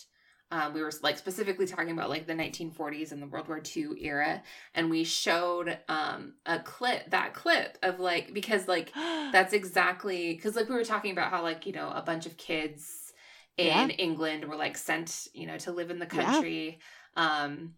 um, 0.52 0.74
we 0.74 0.82
were 0.82 0.92
like 1.04 1.18
specifically 1.18 1.68
talking 1.68 1.92
about 1.92 2.10
like 2.10 2.26
the 2.26 2.34
1940s 2.34 3.12
and 3.12 3.22
the 3.22 3.28
World 3.28 3.48
War 3.48 3.62
II 3.64 3.90
era, 4.00 4.42
and 4.74 4.90
we 4.90 5.04
showed 5.04 5.78
um, 5.88 6.34
a 6.46 6.58
clip, 6.60 7.12
that 7.12 7.36
clip 7.36 7.78
of 7.84 8.00
like 8.00 8.34
because 8.34 8.68
like 8.68 8.92
that's 8.96 9.54
exactly 9.54 10.34
because 10.34 10.56
like 10.56 10.68
we 10.68 10.74
were 10.74 10.84
talking 10.84 11.12
about 11.12 11.30
how 11.30 11.44
like 11.44 11.68
you 11.68 11.72
know 11.72 11.92
a 11.94 12.02
bunch 12.02 12.26
of 12.26 12.36
kids 12.38 13.09
in 13.60 13.68
Yeah. 13.68 13.88
England 13.92 14.46
were 14.46 14.56
like 14.56 14.78
sent 14.78 15.28
you 15.34 15.48
know 15.48 15.58
to 15.60 15.72
live 15.72 15.92
in 15.92 16.00
the 16.00 16.06
country, 16.08 16.80
um, 17.16 17.76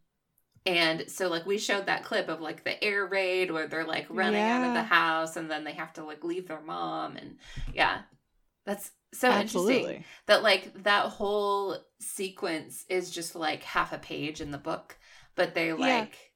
and 0.65 1.09
so 1.09 1.27
like 1.29 1.45
we 1.45 1.57
showed 1.57 1.87
that 1.87 2.03
clip 2.03 2.29
of 2.29 2.41
like 2.41 2.63
the 2.63 2.81
air 2.83 3.05
raid 3.05 3.51
where 3.51 3.67
they're 3.67 3.85
like 3.85 4.07
running 4.09 4.49
out 4.49 4.63
of 4.63 4.73
the 4.73 4.83
house 4.83 5.35
and 5.37 5.49
then 5.51 5.63
they 5.63 5.73
have 5.73 5.93
to 5.93 6.03
like 6.03 6.23
leave 6.23 6.47
their 6.47 6.61
mom 6.61 7.17
and 7.17 7.37
yeah, 7.73 8.03
that's 8.65 8.91
so 9.13 9.37
interesting 9.37 10.03
that 10.27 10.43
like 10.43 10.83
that 10.83 11.07
whole 11.07 11.77
sequence 11.99 12.85
is 12.89 13.11
just 13.11 13.35
like 13.35 13.63
half 13.63 13.93
a 13.93 13.97
page 13.97 14.41
in 14.41 14.51
the 14.51 14.57
book 14.57 14.97
but 15.35 15.53
they 15.55 15.73
like 15.73 16.33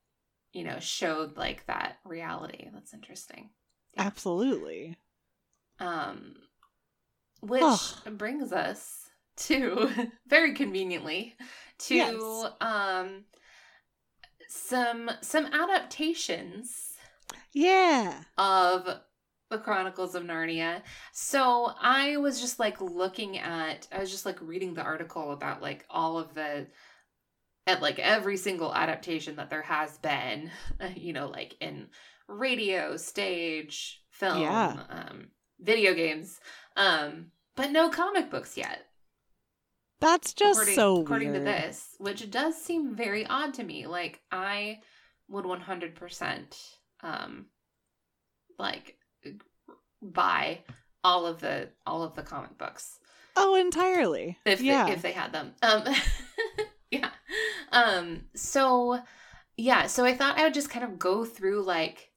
you 0.53 0.63
know 0.63 0.79
showed 0.79 1.37
like 1.37 1.65
that 1.67 1.97
reality. 2.05 2.69
That's 2.73 2.93
interesting. 2.93 3.49
Absolutely. 3.97 4.97
um 5.79 6.35
which 7.41 7.63
Ugh. 7.63 8.17
brings 8.17 8.51
us 8.51 9.04
to 9.37 9.89
very 10.27 10.53
conveniently 10.53 11.35
to 11.77 11.95
Yes. 11.95 12.45
um 12.61 13.25
some 14.47 15.09
some 15.21 15.45
adaptations 15.47 16.93
Yeah. 17.53 18.23
of 18.37 18.87
the 19.49 19.57
Chronicles 19.59 20.15
of 20.15 20.23
Narnia. 20.23 20.81
So 21.13 21.71
I 21.79 22.17
was 22.17 22.41
just 22.41 22.59
like 22.59 22.81
looking 22.81 23.37
at, 23.37 23.87
I 23.91 23.99
was 23.99 24.09
just 24.09 24.25
like 24.25 24.39
reading 24.41 24.73
the 24.73 24.81
article 24.81 25.31
about 25.31 25.61
like 25.61 25.85
all 25.89 26.17
of 26.17 26.33
the, 26.33 26.67
at 27.67 27.81
like 27.81 27.99
every 27.99 28.37
single 28.37 28.73
adaptation 28.73 29.35
that 29.35 29.49
there 29.51 29.61
has 29.61 29.97
been, 29.99 30.49
you 30.95 31.13
know, 31.13 31.27
like 31.27 31.55
in 31.61 31.87
radio, 32.27 32.97
stage, 32.97 34.01
film, 34.09 34.41
Yeah. 34.41 34.77
um, 34.89 35.27
video 35.59 35.93
games, 35.93 36.39
um, 36.75 37.27
but 37.55 37.71
no 37.71 37.89
comic 37.89 38.29
books 38.31 38.57
yet. 38.57 38.79
That's 40.01 40.33
just 40.33 40.59
according, 40.59 40.75
so 40.75 41.01
according 41.01 41.31
weird. 41.31 41.45
to 41.45 41.51
this, 41.51 41.95
which 41.99 42.29
does 42.29 42.61
seem 42.61 42.95
very 42.95 43.25
odd 43.25 43.53
to 43.55 43.63
me. 43.63 43.87
Like 43.87 44.21
I 44.31 44.79
would 45.29 45.45
one 45.45 45.61
hundred 45.61 45.95
percent, 45.95 46.57
um, 47.01 47.45
like 48.59 48.97
buy 50.01 50.59
all 51.03 51.25
of 51.25 51.39
the 51.39 51.69
all 51.85 52.03
of 52.03 52.15
the 52.15 52.23
comic 52.23 52.57
books 52.57 52.99
Oh, 53.37 53.55
entirely. 53.55 54.37
if 54.45 54.61
yeah. 54.61 54.85
they, 54.85 54.91
if 54.93 55.01
they 55.01 55.11
had 55.11 55.33
them. 55.33 55.53
Um, 55.61 55.83
yeah. 56.91 57.09
Um. 57.71 58.21
So 58.35 58.99
yeah. 59.57 59.87
So 59.87 60.05
I 60.05 60.15
thought 60.15 60.37
I 60.37 60.43
would 60.43 60.53
just 60.53 60.69
kind 60.69 60.85
of 60.85 60.99
go 60.99 61.25
through 61.25 61.63
like 61.63 62.11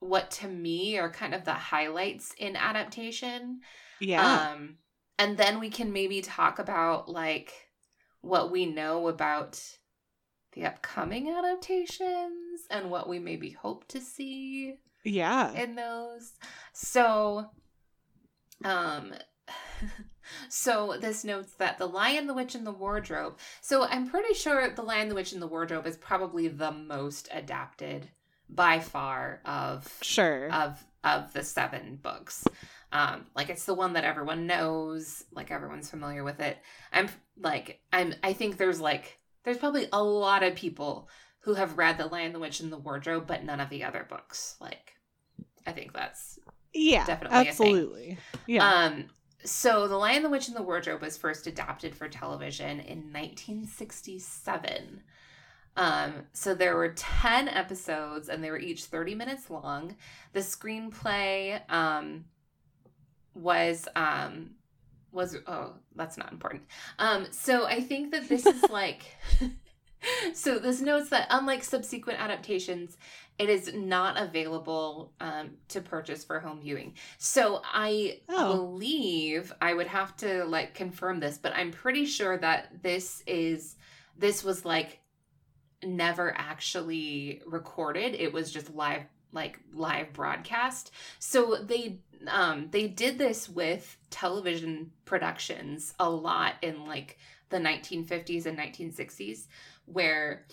what 0.00 0.30
to 0.30 0.48
me 0.48 0.98
are 0.98 1.10
kind 1.10 1.34
of 1.34 1.44
the 1.44 1.52
highlights 1.52 2.34
in 2.38 2.56
adaptation 2.56 3.60
yeah. 4.00 4.52
um, 4.54 4.76
and 5.20 5.36
then 5.36 5.60
we 5.60 5.68
can 5.68 5.92
maybe 5.92 6.22
talk 6.22 6.58
about 6.58 7.08
like 7.08 7.52
what 8.22 8.50
we 8.50 8.64
know 8.64 9.06
about 9.06 9.62
the 10.52 10.64
upcoming 10.64 11.28
adaptations 11.28 12.62
and 12.70 12.90
what 12.90 13.06
we 13.06 13.18
maybe 13.18 13.50
hope 13.50 13.86
to 13.88 14.00
see 14.00 14.76
yeah. 15.04 15.52
in 15.52 15.74
those. 15.74 16.32
So, 16.72 17.50
um, 18.64 19.12
so 20.48 20.96
this 20.98 21.22
notes 21.22 21.52
that 21.58 21.76
the 21.76 21.86
Lion, 21.86 22.26
the 22.26 22.34
Witch, 22.34 22.54
and 22.54 22.66
the 22.66 22.72
Wardrobe. 22.72 23.36
So 23.60 23.84
I'm 23.84 24.08
pretty 24.08 24.32
sure 24.32 24.70
the 24.70 24.82
Lion, 24.82 25.10
the 25.10 25.14
Witch, 25.14 25.34
and 25.34 25.42
the 25.42 25.46
Wardrobe 25.46 25.86
is 25.86 25.98
probably 25.98 26.48
the 26.48 26.72
most 26.72 27.28
adapted 27.30 28.08
by 28.48 28.80
far 28.80 29.42
of 29.44 29.98
Sure. 30.00 30.50
of 30.50 30.82
of 31.04 31.32
the 31.34 31.42
seven 31.42 31.98
books. 32.02 32.44
Um, 32.92 33.26
like 33.36 33.50
it's 33.50 33.64
the 33.64 33.74
one 33.74 33.92
that 33.92 34.04
everyone 34.04 34.46
knows, 34.46 35.24
like 35.32 35.50
everyone's 35.50 35.90
familiar 35.90 36.24
with 36.24 36.40
it. 36.40 36.58
I'm 36.92 37.08
like 37.38 37.80
I'm 37.92 38.14
I 38.22 38.32
think 38.32 38.56
there's 38.56 38.80
like 38.80 39.18
there's 39.44 39.58
probably 39.58 39.86
a 39.92 40.02
lot 40.02 40.42
of 40.42 40.54
people 40.54 41.08
who 41.40 41.54
have 41.54 41.78
read 41.78 41.98
The 41.98 42.06
Lion, 42.06 42.32
the 42.32 42.38
Witch, 42.38 42.60
and 42.60 42.72
the 42.72 42.78
Wardrobe, 42.78 43.26
but 43.26 43.44
none 43.44 43.60
of 43.60 43.70
the 43.70 43.84
other 43.84 44.06
books. 44.08 44.56
Like 44.60 44.94
I 45.66 45.72
think 45.72 45.92
that's 45.92 46.38
yeah. 46.72 47.06
definitely. 47.06 47.48
Absolutely. 47.48 48.18
Yeah. 48.46 48.68
um 48.68 49.04
so 49.44 49.88
The 49.88 49.96
Lion, 49.96 50.22
the 50.22 50.28
Witch, 50.28 50.48
and 50.48 50.56
the 50.56 50.62
Wardrobe 50.62 51.00
was 51.00 51.16
first 51.16 51.46
adapted 51.46 51.94
for 51.94 52.08
television 52.08 52.80
in 52.80 53.12
1967. 53.12 55.02
Um, 55.76 56.12
so 56.32 56.52
there 56.54 56.76
were 56.76 56.90
10 56.90 57.48
episodes 57.48 58.28
and 58.28 58.42
they 58.42 58.50
were 58.50 58.58
each 58.58 58.84
30 58.84 59.14
minutes 59.14 59.48
long. 59.48 59.96
The 60.32 60.40
screenplay 60.40 61.60
um 61.70 62.24
was 63.34 63.86
um 63.96 64.50
was 65.12 65.36
oh, 65.46 65.72
that's 65.96 66.16
not 66.16 66.32
important. 66.32 66.62
Um 66.98 67.26
so 67.30 67.66
I 67.66 67.80
think 67.80 68.12
that 68.12 68.28
this 68.28 68.46
is 68.46 68.62
like 68.70 69.02
so 70.34 70.58
this 70.58 70.80
notes 70.80 71.10
that 71.10 71.26
unlike 71.30 71.62
subsequent 71.64 72.20
adaptations, 72.20 72.96
it 73.38 73.48
is 73.48 73.72
not 73.74 74.18
available 74.20 75.12
um, 75.20 75.50
to 75.68 75.80
purchase 75.80 76.24
for 76.24 76.40
home 76.40 76.60
viewing. 76.60 76.94
So 77.18 77.60
I 77.64 78.20
Oh. 78.28 78.52
believe 78.56 79.52
I 79.60 79.74
would 79.74 79.86
have 79.88 80.16
to 80.18 80.44
like 80.44 80.74
confirm 80.74 81.20
this, 81.20 81.38
but 81.38 81.52
I'm 81.54 81.70
pretty 81.70 82.04
sure 82.06 82.36
that 82.38 82.82
this 82.82 83.22
is 83.26 83.76
this 84.16 84.44
was 84.44 84.64
like 84.64 85.00
never 85.82 86.34
actually 86.36 87.42
recorded. 87.46 88.14
It 88.14 88.32
was 88.32 88.52
just 88.52 88.74
live 88.74 89.02
like 89.32 89.58
live 89.72 90.12
broadcast. 90.12 90.90
So 91.18 91.56
they 91.62 92.00
um 92.28 92.68
they 92.70 92.86
did 92.86 93.18
this 93.18 93.48
with 93.48 93.96
television 94.10 94.90
productions 95.04 95.94
a 95.98 96.08
lot 96.08 96.54
in 96.62 96.86
like 96.86 97.18
the 97.48 97.58
1950s 97.58 98.46
and 98.46 98.58
1960s 98.58 99.46
where 99.86 100.46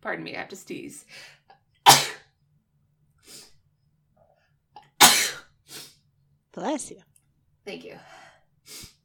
pardon 0.00 0.24
me, 0.24 0.34
I 0.34 0.38
have 0.38 0.48
to 0.48 0.56
sneeze. 0.56 1.04
Bless 6.52 6.90
you. 6.90 6.98
Thank 7.64 7.84
you. 7.84 7.96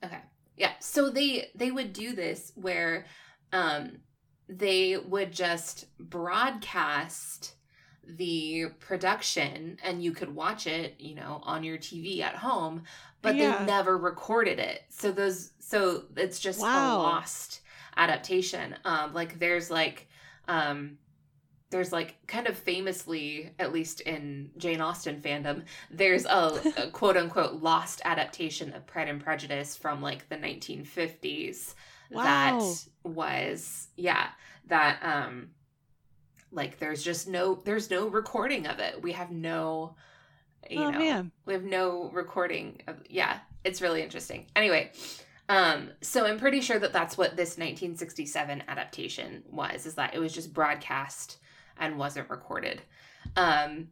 Okay. 0.04 0.20
Yeah. 0.58 0.72
So 0.80 1.10
they 1.10 1.50
they 1.56 1.72
would 1.72 1.94
do 1.94 2.14
this 2.14 2.52
where 2.56 3.06
um 3.52 4.00
they 4.50 4.98
would 4.98 5.32
just 5.32 5.86
broadcast 6.00 7.56
the 8.08 8.68
production 8.80 9.78
and 9.84 10.04
you 10.04 10.12
could 10.12 10.34
watch 10.36 10.68
it, 10.68 10.96
you 11.00 11.16
know, 11.16 11.42
on 11.44 11.64
your 11.64 11.78
TV 11.78 12.22
at 12.22 12.36
home, 12.36 12.84
but 13.22 13.38
Yeah. 13.38 13.38
they 13.38 13.58
never 13.66 13.98
recorded 13.98 14.60
it. 14.60 14.84
So 14.90 15.12
those 15.12 15.52
so 15.60 16.04
it's 16.18 16.40
just 16.40 16.62
Wow. 16.62 16.72
a 16.74 16.82
lost 16.82 17.62
adaptation. 17.98 18.76
Um 18.86 19.14
like 19.14 19.40
there's 19.40 19.70
like 19.72 20.08
um 20.48 20.98
there's 21.72 21.92
like 21.92 22.16
kind 22.28 22.48
of 22.48 22.56
famously, 22.56 23.52
at 23.58 23.74
least 23.74 24.02
in 24.02 24.52
Jane 24.58 24.80
Austen 24.80 25.20
fandom, 25.20 25.64
there's 25.90 26.26
a, 26.26 26.62
a 26.78 26.92
quote 26.92 27.18
unquote 27.18 27.64
lost 27.64 28.02
adaptation 28.06 28.72
of 28.74 28.86
Pride 28.86 29.10
and 29.10 29.24
Prejudice 29.24 29.76
from 29.76 30.02
like 30.02 30.30
the 30.30 30.38
1950s 30.38 31.74
Wow. 32.10 32.22
that 32.22 32.86
was 33.04 33.88
yeah 33.98 34.28
that 34.68 35.00
um 35.02 35.50
like 36.54 36.80
there's 36.80 37.04
just 37.04 37.28
no 37.28 37.56
there's 37.66 37.90
no 37.90 38.08
recording 38.08 38.68
of 38.68 38.80
it. 38.80 39.02
We 39.02 39.12
have 39.14 39.32
no 39.32 39.96
you 40.70 40.82
oh 40.82 40.92
know 40.92 41.00
man. 41.00 41.32
we 41.46 41.54
have 41.54 41.64
no 41.64 42.10
recording 42.14 42.82
of 42.88 42.98
yeah 43.10 43.40
it's 43.64 43.82
really 43.82 44.02
interesting. 44.02 44.48
Anyway 44.56 44.92
um 45.50 45.90
so 46.00 46.26
i'm 46.26 46.40
pretty 46.40 46.62
sure 46.62 46.80
that 46.80 46.94
that's 46.94 47.18
what 47.18 47.36
this 47.36 47.58
1967 47.58 48.64
adaptation 48.70 49.44
was 49.52 49.86
is 49.86 49.96
that 49.96 50.16
it 50.16 50.20
was 50.20 50.34
just 50.34 50.54
broadcast 50.54 51.38
and 51.78 51.98
wasn't 51.98 52.30
recorded. 52.30 52.82
Um 53.36 53.90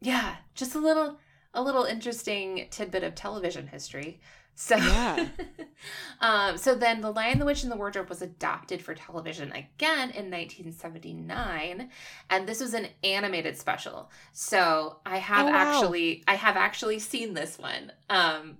yeah 0.00 0.36
just 0.54 0.74
a 0.74 0.78
little 0.80 1.18
a 1.54 1.62
little 1.62 1.84
interesting 1.84 2.66
tidbit 2.70 3.04
of 3.04 3.14
television 3.14 3.66
history 3.66 4.20
so 4.60 4.74
Yeah. 4.76 5.28
um 6.20 6.56
so 6.58 6.74
then 6.74 7.00
the 7.00 7.12
lion 7.12 7.38
the 7.38 7.44
witch 7.44 7.62
and 7.62 7.70
the 7.70 7.76
wardrobe 7.76 8.08
was 8.08 8.22
adapted 8.22 8.82
for 8.82 8.92
television 8.92 9.52
again 9.52 10.10
in 10.10 10.30
1979 10.32 11.90
and 12.30 12.48
this 12.48 12.60
was 12.60 12.74
an 12.74 12.88
animated 13.04 13.56
special 13.56 14.10
so 14.32 14.98
i 15.06 15.18
have 15.18 15.46
Oh, 15.46 15.50
wow. 15.50 15.54
actually 15.56 16.24
i 16.26 16.34
have 16.34 16.56
actually 16.56 16.98
seen 16.98 17.34
this 17.34 17.56
one 17.56 17.92
um 18.10 18.58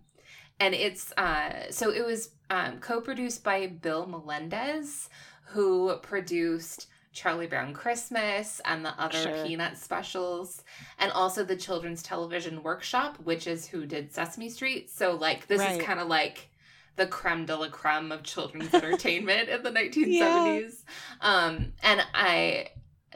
and 0.60 0.72
it's 0.74 1.12
uh 1.16 1.70
so 1.70 1.90
it 1.90 2.04
was 2.06 2.30
um 2.48 2.78
co-produced 2.78 3.42
by 3.42 3.66
bill 3.66 4.06
melendez 4.06 5.08
who 5.46 5.96
produced 6.02 6.86
Charlie 7.18 7.48
Brown 7.48 7.74
Christmas 7.74 8.60
and 8.64 8.84
the 8.84 8.90
other 9.00 9.18
Sure. 9.18 9.44
Peanut 9.44 9.76
specials, 9.76 10.62
and 11.00 11.10
also 11.12 11.42
the 11.44 11.56
Children's 11.56 12.02
Television 12.02 12.62
Workshop, 12.62 13.18
which 13.24 13.48
is 13.48 13.66
who 13.66 13.86
did 13.86 14.12
Sesame 14.12 14.48
Street. 14.48 14.88
So, 14.88 15.16
like, 15.16 15.48
this 15.48 15.58
Right. 15.58 15.80
is 15.80 15.84
kind 15.84 15.98
of 15.98 16.06
like 16.06 16.48
the 16.94 17.06
creme 17.06 17.44
de 17.44 17.56
la 17.56 17.68
creme 17.70 18.12
of 18.12 18.22
children's 18.22 18.72
entertainment 18.74 19.48
in 19.48 19.62
the 19.64 19.70
1970s. 19.72 20.84
Um, 21.20 21.72
and 21.82 22.00
I 22.14 22.68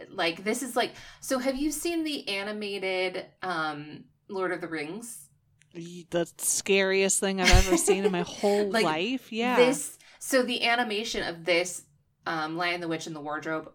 like 0.09 0.43
this 0.43 0.63
is 0.63 0.75
like 0.75 0.93
so 1.21 1.39
have 1.39 1.55
you 1.55 1.71
seen 1.71 2.03
the 2.03 2.27
animated 2.29 3.27
um 3.43 4.05
Lord 4.29 4.51
of 4.53 4.61
the 4.61 4.67
Rings? 4.69 5.29
The 5.75 6.29
scariest 6.39 7.21
thing 7.21 7.41
I've 7.41 7.51
ever 7.67 7.77
seen 7.77 8.05
in 8.05 8.13
my 8.13 8.23
whole 8.23 8.71
Like, 8.71 8.85
life. 8.85 9.33
Yeah. 9.33 9.57
This 9.57 9.99
so 10.19 10.43
the 10.43 10.65
animation 10.65 11.23
of 11.27 11.45
this 11.45 11.85
um 12.27 12.57
Lion 12.57 12.81
the 12.81 12.89
Witch 12.89 13.07
and 13.07 13.15
the 13.17 13.21
Wardrobe 13.21 13.71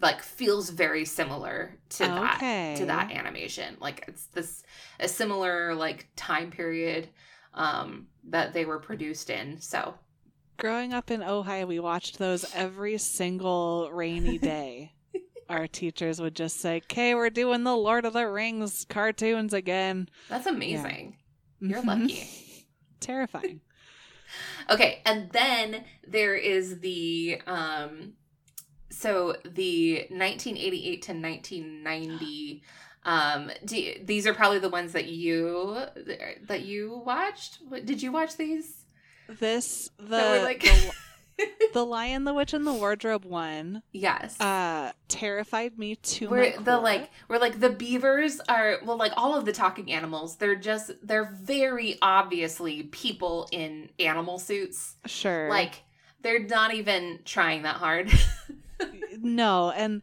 like 0.00 0.22
feels 0.22 0.70
very 0.70 1.04
similar 1.04 1.74
to 1.90 2.04
that 2.04 2.76
to 2.76 2.86
that 2.86 3.10
animation. 3.12 3.76
Like 3.80 4.04
it's 4.08 4.26
this 4.26 4.62
a 5.00 5.08
similar 5.08 5.74
like 5.74 6.08
time 6.16 6.50
period 6.50 7.08
um 7.54 8.06
that 8.28 8.52
they 8.52 8.64
were 8.64 8.78
produced 8.78 9.30
in. 9.30 9.60
So 9.60 9.94
Growing 10.58 10.92
up 10.92 11.10
in 11.12 11.22
Ohio, 11.22 11.66
we 11.66 11.78
watched 11.78 12.18
those 12.18 12.44
every 12.52 12.98
single 12.98 13.90
rainy 13.92 14.38
day. 14.38 14.92
Our 15.48 15.68
teachers 15.68 16.20
would 16.20 16.34
just 16.34 16.60
say, 16.60 16.78
"Okay, 16.78 17.14
we're 17.14 17.30
doing 17.30 17.62
the 17.64 17.76
Lord 17.76 18.04
of 18.04 18.12
the 18.12 18.28
Rings 18.28 18.84
cartoons 18.88 19.54
again." 19.54 20.08
that's 20.28 20.46
amazing. 20.46 21.16
You're 21.60 21.82
Mhm. 21.82 21.86
lucky. 21.86 22.66
Terrifying. 23.00 23.60
Okay, 24.70 25.00
and 25.06 25.30
then 25.30 25.84
there 26.06 26.34
is 26.34 26.80
the 26.80 27.40
um 27.46 28.12
so 28.98 29.36
the 29.44 30.06
1988 30.10 31.02
to 31.02 31.12
1990 31.12 32.62
um 33.04 33.50
do, 33.64 33.94
these 34.04 34.26
are 34.26 34.34
probably 34.34 34.58
the 34.58 34.68
ones 34.68 34.92
that 34.92 35.06
you 35.06 35.78
that 36.48 36.62
you 36.62 37.00
watched. 37.06 37.58
Did 37.86 38.02
you 38.02 38.10
watch 38.12 38.36
these? 38.36 38.84
This 39.28 39.88
the 39.98 40.40
like 40.42 40.62
the, 40.62 41.46
the 41.74 41.86
Lion, 41.86 42.24
the 42.24 42.34
Witch, 42.34 42.52
and 42.54 42.66
the 42.66 42.72
Wardrobe 42.72 43.24
one 43.24 43.82
Yes. 43.92 44.38
uh 44.40 44.92
terrified 45.06 45.78
me 45.78 45.94
to 45.96 46.28
where 46.28 46.50
my 46.56 46.56
the 46.64 46.72
core. 46.72 46.80
like 46.82 47.10
where 47.28 47.38
like 47.38 47.60
the 47.60 47.70
beavers 47.70 48.40
are 48.48 48.78
well 48.84 48.96
like 48.96 49.12
all 49.16 49.36
of 49.36 49.44
the 49.44 49.52
talking 49.52 49.92
animals 49.92 50.36
they're 50.36 50.56
just 50.56 50.90
they're 51.02 51.30
very 51.40 51.98
obviously 52.02 52.82
people 52.84 53.48
in 53.52 53.88
animal 54.00 54.38
suits 54.38 54.96
sure 55.06 55.48
like 55.48 55.84
they're 56.22 56.44
not 56.44 56.74
even 56.74 57.20
trying 57.24 57.62
that 57.62 57.76
hard 57.76 58.10
no 59.18 59.70
and 59.70 60.02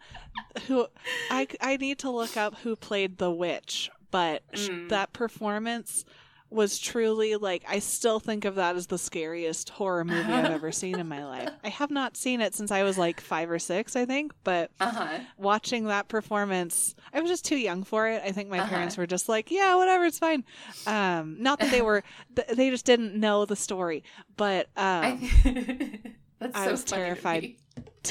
who 0.68 0.88
I 1.30 1.48
I 1.62 1.78
need 1.78 2.00
to 2.00 2.10
look 2.12 2.38
up 2.38 2.56
who 2.60 2.76
played 2.76 3.18
the 3.18 3.32
witch, 3.32 3.92
but 4.12 4.44
sh 4.54 4.70
Mm. 4.70 4.88
that 4.90 5.14
performance 5.14 6.06
was 6.50 6.78
truly 6.80 7.36
like 7.36 7.64
I 7.68 7.80
still 7.80 8.20
think 8.20 8.46
of 8.46 8.56
that 8.56 8.76
as 8.76 8.88
the 8.88 8.98
scariest 8.98 9.70
horror 9.72 10.06
movie 10.06 10.40
I've 10.40 10.50
ever 10.50 10.72
seen 10.72 11.00
in 11.00 11.08
my 11.08 11.26
life. 11.26 11.52
I 11.64 11.70
have 11.70 11.92
not 11.92 12.16
seen 12.16 12.40
it 12.42 12.54
since 12.54 12.72
I 12.72 12.84
was 12.84 12.98
like 12.98 13.20
5 13.20 13.50
or 13.50 13.60
6, 13.60 13.96
I 13.96 14.06
think, 14.06 14.34
but 14.44 14.72
uh-huh 14.80 15.20
watching 15.38 15.86
that 15.86 16.08
performance, 16.08 16.96
I 17.14 17.20
was 17.20 17.30
just 17.30 17.46
too 17.46 17.58
young 17.58 17.84
for 17.84 18.08
it. 18.08 18.22
I 18.24 18.32
think 18.32 18.50
my 18.50 18.60
Uh-huh. 18.60 18.70
parents 18.70 18.98
were 18.98 19.08
just 19.08 19.28
like, 19.28 19.52
"Yeah, 19.52 19.76
whatever, 19.76 20.06
it's 20.06 20.20
fine." 20.20 20.46
Um 20.86 21.38
not 21.42 21.60
that 21.60 21.72
they 21.72 21.82
were 21.82 22.04
th- 22.36 22.48
they 22.56 22.70
just 22.70 22.86
didn't 22.86 23.16
know 23.20 23.46
the 23.46 23.56
story, 23.56 24.04
but 24.38 24.70
um 24.78 25.20
I, 25.46 26.14
that's 26.40 26.56
I 26.56 26.66
so 26.66 26.72
was 26.72 26.86
terrified 26.86 27.50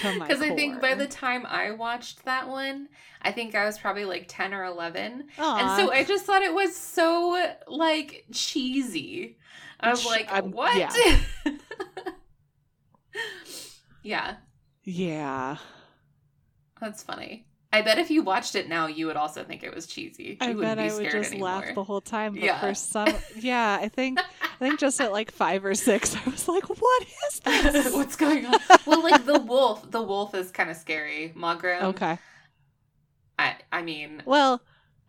because 0.02 0.40
I 0.40 0.54
think 0.54 0.80
by 0.80 0.94
the 0.94 1.06
time 1.06 1.46
I 1.46 1.72
watched 1.72 2.24
that 2.24 2.48
one, 2.48 2.88
I 3.22 3.32
think 3.32 3.54
I 3.54 3.64
was 3.64 3.78
probably 3.78 4.04
like 4.04 4.26
ten 4.28 4.52
or 4.52 4.64
eleven, 4.64 5.24
Aw. 5.38 5.58
and 5.58 5.80
so 5.80 5.92
I 5.92 6.04
just 6.04 6.24
thought 6.24 6.42
it 6.42 6.54
was 6.54 6.76
so 6.76 7.52
like 7.66 8.26
cheesy. 8.32 9.38
I 9.80 9.90
was 9.90 10.06
like, 10.06 10.30
what? 10.46 10.76
yeah. 10.76 11.18
yeah, 14.02 14.36
yeah. 14.84 15.56
that's 16.80 17.02
funny. 17.02 17.46
I 17.74 17.82
bet 17.82 17.98
if 17.98 18.10
you 18.10 18.22
watched 18.22 18.54
it 18.54 18.68
now, 18.68 18.86
you 18.86 19.06
would 19.06 19.16
also 19.16 19.42
think 19.44 19.62
it 19.64 19.74
was 19.74 19.86
cheesy. 19.86 20.22
You 20.24 20.36
I 20.40 20.54
wouldn't 20.54 20.62
bet 20.62 20.78
I 20.78 20.88
be 20.88 20.94
would 20.94 21.10
just 21.10 21.30
anymore. 21.32 21.48
laugh 21.48 21.74
the 21.74 21.84
whole 21.84 22.00
time. 22.00 22.34
But 22.34 22.42
Yeah. 22.42 22.60
for 22.60 22.74
some, 22.74 23.08
yeah, 23.36 23.78
I 23.80 23.88
think 23.88 24.18
I 24.42 24.56
think 24.58 24.78
just 24.78 25.00
at 25.00 25.12
like 25.12 25.30
five 25.30 25.64
or 25.64 25.74
six, 25.74 26.14
I 26.16 26.30
was 26.30 26.46
like, 26.48 26.68
"What 26.68 27.06
is 27.28 27.40
this?" 27.40 27.92
What's 27.98 28.16
going 28.16 28.46
on? 28.46 28.54
Well, 28.86 29.02
like 29.02 29.24
the 29.26 29.38
wolf. 29.52 29.90
The 29.90 30.00
wolf 30.02 30.34
is 30.34 30.50
kind 30.50 30.70
of 30.70 30.76
scary. 30.76 31.32
Maugrim. 31.36 31.82
okay. 31.82 32.18
I 33.38 33.56
I 33.72 33.82
mean, 33.82 34.22
Well, 34.24 34.60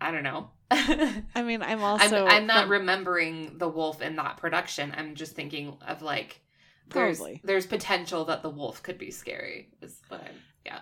I 0.01 0.11
don't 0.11 0.23
know. 0.23 0.49
I 0.71 1.43
mean, 1.43 1.61
I'm 1.61 1.83
also 1.91 2.25
I'm, 2.25 2.31
I'm 2.31 2.47
not 2.47 2.63
from- 2.63 2.71
remembering 2.71 3.57
the 3.59 3.69
wolf 3.69 4.01
in 4.01 4.15
that 4.15 4.37
production. 4.37 4.93
I'm 4.97 5.15
just 5.15 5.33
thinking 5.35 5.77
of 5.87 6.01
like 6.01 6.41
there's 6.89 7.17
Probably. 7.17 7.41
there's 7.43 7.65
potential 7.65 8.25
that 8.25 8.41
the 8.43 8.49
wolf 8.49 8.81
could 8.83 8.97
be 8.97 9.11
scary. 9.11 9.69
Is 9.81 9.99
what 10.07 10.21
I'm 10.21 10.35
yeah. 10.65 10.79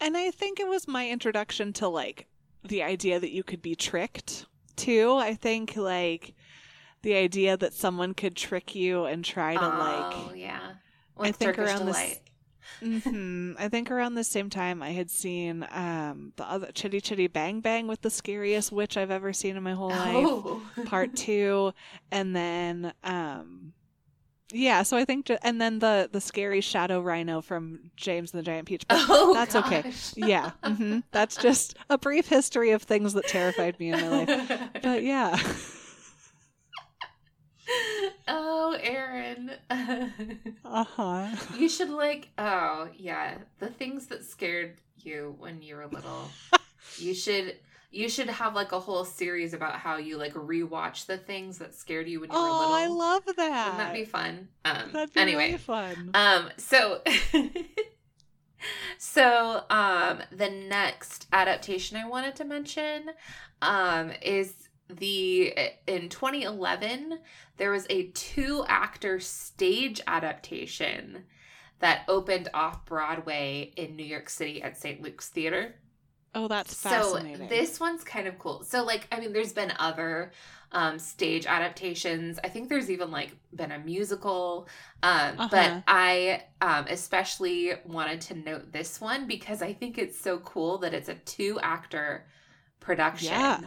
and 0.00 0.16
I 0.16 0.30
think 0.30 0.60
it 0.60 0.68
was 0.68 0.88
my 0.88 1.08
introduction 1.08 1.72
to 1.74 1.88
like 1.88 2.26
the 2.64 2.82
idea 2.82 3.18
that 3.20 3.30
you 3.32 3.42
could 3.42 3.62
be 3.62 3.74
tricked 3.74 4.46
too. 4.76 5.14
I 5.16 5.34
think 5.34 5.76
like 5.76 6.34
the 7.02 7.14
idea 7.14 7.56
that 7.56 7.72
someone 7.72 8.14
could 8.14 8.36
trick 8.36 8.74
you 8.74 9.04
and 9.04 9.24
try 9.24 9.54
to 9.54 9.64
oh 9.64 10.28
like 10.28 10.36
yeah. 10.38 10.72
I 11.18 11.32
think 11.32 11.56
Turkish 11.56 11.68
around 11.70 11.86
this- 11.86 11.96
delight. 11.96 12.20
hmm 13.02 13.52
I 13.58 13.68
think 13.68 13.90
around 13.90 14.14
the 14.14 14.24
same 14.24 14.48
time 14.48 14.82
I 14.82 14.90
had 14.90 15.10
seen 15.10 15.66
um 15.70 16.32
the 16.36 16.44
other 16.44 16.70
Chitty 16.72 17.00
Chitty 17.00 17.26
Bang 17.26 17.60
Bang 17.60 17.86
with 17.86 18.02
the 18.02 18.10
scariest 18.10 18.72
witch 18.72 18.96
I've 18.96 19.10
ever 19.10 19.32
seen 19.32 19.56
in 19.56 19.62
my 19.62 19.72
whole 19.74 19.90
life. 19.90 20.14
Oh. 20.14 20.62
Part 20.86 21.16
two, 21.16 21.72
and 22.10 22.34
then 22.36 22.92
um 23.02 23.72
yeah, 24.52 24.82
so 24.82 24.96
I 24.96 25.04
think 25.04 25.30
and 25.42 25.60
then 25.60 25.78
the 25.78 26.08
the 26.10 26.20
scary 26.20 26.60
shadow 26.60 27.00
rhino 27.00 27.40
from 27.40 27.90
James 27.96 28.32
and 28.32 28.38
the 28.38 28.44
Giant 28.44 28.66
Peach. 28.66 28.84
Oh, 28.90 29.34
that's 29.34 29.54
okay. 29.56 29.82
gosh. 29.82 30.12
yeah, 30.16 30.50
hmm 30.64 31.00
that's 31.12 31.36
just 31.36 31.76
a 31.88 31.98
brief 31.98 32.28
history 32.28 32.70
of 32.70 32.82
things 32.82 33.12
that 33.14 33.26
terrified 33.26 33.78
me 33.78 33.90
in 33.92 34.00
my 34.00 34.08
life. 34.08 34.70
But 34.82 35.02
yeah, 35.12 35.38
oh, 38.28 38.76
Aaron. 38.80 39.52
uh 39.70 40.84
huh. 40.84 41.28
you 41.58 41.68
should 41.68 41.90
like 41.90 42.28
oh 42.38 42.88
yeah, 42.96 43.38
the 43.58 43.68
things 43.68 44.06
that 44.06 44.24
scared 44.24 44.76
you 44.96 45.34
when 45.38 45.62
you 45.62 45.76
were 45.76 45.86
little. 45.86 46.30
you 46.98 47.14
should 47.14 47.56
you 47.90 48.08
should 48.08 48.28
have 48.28 48.54
like 48.54 48.72
a 48.72 48.78
whole 48.80 49.04
series 49.04 49.52
about 49.52 49.74
how 49.76 49.96
you 49.96 50.16
like 50.16 50.34
rewatch 50.34 51.06
the 51.06 51.18
things 51.18 51.58
that 51.58 51.74
scared 51.74 52.08
you 52.08 52.20
when 52.20 52.30
you 52.30 52.36
were 52.36 52.42
Oh, 52.42 52.58
little. 52.58 52.74
I 52.74 52.86
love 52.86 53.22
that. 53.36 53.72
Wouldn't 53.72 53.78
that 53.78 53.94
be 53.94 54.04
fun? 54.04 54.48
Um 54.64 54.90
That'd 54.92 55.12
be 55.14 55.20
anyway. 55.20 55.46
really 55.46 55.58
fun. 55.58 56.10
Um 56.14 56.50
so 56.56 57.02
So 58.98 59.62
um 59.70 60.18
the 60.32 60.50
next 60.50 61.26
adaptation 61.32 61.96
I 61.96 62.06
wanted 62.08 62.36
to 62.36 62.44
mention 62.44 63.10
um 63.62 64.12
is 64.22 64.54
the 64.88 65.54
in 65.86 66.08
2011 66.08 67.18
there 67.56 67.70
was 67.70 67.86
a 67.88 68.08
two 68.08 68.64
actor 68.68 69.18
stage 69.20 70.00
adaptation 70.06 71.24
that 71.78 72.02
opened 72.08 72.48
off 72.52 72.84
Broadway 72.84 73.72
in 73.76 73.96
New 73.96 74.04
York 74.04 74.28
City 74.28 74.62
at 74.62 74.76
St. 74.76 75.00
Luke's 75.00 75.28
Theater. 75.30 75.76
Oh, 76.34 76.48
that's 76.48 76.76
So 76.76 77.20
this 77.34 77.80
one's 77.80 78.04
kind 78.04 78.26
of 78.28 78.38
cool. 78.38 78.62
So 78.64 78.84
like 78.84 79.08
I 79.12 79.20
mean 79.20 79.32
there's 79.32 79.52
been 79.52 79.72
other 79.78 80.32
um 80.72 80.98
stage 80.98 81.46
adaptations. 81.46 82.38
I 82.44 82.48
think 82.48 82.68
there's 82.68 82.90
even 82.90 83.10
like 83.10 83.36
been 83.54 83.72
a 83.72 83.78
musical. 83.78 84.68
Um 85.02 85.38
Uh-huh. 85.38 85.48
but 85.50 85.82
I 85.86 86.44
um 86.60 86.86
especially 86.88 87.72
wanted 87.84 88.20
to 88.22 88.34
note 88.34 88.72
this 88.72 89.00
one 89.00 89.26
because 89.26 89.62
I 89.62 89.72
think 89.72 89.98
it's 89.98 90.18
so 90.18 90.38
cool 90.38 90.78
that 90.78 90.94
it's 90.94 91.08
a 91.08 91.14
two 91.14 91.58
actor 91.62 92.26
production. 92.80 93.34
Yeah. 93.34 93.60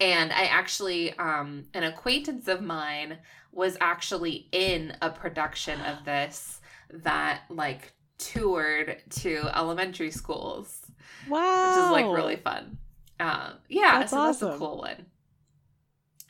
And 0.00 0.32
I 0.32 0.44
actually 0.46 1.16
um 1.18 1.66
an 1.74 1.84
acquaintance 1.84 2.48
of 2.48 2.62
mine 2.62 3.18
was 3.52 3.76
actually 3.80 4.48
in 4.52 4.96
a 5.02 5.10
production 5.10 5.80
of 5.80 6.04
this 6.04 6.60
that 6.90 7.42
like 7.50 7.92
toured 8.18 8.98
to 9.10 9.48
elementary 9.54 10.10
schools 10.10 10.90
wow, 11.28 11.68
which 11.68 11.84
is 11.84 11.90
like 11.90 12.16
really 12.16 12.36
fun. 12.36 12.78
Um, 13.20 13.54
yeah, 13.68 14.00
That's 14.00 14.10
so 14.10 14.22
that's 14.24 14.42
a 14.42 14.56
cool 14.58 14.78
one. 14.78 15.06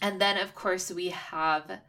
And 0.01 0.21
then, 0.21 0.39
of 0.39 0.55
course, 0.55 0.91
we 0.91 1.09
have 1.09 1.81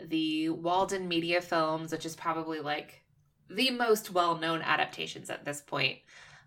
the 0.00 0.50
Walden 0.50 1.08
Media 1.08 1.40
Films, 1.40 1.92
which 1.92 2.06
is 2.06 2.14
probably 2.14 2.60
like 2.60 3.02
the 3.50 3.70
most 3.70 4.12
well-known 4.12 4.62
adaptations 4.62 5.30
at 5.30 5.44
this 5.44 5.60
point. 5.60 5.98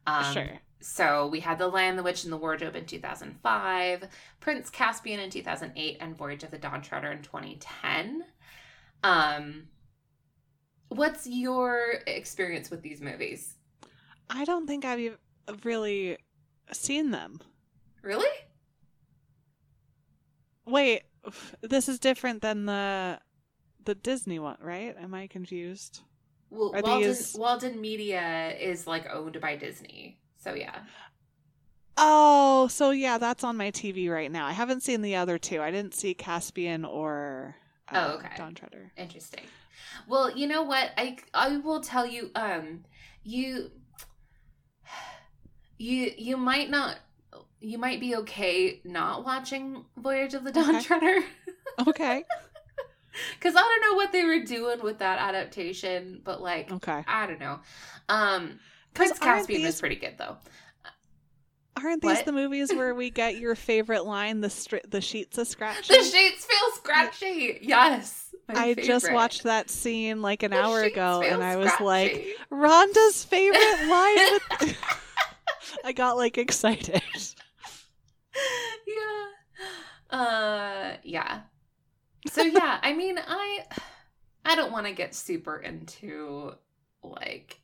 Um, 0.07 0.33
sure. 0.33 0.59
So 0.81 1.27
we 1.27 1.41
had 1.41 1.59
The 1.59 1.67
Lion, 1.67 1.97
the 1.97 2.03
Witch, 2.03 2.23
and 2.23 2.31
the 2.31 2.37
Wardrobe 2.37 2.75
in 2.75 2.85
2005, 2.85 4.07
Prince 4.39 4.69
Caspian 4.69 5.19
in 5.19 5.29
2008, 5.29 5.97
and 5.99 6.17
Voyage 6.17 6.43
of 6.43 6.51
the 6.51 6.57
Dawn 6.57 6.81
Treader 6.81 7.11
in 7.11 7.21
2010. 7.21 8.23
Um, 9.03 9.67
what's 10.89 11.25
your 11.27 11.95
experience 12.07 12.69
with 12.69 12.81
these 12.81 13.01
movies? 13.01 13.55
I 14.29 14.45
don't 14.45 14.67
think 14.67 14.85
I've. 14.85 15.17
really 15.63 16.17
seen 16.71 17.09
them. 17.09 17.39
Really? 18.03 18.29
Wait, 20.65 21.01
this 21.61 21.89
is 21.89 21.99
different 21.99 22.41
than 22.41 22.65
the 22.65 23.19
the 23.85 23.95
Disney 23.95 24.39
one, 24.39 24.57
right? 24.61 24.95
Am 24.99 25.13
I 25.13 25.27
confused? 25.27 26.01
Well, 26.51 26.71
Are 26.75 26.81
Walden, 26.81 27.07
these- 27.07 27.35
Walden 27.35 27.81
Media 27.81 28.53
is 28.59 28.85
like 28.85 29.07
owned 29.11 29.39
by 29.41 29.55
Disney. 29.55 30.19
So 30.37 30.53
yeah. 30.53 30.79
Oh, 31.97 32.67
so 32.69 32.91
yeah, 32.91 33.17
that's 33.17 33.43
on 33.43 33.57
my 33.57 33.71
TV 33.71 34.09
right 34.09 34.31
now. 34.31 34.45
I 34.45 34.53
haven't 34.53 34.83
seen 34.83 35.01
the 35.01 35.15
other 35.15 35.37
two. 35.37 35.61
I 35.61 35.69
didn't 35.71 35.93
see 35.93 36.13
Caspian 36.13 36.85
or 36.85 37.55
uh, 37.91 38.05
Oh, 38.11 38.13
okay. 38.17 38.29
Dawn 38.37 38.53
Treader. 38.53 38.91
Interesting. 38.95 39.43
Well, 40.07 40.35
you 40.37 40.47
know 40.47 40.63
what? 40.63 40.91
I 40.97 41.17
I 41.33 41.57
will 41.57 41.81
tell 41.81 42.05
you 42.05 42.31
um 42.35 42.83
you 43.23 43.71
you 45.77 46.11
you 46.17 46.37
might 46.37 46.69
not 46.69 46.97
you 47.61 47.77
might 47.77 47.99
be 47.99 48.15
okay 48.17 48.81
not 48.83 49.25
watching 49.25 49.85
Voyage 49.97 50.33
of 50.33 50.43
the 50.43 50.51
Dawn 50.51 50.75
Okay. 50.75 50.81
Treader 50.83 51.23
Okay. 51.87 52.23
cuz 53.41 53.55
I 53.55 53.61
don't 53.61 53.81
know 53.81 53.95
what 53.95 54.11
they 54.11 54.23
were 54.25 54.43
doing 54.43 54.81
with 54.81 54.99
that 54.99 55.19
adaptation, 55.19 56.21
but 56.23 56.41
like 56.41 56.71
Okay. 56.71 57.03
I 57.07 57.27
don't 57.27 57.39
know. 57.39 57.59
Um 58.07 58.59
Prince 58.93 59.19
Caspian 59.19 59.61
is 59.61 59.75
these- 59.75 59.79
pretty 59.79 59.95
good 59.95 60.17
though. 60.17 60.37
Aren't 61.83 62.01
these 62.01 62.17
What? 62.17 62.25
the 62.25 62.31
movies 62.31 62.73
where 62.73 62.93
we 62.93 63.09
get 63.09 63.37
your 63.37 63.55
favorite 63.55 64.05
line, 64.05 64.41
the 64.41 64.47
stri- 64.47 64.89
the 64.89 65.01
sheets 65.01 65.37
a 65.37 65.45
scratchy. 65.45 65.93
The 65.95 66.03
sheets 66.03 66.45
feel 66.45 66.71
scratchy. 66.75 67.59
Yes. 67.61 68.33
my 68.47 68.55
I 68.69 68.73
just 68.73 69.11
watched 69.11 69.43
that 69.43 69.69
scene 69.69 70.21
like 70.21 70.43
an 70.43 70.51
The 70.51 70.57
hour 70.61 70.81
ago 70.81 71.21
and 71.21 71.43
I 71.43 71.55
was 71.57 71.71
like. 71.79 72.27
Rhonda's 72.51 73.23
favorite 73.23 73.87
line 73.87 74.39
with 74.59 74.77
I 75.83 75.91
got 75.91 76.17
like 76.17 76.37
excited. 76.37 77.01
yeah. 78.87 80.17
Uh 80.17 80.93
yeah. 81.03 81.41
So 82.31 82.41
yeah, 82.43 82.79
I 82.81 82.93
mean 82.93 83.17
I 83.19 83.65
I 84.45 84.55
don't 84.55 84.71
want 84.71 84.87
to 84.87 84.93
get 84.93 85.13
super 85.13 85.57
into 85.57 86.53
like 87.03 87.59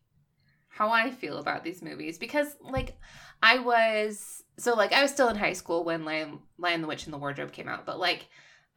how 0.69 0.89
I 0.89 1.09
feel 1.11 1.37
about 1.37 1.63
these 1.63 1.81
movies 1.81 2.17
because 2.17 2.55
like 2.61 2.97
I 3.41 3.59
was 3.59 4.43
so 4.57 4.73
like 4.75 4.93
I 4.93 5.01
was 5.01 5.11
still 5.11 5.29
in 5.29 5.35
high 5.35 5.53
school 5.53 5.83
when 5.83 6.05
Lion, 6.05 6.39
Lion 6.57 6.81
the 6.81 6.87
Witch 6.87 7.05
and 7.05 7.13
the 7.13 7.17
Wardrobe 7.17 7.51
came 7.51 7.67
out, 7.67 7.85
but 7.85 7.99
like 7.99 8.27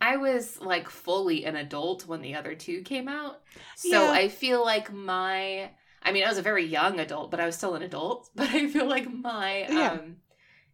I 0.01 0.17
was 0.17 0.61
like 0.61 0.89
fully 0.89 1.45
an 1.45 1.57
adult 1.57 2.07
when 2.07 2.23
the 2.23 2.35
other 2.35 2.55
two 2.55 2.83
came 2.83 3.09
out. 3.09 3.41
So 3.77 4.05
Yeah. 4.05 4.11
I 4.11 4.29
feel 4.29 4.65
like 4.65 4.93
my 4.93 5.71
I 6.03 6.13
mean 6.13 6.25
I 6.25 6.29
was 6.29 6.39
a 6.39 6.43
very 6.43 6.65
young 6.65 7.01
adult, 7.01 7.31
but 7.31 7.41
I 7.41 7.47
was 7.47 7.57
still 7.57 7.75
an 7.75 7.83
adult, 7.83 8.31
but 8.35 8.49
I 8.49 8.69
feel 8.69 8.87
like 8.89 9.13
my 9.13 9.67
Yeah. 9.69 9.93
um 9.93 10.17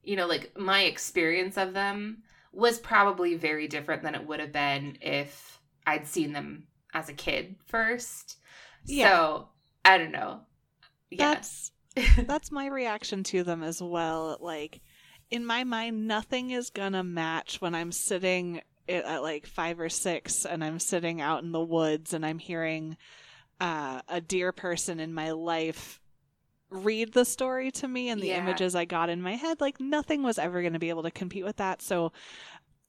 you 0.02 0.16
know 0.16 0.26
like 0.26 0.58
my 0.58 0.82
experience 0.84 1.56
of 1.56 1.72
them 1.72 2.22
was 2.52 2.78
probably 2.78 3.34
very 3.34 3.66
different 3.66 4.02
than 4.02 4.14
it 4.14 4.26
would 4.26 4.40
have 4.40 4.52
been 4.52 4.96
if 5.00 5.58
I'd 5.86 6.06
seen 6.06 6.32
them 6.32 6.66
as 6.92 7.08
a 7.08 7.12
kid 7.12 7.56
first. 7.66 8.38
Yeah. 8.86 9.08
So, 9.08 9.48
I 9.84 9.98
don't 9.98 10.12
know. 10.12 10.40
That's 11.10 11.72
that's 12.26 12.50
my 12.50 12.66
reaction 12.66 13.22
to 13.24 13.42
them 13.44 13.62
as 13.62 13.80
well. 13.82 14.36
Like 14.40 14.80
in 15.30 15.44
my 15.46 15.64
mind, 15.64 16.06
nothing 16.06 16.50
is 16.50 16.70
gonna 16.70 17.04
match 17.04 17.60
when 17.60 17.74
I'm 17.74 17.92
sitting 17.92 18.60
at, 18.88 19.04
at 19.04 19.22
like 19.22 19.46
five 19.46 19.80
or 19.80 19.88
six 19.88 20.44
and 20.44 20.62
I'm 20.64 20.78
sitting 20.78 21.20
out 21.20 21.42
in 21.42 21.52
the 21.52 21.60
woods 21.64 22.12
and 22.12 22.24
I'm 22.24 22.38
hearing 22.38 22.96
uh, 23.60 24.02
a 24.08 24.20
dear 24.20 24.52
person 24.52 25.00
in 25.00 25.14
my 25.14 25.32
life 25.32 26.00
read 26.70 27.12
the 27.12 27.24
story 27.24 27.70
to 27.70 27.86
me 27.88 28.08
and 28.08 28.22
the 28.22 28.28
Yeah. 28.28 28.38
images 28.38 28.74
I 28.74 28.84
got 28.84 29.08
in 29.10 29.22
my 29.22 29.36
head. 29.36 29.60
Like 29.60 29.80
nothing 29.80 30.22
was 30.22 30.38
ever 30.38 30.60
going 30.62 30.72
to 30.72 30.78
be 30.80 30.88
able 30.90 31.04
to 31.04 31.10
compete 31.10 31.44
with 31.44 31.56
that. 31.56 31.82
So 31.82 32.12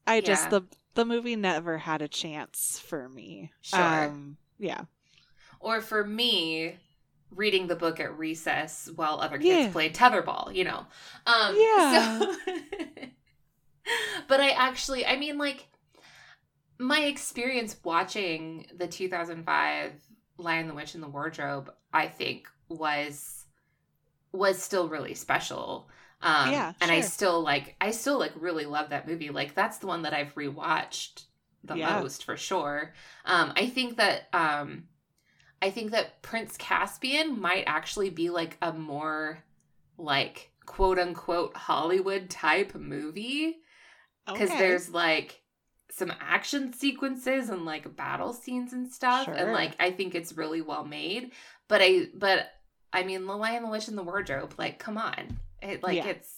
I 0.07 0.21
just 0.21 0.49
the 0.49 0.63
the 0.95 1.05
movie 1.05 1.35
never 1.35 1.77
had 1.79 2.01
a 2.01 2.07
chance 2.07 2.79
for 2.79 3.09
me. 3.09 3.51
Sure. 3.61 3.81
Um, 3.81 4.37
yeah. 4.57 4.85
or 5.59 5.81
for 5.81 6.03
me, 6.05 6.77
reading 7.31 7.67
the 7.67 7.75
book 7.75 7.99
at 7.99 8.17
recess 8.17 8.89
while 8.95 9.19
other 9.19 9.37
kids 9.39 9.67
Yeah. 9.67 9.67
played 9.67 9.95
tetherball, 9.95 10.53
you 10.55 10.63
know. 10.63 10.85
Um 11.25 11.67
Yeah. 11.77 11.77
so 11.77 12.29
But 14.27 14.39
I 14.39 14.49
actually 14.51 15.05
I 15.05 15.15
mean 15.15 15.37
like 15.37 15.67
my 16.79 16.99
experience 17.05 17.77
watching 17.83 18.65
the 18.75 18.87
2005 18.87 19.93
Lion 20.37 20.67
the 20.67 20.73
Witch 20.73 20.93
and 20.93 21.03
the 21.03 21.07
Wardrobe, 21.07 21.71
I 21.93 22.07
think 22.07 22.47
was 22.67 23.45
was 24.33 24.61
still 24.61 24.89
really 24.89 25.15
special. 25.15 25.89
Um 26.21 26.63
Yeah, 26.63 26.73
and 26.81 26.91
I 26.91 27.01
still 27.01 27.41
like 27.41 27.75
I 27.81 27.91
still 27.91 28.19
like 28.19 28.33
really 28.37 28.65
love 28.65 28.89
that 28.91 29.07
movie. 29.07 29.31
Like 29.31 29.55
that's 29.55 29.79
the 29.79 29.87
one 29.87 30.03
that 30.03 30.13
I've 30.13 30.35
rewatched 30.35 31.25
the 31.63 31.75
Yeah. 31.75 31.77
most 31.77 32.25
for 32.25 32.37
sure. 32.37 32.93
Um 33.25 33.53
I 33.55 33.67
think 33.67 33.97
that 33.97 34.29
um 34.33 34.85
I 35.65 35.71
think 35.71 35.91
that 35.91 36.21
Prince 36.21 36.55
Caspian 36.57 37.39
might 37.41 37.63
actually 37.65 38.09
be 38.11 38.29
like 38.29 38.57
a 38.61 38.71
more 38.71 39.43
like 39.97 40.51
quote 40.65 40.99
unquote 40.99 41.55
Hollywood 41.57 42.29
type 42.29 42.75
movie 42.75 43.57
because 44.27 44.49
Okay. 44.49 44.59
there's 44.59 44.89
like 44.89 45.41
some 45.91 46.11
action 46.19 46.73
sequences 46.73 47.49
and 47.49 47.65
like 47.65 47.95
battle 47.95 48.33
scenes 48.33 48.73
and 48.73 48.91
stuff 48.91 49.27
and 49.27 49.51
like 49.53 49.75
I 49.79 49.91
think 49.91 50.13
it's 50.13 50.33
really 50.33 50.61
well 50.61 50.83
made 50.85 51.31
but 51.67 51.81
I 51.81 52.07
but 52.13 52.47
I 52.93 53.03
mean 53.03 53.25
The 53.25 53.35
Lion 53.35 53.63
the 53.63 53.69
Witch 53.69 53.87
and 53.87 53.97
the 53.97 54.03
Wardrobe 54.03 54.53
like 54.57 54.77
come 54.79 54.97
on 54.97 55.39
it 55.61 55.81
like 55.83 55.97
Yeah. 55.97 56.07
it's 56.07 56.31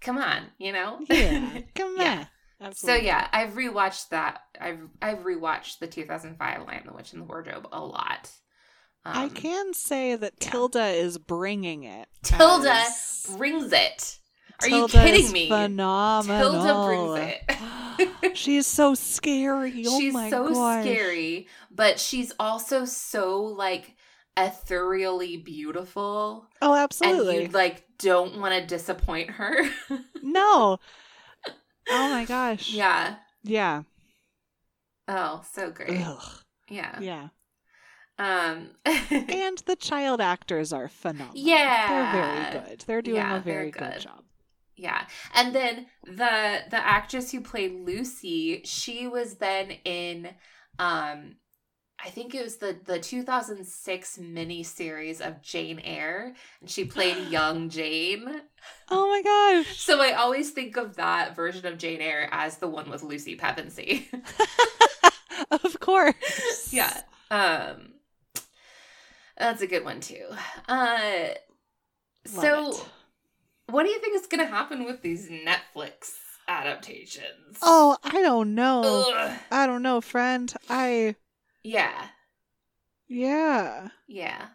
come 0.00 0.18
on 0.18 0.42
you 0.58 0.72
know 0.72 0.98
yeah. 1.08 1.60
Come 1.74 1.94
Yeah. 1.98 2.24
On. 2.64 2.72
so 2.74 2.94
yeah 2.94 3.28
I've 3.32 3.50
rewatched 3.54 4.08
that 4.10 4.42
I've 4.60 4.80
I've 5.00 5.20
rewatched 5.20 5.78
the 5.78 5.86
2005 5.86 6.66
Lion 6.66 6.82
the 6.86 6.92
Witch 6.92 7.12
and 7.12 7.22
the 7.22 7.26
Wardrobe 7.26 7.68
a 7.72 7.80
lot 7.84 8.30
I 9.04 9.24
Um, 9.24 9.30
can 9.30 9.74
say 9.74 10.14
that 10.14 10.34
yeah. 10.40 10.50
Tilda 10.50 10.86
is 10.86 11.18
bringing 11.18 11.82
it. 11.82 12.08
Tilda 12.22 12.70
as- 12.72 13.26
brings 13.36 13.72
it 13.72 14.18
are 14.62 14.68
Tilda 14.68 14.96
you 14.96 15.02
kidding 15.04 15.32
me 15.32 15.48
Phenomenal. 15.48 16.52
Tilda 16.52 17.16
brings 17.16 17.34
it 18.28 18.36
She's 18.36 18.66
so 18.66 18.94
scary. 18.94 19.84
Oh 19.88 19.98
she's 20.00 20.12
my 20.14 20.30
so 20.30 20.48
gosh. 20.52 20.84
scary, 20.84 21.48
but 21.70 21.98
she's 21.98 22.32
also 22.38 22.84
so 22.84 23.42
like 23.42 23.96
ethereally 24.36 25.36
beautiful, 25.36 26.46
Oh, 26.62 26.74
absolutely. 26.74 27.34
and 27.36 27.46
you 27.48 27.52
like 27.52 27.84
don't 27.98 28.40
want 28.40 28.54
to 28.54 28.66
disappoint 28.66 29.30
her. 29.30 29.54
No. 30.22 30.78
Oh 31.90 32.08
my 32.08 32.24
gosh. 32.24 32.70
yeah. 32.72 33.16
Yeah. 33.42 33.82
Oh, 35.08 35.42
so 35.52 35.70
great. 35.70 36.00
Ugh. 36.00 36.22
Yeah. 36.68 36.98
Yeah. 37.00 37.28
Um. 38.18 38.70
And 39.10 39.58
the 39.66 39.76
child 39.76 40.20
actors 40.20 40.72
are 40.72 40.88
phenomenal. 40.88 41.32
Yeah. 41.36 41.88
They're 41.88 42.12
very 42.22 42.66
good. 42.68 42.84
They're 42.86 43.02
doing 43.02 43.16
Yeah, 43.16 43.36
a 43.36 43.40
very 43.40 43.70
good. 43.70 43.92
good. 43.94 44.00
job. 44.00 44.22
yeah, 44.76 45.06
and 45.34 45.54
then 45.54 45.86
the 46.04 46.60
the 46.70 46.86
actress 46.86 47.30
who 47.32 47.40
played 47.40 47.72
Lucy, 47.86 48.62
she 48.64 49.06
was 49.06 49.36
then 49.36 49.70
in, 49.84 50.30
um, 50.78 51.36
I 52.04 52.08
think 52.10 52.34
it 52.34 52.42
was 52.42 52.56
the 52.56 52.76
the 52.84 52.98
2006 52.98 54.18
mini 54.18 54.62
series 54.62 55.20
of 55.20 55.40
Jane 55.40 55.78
Eyre, 55.78 56.34
and 56.60 56.68
she 56.68 56.84
played 56.84 57.28
young 57.30 57.68
Jane. 57.68 58.42
Oh 58.90 59.08
my 59.08 59.22
gosh. 59.22 59.78
So 59.80 60.00
I 60.00 60.12
always 60.12 60.50
think 60.50 60.76
of 60.76 60.96
that 60.96 61.36
version 61.36 61.66
of 61.66 61.78
Jane 61.78 62.00
Eyre 62.00 62.28
as 62.32 62.58
the 62.58 62.68
one 62.68 62.90
with 62.90 63.02
Lucy 63.02 63.36
Pevensey. 63.36 64.08
of 65.50 65.78
course. 65.80 66.72
yeah. 66.72 67.02
Um 67.30 67.94
that's 69.38 69.62
a 69.62 69.66
good 69.66 69.84
one 69.84 70.00
too. 70.00 70.26
Uh 70.68 71.28
so 72.24 72.70
it. 72.70 72.84
what 73.66 73.84
do 73.84 73.90
you 73.90 74.00
think 74.00 74.16
is 74.16 74.26
going 74.26 74.44
to 74.44 74.46
happen 74.46 74.84
with 74.84 75.02
these 75.02 75.28
Netflix 75.28 76.12
adaptations? 76.46 77.58
Oh, 77.62 77.96
I 78.04 78.22
don't 78.22 78.54
know. 78.54 79.12
Ugh. 79.12 79.38
I 79.50 79.66
don't 79.66 79.82
know, 79.82 80.00
friend. 80.00 80.52
I 80.68 81.16
Yeah. 81.64 82.10
yeah. 83.08 83.90
Yeah. 84.06 84.50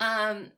Um 0.00 0.52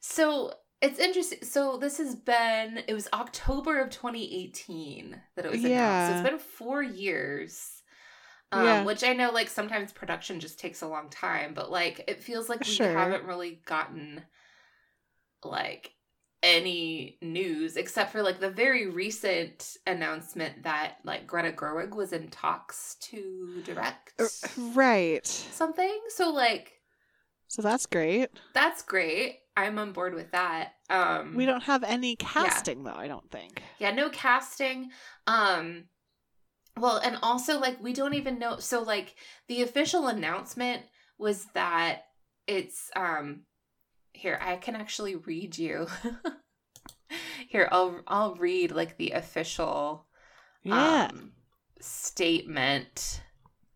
so 0.00 0.52
it's 0.80 0.98
interesting. 0.98 1.38
So 1.42 1.76
this 1.76 1.98
has 1.98 2.14
been 2.16 2.82
it 2.88 2.94
was 2.94 3.08
October 3.12 3.80
of 3.80 3.90
2018 3.90 5.20
that 5.36 5.44
it 5.46 5.50
was 5.50 5.64
announced. 5.64 6.06
So 6.06 6.12
Yeah. 6.12 6.12
it's 6.12 6.22
been 6.22 6.38
4 6.38 6.82
years. 6.82 7.82
Um, 8.52 8.84
Yeah. 8.84 8.84
which 8.84 9.04
I 9.04 9.14
know 9.14 9.30
like 9.32 9.48
sometimes 9.50 9.92
production 9.92 10.40
just 10.40 10.60
takes 10.60 10.82
a 10.82 10.88
long 10.88 11.10
time, 11.10 11.54
but 11.54 11.70
like 11.70 12.04
it 12.08 12.22
feels 12.22 12.48
like 12.48 12.66
we 12.66 12.78
Sure. 12.78 12.86
haven't 12.94 13.24
really 13.26 13.62
gotten 13.66 14.24
like 15.44 15.94
any 16.42 17.18
news 17.22 17.76
except 17.76 18.10
for 18.10 18.22
like 18.22 18.40
the 18.40 18.50
very 18.50 18.88
recent 18.88 19.76
announcement 19.86 20.64
that 20.64 20.96
like 21.04 21.26
Greta 21.26 21.52
Gerwig 21.52 21.94
was 21.94 22.12
in 22.12 22.28
talks 22.28 22.96
to 23.02 23.62
direct 23.64 24.20
Right. 24.58 25.26
something. 25.26 26.00
So 26.08 26.30
like 26.30 26.72
So 27.48 27.62
that's 27.62 27.86
great. 27.86 28.30
That's 28.54 28.82
great. 28.82 29.38
I'm 29.56 29.78
on 29.78 29.92
board 29.92 30.14
with 30.14 30.32
that. 30.32 30.72
Um 30.90 31.36
We 31.36 31.46
don't 31.46 31.62
have 31.62 31.84
any 31.84 32.16
casting 32.16 32.82
though, 32.82 32.90
I 32.96 33.06
don't 33.06 33.30
think. 33.30 33.62
Yeah, 33.78 33.92
no 33.92 34.10
casting. 34.10 34.90
Um 35.26 35.84
well, 36.76 36.96
and 36.96 37.18
also 37.22 37.60
like 37.60 37.80
we 37.82 37.92
don't 37.92 38.14
even 38.14 38.38
know 38.38 38.58
so 38.58 38.82
like 38.82 39.14
the 39.46 39.62
official 39.62 40.08
announcement 40.08 40.82
was 41.18 41.44
that 41.54 42.06
it's 42.48 42.90
um 42.96 43.42
here, 44.14 44.38
I 44.40 44.56
can 44.56 44.76
actually 44.76 45.16
read 45.16 45.58
you. 45.58 45.86
here, 47.48 47.68
I'll 47.72 48.00
I'll 48.06 48.34
read 48.34 48.72
like 48.72 48.96
the 48.96 49.12
official 49.12 50.06
Yeah. 50.64 51.08
um 51.10 51.32
statement 51.80 53.22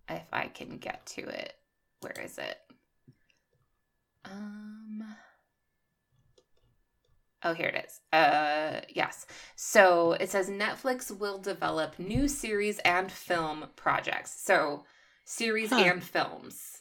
if 0.08 0.26
I 0.32 0.48
can 0.48 0.78
get 0.78 1.06
to 1.06 1.22
it. 1.28 1.54
Where 2.00 2.16
is 2.24 2.38
it? 2.38 2.58
Um 4.26 5.16
Oh, 7.42 7.54
here 7.54 7.68
it 7.68 7.84
is. 7.86 8.00
Uh 8.12 8.80
yes. 8.88 9.26
So 9.54 10.12
it 10.12 10.30
says 10.30 10.50
Netflix 10.50 11.16
will 11.16 11.38
develop 11.38 11.98
new 11.98 12.28
series 12.28 12.78
and 12.80 13.10
film 13.10 13.66
projects. 13.76 14.32
So 14.40 14.84
series 15.24 15.72
Huh. 15.72 15.78
and 15.78 16.02
films. 16.02 16.75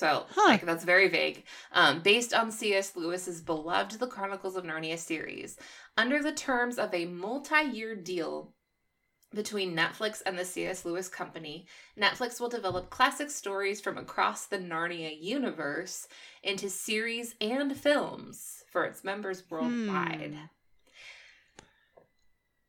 So 0.00 0.24
Huh. 0.34 0.48
like 0.48 0.64
that's 0.64 0.84
very 0.84 1.08
vague. 1.08 1.44
Um, 1.72 2.00
based 2.00 2.32
on 2.32 2.50
C.S. 2.50 2.96
Lewis's 2.96 3.42
beloved 3.42 3.98
The 3.98 4.06
Chronicles 4.06 4.56
of 4.56 4.64
Narnia 4.64 4.96
series, 4.96 5.58
under 5.98 6.22
the 6.22 6.32
terms 6.32 6.78
of 6.78 6.94
a 6.94 7.04
multi-year 7.04 7.94
deal 7.94 8.54
between 9.34 9.76
Netflix 9.76 10.22
and 10.24 10.38
the 10.38 10.44
C.S. 10.46 10.86
Lewis 10.86 11.06
Company, 11.08 11.66
Netflix 12.00 12.40
will 12.40 12.48
develop 12.48 12.88
classic 12.88 13.28
stories 13.28 13.78
from 13.78 13.98
across 13.98 14.46
the 14.46 14.56
Narnia 14.58 15.14
universe 15.20 16.08
into 16.42 16.70
series 16.70 17.34
and 17.38 17.76
films 17.76 18.64
for 18.72 18.84
its 18.86 19.04
members 19.04 19.42
worldwide. 19.50 20.32
Hmm. 20.32 20.46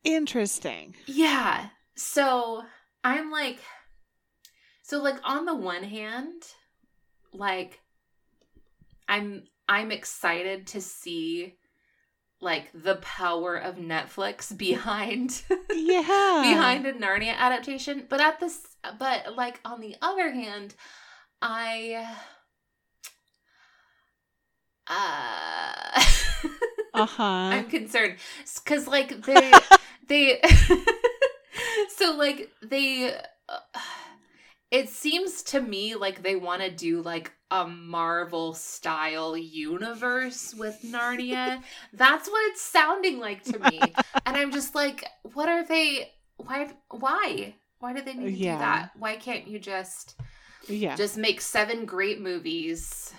Interesting. 0.04 0.96
Yeah. 1.06 1.70
So 1.96 2.64
I'm 3.06 3.32
like, 3.32 3.60
so 4.84 5.02
like 5.02 5.20
on 5.24 5.46
the 5.46 5.56
one 5.56 5.84
hand, 5.84 6.44
like 7.34 7.80
I'm 9.08 9.44
I'm 9.68 9.92
excited 9.92 10.68
to 10.68 10.82
see 10.82 11.56
like 12.40 12.70
the 12.74 12.96
power 12.96 13.56
of 13.56 13.76
Netflix 13.76 14.56
behind 14.58 15.44
Yeah. 15.74 16.42
behind 16.42 16.86
a 16.86 16.94
Narnia 16.94 17.36
adaptation, 17.38 18.06
but 18.10 18.20
at 18.22 18.40
this 18.40 18.62
but 18.98 19.36
like 19.36 19.60
on 19.66 19.80
the 19.82 19.96
other 20.02 20.32
hand, 20.32 20.76
I 21.42 22.08
uh 24.88 26.02
Uh-huh. 26.94 27.24
I'm 27.24 27.70
concerned 27.70 28.18
because 28.64 28.88
like 28.88 29.22
they 29.26 29.54
they 30.08 30.42
so 31.96 32.16
like 32.18 32.50
they 32.62 33.16
it 34.72 34.90
seems 34.90 35.44
to 35.44 35.62
me 35.62 35.96
like 35.96 36.24
they 36.24 36.36
want 36.36 36.62
to 36.62 36.72
do 36.72 37.02
like 37.02 37.32
a 37.52 37.68
Marvel 37.68 38.54
style 38.54 39.36
universe 39.38 40.56
with 40.56 40.82
Narnia. 40.84 41.62
That's 41.94 42.30
what 42.30 42.52
it's 42.52 42.62
sounding 42.62 43.20
like 43.20 43.44
to 43.46 43.60
me. 43.60 43.80
and 44.26 44.38
I'm 44.38 44.52
just 44.52 44.74
like 44.74 45.06
what 45.34 45.50
are 45.50 45.66
they 45.66 46.12
why 46.38 46.70
why 46.90 47.56
why 47.80 47.94
do 47.94 48.02
they 48.02 48.14
need 48.14 48.32
to 48.32 48.38
Yeah. 48.38 48.54
do 48.54 48.60
that? 48.60 48.92
Why 48.98 49.16
can't 49.18 49.48
you 49.48 49.60
just 49.60 50.16
yeah. 50.68 50.96
just 50.96 51.18
make 51.18 51.42
seven 51.42 51.86
great 51.86 52.22
movies 52.22 53.14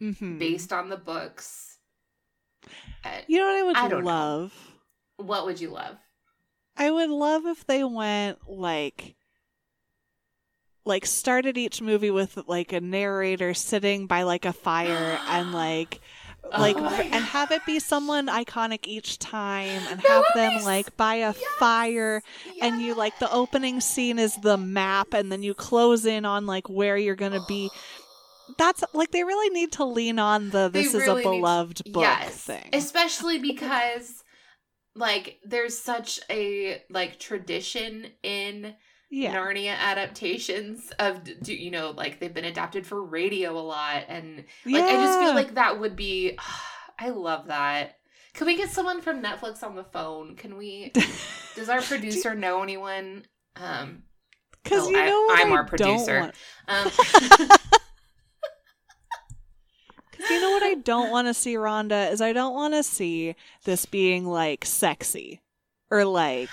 Mhm. 0.00 0.38
based 0.38 0.72
on 0.72 0.88
the 0.88 0.96
books? 0.96 1.78
You 3.28 3.38
know 3.38 3.44
what 3.46 3.54
I 3.56 3.62
would 3.62 3.76
I 3.76 3.88
don't 3.88 4.04
know. 4.04 4.10
love? 4.10 4.52
what 5.16 5.44
would 5.46 5.60
you 5.60 5.70
love? 5.70 5.96
I 6.76 6.90
would 6.90 7.10
love 7.10 7.46
if 7.46 7.66
they 7.66 7.84
went 7.84 8.38
like 8.48 9.14
like 10.84 11.06
started 11.06 11.56
each 11.56 11.80
movie 11.80 12.10
with 12.10 12.38
like 12.46 12.72
a 12.72 12.80
narrator 12.80 13.54
sitting 13.54 14.06
by 14.06 14.22
like 14.22 14.44
a 14.44 14.52
fire 14.52 15.18
and 15.28 15.52
like 15.52 16.00
like 16.58 16.76
Oh 16.76 16.86
and 16.86 17.24
have 17.24 17.52
it 17.52 17.64
be 17.64 17.78
someone 17.78 18.26
iconic 18.26 18.86
each 18.86 19.18
time 19.18 19.80
and 19.90 20.00
have 20.00 20.24
them 20.34 20.64
like 20.64 20.96
by 20.96 21.16
a 21.16 21.32
Yes! 21.32 21.36
fire 21.58 22.22
and 22.60 22.82
you 22.82 22.94
like 22.94 23.18
the 23.20 23.32
opening 23.32 23.80
scene 23.80 24.18
is 24.18 24.36
the 24.36 24.56
map 24.56 25.14
and 25.14 25.30
then 25.30 25.42
you 25.42 25.54
close 25.54 26.04
in 26.04 26.24
on 26.24 26.46
like 26.46 26.68
where 26.68 26.96
you're 26.96 27.14
going 27.14 27.32
to 27.32 27.44
be. 27.46 27.70
That's 28.58 28.82
like 28.92 29.12
they 29.12 29.22
really 29.24 29.50
need 29.50 29.72
to 29.72 29.84
lean 29.84 30.18
on 30.18 30.50
the 30.50 30.68
this 30.68 30.92
really 30.92 31.02
is 31.04 31.08
a 31.08 31.14
need 31.14 31.22
to- 31.22 31.30
beloved 31.30 31.92
book 31.92 32.02
yes, 32.02 32.34
thing. 32.42 32.68
Especially 32.72 33.38
because 33.38 34.24
like 34.94 35.38
there's 35.44 35.78
such 35.78 36.20
a 36.28 36.82
like 36.90 37.18
tradition 37.18 38.08
in 38.22 38.74
yeah 39.14 39.34
Narnia 39.36 39.76
adaptations 39.78 40.90
of 40.98 41.20
do 41.42 41.52
you 41.54 41.70
know 41.70 41.90
like 41.90 42.18
they've 42.18 42.32
been 42.32 42.46
adapted 42.46 42.86
for 42.86 43.02
radio 43.04 43.56
a 43.58 43.60
lot 43.60 44.04
and 44.08 44.44
yeah 44.64 44.80
like 44.80 44.88
I 44.90 44.96
just 44.96 45.18
feel 45.18 45.34
like 45.34 45.54
that 45.54 45.78
would 45.78 45.94
be 45.96 46.38
I 46.98 47.10
love 47.10 47.48
that. 47.48 47.96
Can 48.34 48.46
we 48.46 48.56
get 48.56 48.70
someone 48.70 49.00
from 49.02 49.22
Netflix 49.22 49.62
on 49.62 49.74
the 49.76 49.84
phone? 49.84 50.34
Can 50.36 50.56
we 50.56 50.92
does 51.56 51.68
our 51.68 51.82
producer 51.82 52.34
know 52.34 52.62
anyone? 52.62 53.26
Um 53.56 54.04
Because 54.62 54.86
Oh, 54.86 54.90
you 54.90 54.98
I- 54.98 55.06
know 55.06 55.26
I 55.30 55.50
our 55.50 55.64
producer. 55.64 56.18
Don't 56.20 56.34
um 56.68 56.90
Cause 60.16 60.30
you 60.30 60.40
know 60.40 60.50
what 60.52 60.62
I 60.62 60.74
don't 60.74 61.10
want 61.10 61.26
to 61.28 61.34
see, 61.34 61.54
Rhonda, 61.54 62.12
is 62.12 62.20
I 62.20 62.32
don't 62.32 62.54
want 62.54 62.74
to 62.74 62.82
see 62.82 63.34
this 63.64 63.86
being 63.86 64.24
like 64.26 64.64
sexy 64.64 65.40
or 65.90 66.04
like 66.04 66.50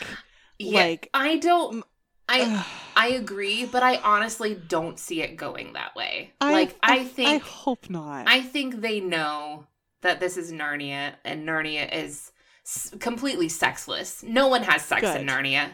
yeah, 0.57 0.80
Like- 0.82 1.10
I 1.14 1.38
don't 1.38 1.86
I 2.30 2.66
I 2.96 3.08
agree, 3.10 3.66
but 3.66 3.82
I 3.84 3.98
honestly 3.98 4.54
don't 4.56 5.00
see 5.00 5.22
it 5.22 5.36
going 5.36 5.74
that 5.74 5.96
way. 5.96 6.34
I- 6.40 6.52
like 6.52 6.76
I 6.84 7.04
think 7.06 7.30
I 7.30 7.38
hope 7.46 7.90
not. 7.90 8.28
I 8.28 8.42
think 8.42 8.82
they 8.82 9.00
know 9.00 9.66
that 10.02 10.20
this 10.20 10.38
is 10.38 10.52
Narnia 10.52 11.14
and 11.26 11.46
Narnia 11.48 11.94
is 11.94 12.32
s- 12.66 12.94
completely 13.00 13.50
sexless. 13.50 14.24
No 14.24 14.48
one 14.48 14.64
has 14.64 14.84
sex 14.84 15.04
in 15.04 15.28
Narnia. 15.28 15.72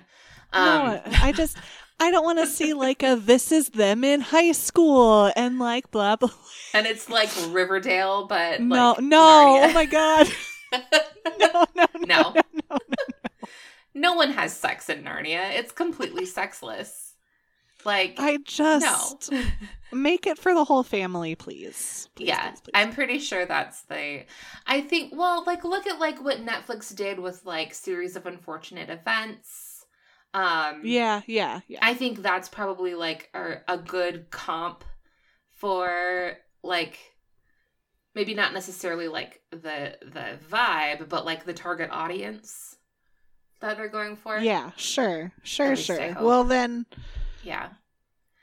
Um 0.54 0.66
no, 0.86 1.02
I 1.22 1.32
just 1.32 1.58
I 2.00 2.12
don't 2.12 2.24
want 2.26 2.40
to 2.40 2.48
see 2.48 2.74
like 2.88 3.04
a 3.04 3.16
this 3.16 3.52
is 3.52 3.70
them 3.70 4.04
in 4.04 4.22
high 4.22 4.52
school 4.54 5.32
and 5.36 5.60
like 5.60 5.92
blah 5.92 6.16
blah. 6.16 6.30
and 6.74 6.86
it's 6.88 7.10
like 7.10 7.30
Riverdale 7.50 8.28
but 8.28 8.62
no, 8.62 8.92
like 8.92 9.02
no, 9.02 9.18
Narnia. 9.20 9.70
oh 9.70 9.74
my 9.74 9.86
god, 9.86 10.28
no, 11.40 11.50
no, 11.50 11.66
no, 11.76 11.86
No. 11.96 12.06
no, 12.06 12.34
no. 12.34 12.42
no 12.70 12.78
one 14.14 14.32
has 14.32 14.56
sex 14.56 14.90
in 14.90 15.04
Narnia. 15.04 15.58
It's 15.58 15.72
completely 15.72 16.26
sexless. 16.26 17.14
Like 17.86 18.16
I 18.18 18.38
just 18.44 19.32
no. 19.32 19.44
make 19.94 20.26
it 20.26 20.38
for 20.38 20.54
the 20.54 20.66
whole 20.66 20.84
family, 20.84 21.36
please. 21.36 22.10
Please, 22.16 22.28
yeah, 22.28 22.50
please, 22.50 22.62
please. 22.62 22.72
I'm 22.74 22.92
pretty 22.92 23.20
sure 23.20 23.46
that's 23.46 23.84
the. 23.84 24.26
I 24.66 24.82
think. 24.82 25.14
Well, 25.16 25.44
like 25.46 25.64
look 25.64 25.88
at 25.88 26.00
like 26.00 26.24
what 26.24 26.46
Netflix 26.46 26.94
did 26.96 27.20
with 27.20 27.46
like 27.46 27.74
series 27.74 28.16
of 28.16 28.26
unfortunate 28.26 28.90
events. 28.90 29.86
Um, 30.34 30.82
yeah, 30.84 31.22
yeah, 31.28 31.62
yeah. 31.68 31.80
I 31.82 31.94
think 31.94 32.22
that's 32.22 32.50
probably 32.50 32.96
like 32.96 33.30
a, 33.34 33.58
a 33.68 33.78
good 33.78 34.30
comp 34.32 34.84
for 35.52 36.34
like 36.64 36.98
maybe 38.16 38.34
not 38.34 38.54
necessarily 38.54 39.08
like 39.08 39.42
the 39.52 39.96
the 40.02 40.40
vibe, 40.50 41.08
but 41.08 41.24
like 41.24 41.46
the 41.46 41.54
target 41.54 41.90
audience 41.92 42.76
that 43.66 43.78
they're 43.78 43.88
going 43.88 44.16
for. 44.16 44.38
Yeah, 44.38 44.72
sure, 44.76 45.32
sure, 45.44 45.76
sure. 45.76 46.16
Well 46.22 46.44
then, 46.44 46.86
yeah. 47.44 47.70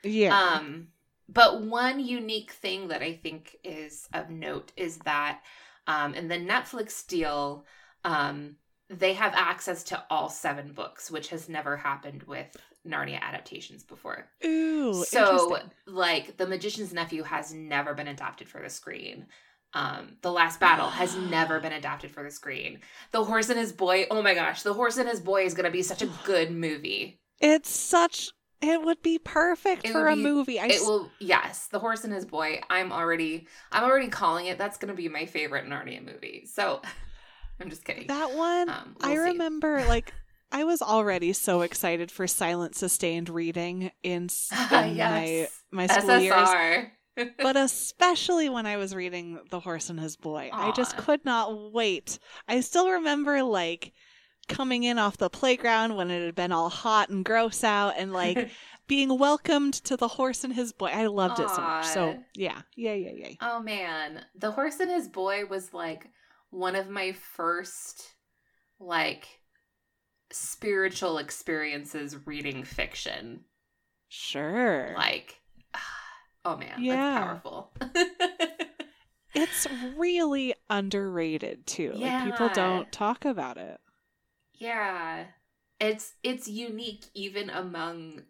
yeah. 0.03 0.37
Um, 0.37 0.89
but 1.29 1.61
one 1.61 1.99
unique 1.99 2.51
thing 2.51 2.89
that 2.89 3.01
I 3.01 3.13
think 3.13 3.55
is 3.63 4.07
of 4.13 4.29
note 4.29 4.71
is 4.75 4.97
that 4.99 5.39
um, 5.87 6.13
in 6.13 6.27
the 6.27 6.35
Netflix 6.37 7.07
deal, 7.07 7.65
um, 8.03 8.57
they 8.89 9.13
have 9.13 9.33
access 9.33 9.83
to 9.85 10.03
all 10.09 10.29
seven 10.29 10.73
books, 10.73 11.09
which 11.09 11.29
has 11.29 11.47
never 11.47 11.77
happened 11.77 12.23
with 12.23 12.55
Narnia 12.85 13.21
adaptations 13.21 13.83
before. 13.83 14.27
Ooh, 14.45 15.05
so, 15.05 15.57
like, 15.87 16.35
The 16.35 16.47
Magician's 16.47 16.91
Nephew 16.91 17.23
has 17.23 17.53
never 17.53 17.93
been 17.93 18.09
adapted 18.09 18.49
for 18.49 18.61
the 18.61 18.69
screen. 18.69 19.27
Um, 19.73 20.17
the 20.21 20.31
Last 20.31 20.59
Battle 20.59 20.89
has 20.89 21.15
never 21.15 21.59
been 21.59 21.73
adapted 21.81 22.11
for 22.11 22.23
the 22.23 22.31
screen. 22.31 22.79
The 23.11 23.23
Horse 23.23 23.49
and 23.49 23.59
His 23.59 23.71
Boy, 23.73 24.05
oh 24.11 24.21
my 24.21 24.33
gosh, 24.33 24.61
The 24.63 24.73
Horse 24.73 24.97
and 24.97 25.09
His 25.09 25.19
Boy 25.19 25.45
is 25.45 25.53
going 25.53 25.65
to 25.65 25.71
be 25.71 25.81
such 25.83 26.01
a 26.01 26.07
good 26.25 26.51
movie. 26.51 27.19
It's 27.39 27.69
such. 27.69 28.31
It 28.61 28.81
would 28.81 29.01
be 29.01 29.19
perfect 29.19 29.85
It 29.85 29.91
for 29.91 30.05
would 30.05 30.13
a 30.13 30.15
movie. 30.15 30.57
I 30.59 30.67
it 30.67 30.75
s- 30.75 30.81
will 30.87 31.09
yes 31.19 31.67
the 31.67 31.79
horse 31.79 32.05
and 32.05 32.13
his 32.13 32.23
boy 32.23 32.61
i'm 32.69 32.93
already 32.93 33.45
i'm 33.73 33.83
already 33.83 34.07
calling 34.07 34.45
it 34.45 34.57
that's 34.57 34.77
gonna 34.77 34.93
be 34.93 35.09
my 35.09 35.25
favorite 35.25 35.65
narnia 35.65 36.01
movie 36.01 36.45
so 36.45 36.81
i'm 37.59 37.69
just 37.69 37.83
kidding 37.83 38.07
that 38.07 38.33
one. 38.33 38.69
um, 38.69 38.95
I 39.01 39.07
we'll 39.13 39.17
see. 39.17 39.31
remember, 39.31 39.83
like, 39.89 40.13
I 40.49 40.63
was 40.63 40.81
already 40.81 41.33
so 41.33 41.59
excited 41.61 42.09
for 42.09 42.25
silent 42.25 42.75
sustained 42.75 43.27
reading 43.27 43.91
in, 44.01 44.29
in 44.71 44.95
yes 44.95 45.61
my 45.71 45.85
my 45.85 45.87
school 45.87 46.17
years. 46.19 46.33
But 47.15 47.55
especially 47.55 48.49
when 48.49 48.65
I 48.65 48.77
was 48.77 48.95
reading 48.95 49.39
The 49.49 49.59
Horse 49.59 49.89
and 49.89 49.99
His 49.99 50.15
Boy. 50.15 50.49
I 50.51 50.71
just 50.71 50.97
could 50.97 51.23
not 51.25 51.71
wait. 51.71 52.19
I 52.47 52.61
still 52.61 52.89
remember 52.91 53.43
like 53.43 53.93
coming 54.47 54.83
in 54.83 54.97
off 54.97 55.17
the 55.17 55.29
playground 55.29 55.95
when 55.95 56.11
it 56.11 56.23
had 56.25 56.35
been 56.35 56.51
all 56.51 56.69
hot 56.69 57.09
and 57.09 57.23
gross 57.23 57.63
out 57.63 57.93
and 57.97 58.11
like 58.11 58.49
being 58.87 59.17
welcomed 59.17 59.73
to 59.75 59.95
The 59.95 60.07
Horse 60.07 60.43
and 60.43 60.53
His 60.53 60.73
Boy. 60.73 60.87
I 60.87 61.07
loved 61.07 61.39
it 61.39 61.49
so 61.49 61.61
much. 61.61 61.85
So, 61.85 62.17
yeah. 62.35 62.61
Yeah, 62.75 62.93
yeah, 62.93 63.11
yeah. 63.15 63.29
Oh 63.41 63.61
man, 63.61 64.25
The 64.35 64.51
Horse 64.51 64.79
and 64.79 64.91
His 64.91 65.07
Boy 65.07 65.45
was 65.45 65.73
like 65.73 66.07
one 66.49 66.75
of 66.75 66.89
my 66.89 67.13
first 67.13 68.03
like 68.79 69.27
spiritual 70.31 71.19
experiences 71.19 72.17
reading 72.25 72.63
fiction. 72.63 73.45
Sure. 74.09 74.93
Like 74.95 75.39
oh 76.45 76.57
man, 76.57 76.75
Yeah. 76.83 76.95
that's 76.95 77.25
powerful. 77.25 77.73
It's 79.35 79.65
really 79.97 80.53
underrated 80.69 81.65
too. 81.65 81.93
Like 81.95 82.25
people 82.25 82.49
don't 82.53 82.91
talk 82.91 83.25
about 83.25 83.57
it. 83.57 83.79
yeah. 84.53 85.25
It's 85.79 86.13
it's 86.21 86.47
unique 86.47 87.03
even 87.15 87.49
among 87.49 88.21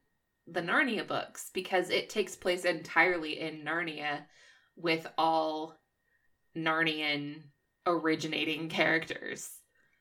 the 0.48 0.62
Narnia 0.62 1.06
books 1.06 1.52
because 1.54 1.90
it 1.90 2.10
takes 2.10 2.36
place 2.38 2.64
entirely 2.64 3.40
in 3.40 3.64
Narnia 3.66 4.22
with 4.78 5.06
all 5.18 5.78
Narnian 6.58 7.42
originating 7.86 8.70
characters. 8.70 9.50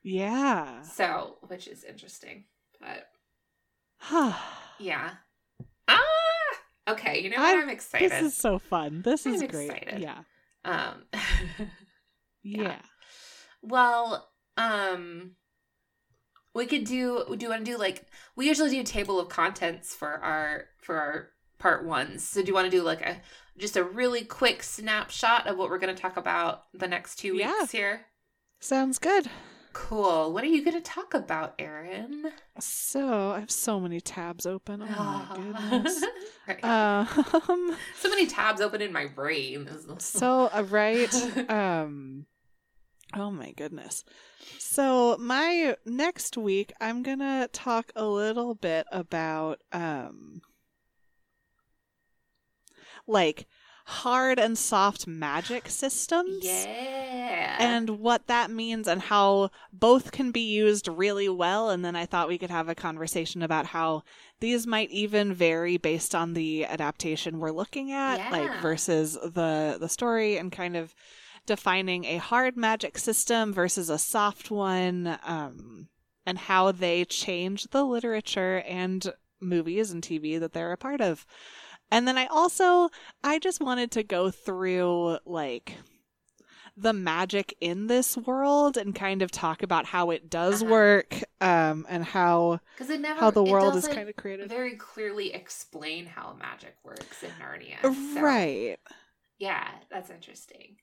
Yeah. 0.03 0.83
So, 0.83 1.37
which 1.47 1.67
is 1.67 1.83
interesting. 1.83 2.45
But 2.79 3.07
yeah. 4.79 5.11
Ah! 5.89 6.01
Okay, 6.87 7.19
you 7.21 7.29
know 7.29 7.37
what? 7.37 7.55
I'm- 7.55 7.63
I'm 7.63 7.69
excited. 7.69 8.11
This 8.11 8.21
is 8.23 8.37
so 8.37 8.59
fun. 8.59 9.01
This 9.03 9.25
is 9.25 9.41
I'm 9.41 9.47
great. 9.47 9.69
excited. 9.71 10.01
Yeah. 10.01 10.23
Um 10.65 11.03
Yeah. 12.43 12.81
well, 13.61 14.29
um 14.57 15.35
we 16.53 16.65
could 16.65 16.83
do 16.83 17.25
do 17.37 17.43
you 17.45 17.49
want 17.49 17.65
to 17.65 17.71
do 17.71 17.77
like 17.77 18.05
we 18.35 18.47
usually 18.47 18.69
do 18.69 18.83
table 18.83 19.19
of 19.19 19.29
contents 19.29 19.95
for 19.95 20.09
our 20.09 20.65
for 20.79 20.97
our 20.97 21.29
part 21.57 21.85
ones. 21.85 22.27
So 22.27 22.41
do 22.41 22.47
you 22.47 22.53
want 22.53 22.69
to 22.69 22.77
do 22.77 22.83
like 22.83 23.01
a 23.01 23.21
just 23.57 23.77
a 23.77 23.83
really 23.83 24.23
quick 24.25 24.61
snapshot 24.63 25.47
of 25.47 25.57
what 25.57 25.69
we're 25.69 25.77
going 25.79 25.95
to 25.95 26.01
talk 26.01 26.17
about 26.17 26.65
the 26.73 26.87
next 26.87 27.15
two 27.17 27.33
weeks 27.33 27.45
Yeah. 27.45 27.65
here? 27.71 28.05
Sounds 28.59 28.99
good. 28.99 29.29
Cool. 29.73 30.31
What 30.33 30.43
are 30.43 30.47
you 30.47 30.63
going 30.63 30.75
to 30.75 30.81
talk 30.81 31.13
about, 31.13 31.55
Erin? 31.59 32.31
So 32.59 33.31
I 33.31 33.39
have 33.39 33.51
so 33.51 33.79
many 33.79 33.99
tabs 33.99 34.45
open. 34.45 34.81
Oh 34.81 34.85
my 34.85 35.25
goodness. 35.35 36.05
Right. 36.45 36.61
um 36.65 37.77
so 38.01 38.09
many 38.09 38.27
tabs 38.27 38.59
open 38.59 38.81
in 38.81 38.91
my 38.91 39.05
brain. 39.05 39.69
so 39.97 40.49
uh, 40.53 40.63
right 40.69 41.13
um 41.49 42.25
oh 43.15 43.31
my 43.31 43.51
goodness 43.53 44.03
so 44.57 45.15
my 45.19 45.77
next 45.85 46.35
week 46.35 46.73
i'm 46.81 47.01
gonna 47.01 47.47
talk 47.53 47.93
a 47.95 48.05
little 48.05 48.55
bit 48.55 48.85
about 48.91 49.61
um 49.71 50.41
like 53.07 53.47
hard 53.85 54.39
and 54.39 54.57
soft 54.57 55.05
magic 55.07 55.67
systems 55.67 56.45
yeah. 56.45 57.57
and 57.59 57.89
what 57.89 58.27
that 58.27 58.49
means 58.49 58.87
and 58.87 59.01
how 59.01 59.49
both 59.73 60.11
can 60.11 60.31
be 60.31 60.39
used 60.39 60.87
really 60.87 61.27
well. 61.27 61.69
And 61.69 61.83
then 61.83 61.95
i 61.95 62.05
thought 62.05 62.27
we 62.27 62.37
could 62.37 62.49
have 62.49 62.69
a 62.69 62.75
conversation 62.75 63.41
about 63.41 63.67
how 63.67 64.03
these 64.43 64.67
might 64.67 64.91
even 64.91 65.33
vary 65.33 65.77
based 65.77 66.13
on 66.13 66.33
the 66.33 66.65
adaptation 66.65 67.39
we're 67.39 67.51
looking 67.51 67.93
at 67.93 68.29
like 68.29 68.61
versus 68.61 69.13
the 69.13 69.77
the 69.79 69.87
story 69.87 70.37
and 70.37 70.51
kind 70.51 70.75
of 70.75 70.93
defining 71.45 72.03
a 72.03 72.17
hard 72.17 72.57
magic 72.57 72.97
system 72.97 73.53
versus 73.53 73.89
a 73.89 73.97
soft 73.97 74.51
one 74.51 75.17
um 75.23 75.87
and 76.25 76.37
how 76.37 76.73
they 76.73 77.05
change 77.05 77.63
the 77.71 77.85
literature 77.85 78.63
and 78.67 79.13
movies 79.39 79.91
and 79.91 80.03
tv 80.03 80.37
that 80.39 80.51
they're 80.51 80.73
a 80.73 80.77
part 80.77 80.99
of 80.99 81.25
and 81.91 82.07
then 82.07 82.17
i 82.17 82.25
also 82.27 82.89
i 83.23 83.39
just 83.39 83.61
wanted 83.61 83.91
to 83.91 84.03
go 84.03 84.29
through 84.31 85.17
like 85.25 85.75
the 86.75 86.93
magic 86.93 87.55
in 87.61 87.85
this 87.87 88.17
world 88.17 88.77
and 88.77 88.95
kind 88.95 89.21
of 89.21 89.29
talk 89.29 89.61
about 89.61 89.85
how 89.85 90.09
it 90.09 90.29
does 90.29 90.61
Uh-huh. 90.63 90.71
work 90.71 91.15
um 91.39 91.85
and 91.87 92.03
how 92.03 92.59
because 92.73 92.89
it 92.89 92.99
never 92.99 93.19
how 93.19 93.29
the 93.31 93.43
it 93.43 93.51
world 93.51 93.75
is 93.75 93.87
kind 93.87 94.09
of 94.09 94.15
created 94.15 94.49
very 94.49 94.75
clearly 94.75 95.33
explain 95.33 96.05
how 96.07 96.33
magic 96.39 96.75
works 96.83 97.21
in 97.21 97.29
Narnia. 97.39 97.81
So, 98.15 98.21
right 98.21 98.77
Yeah, 99.37 99.67
that's 99.91 100.09
interesting. 100.09 100.77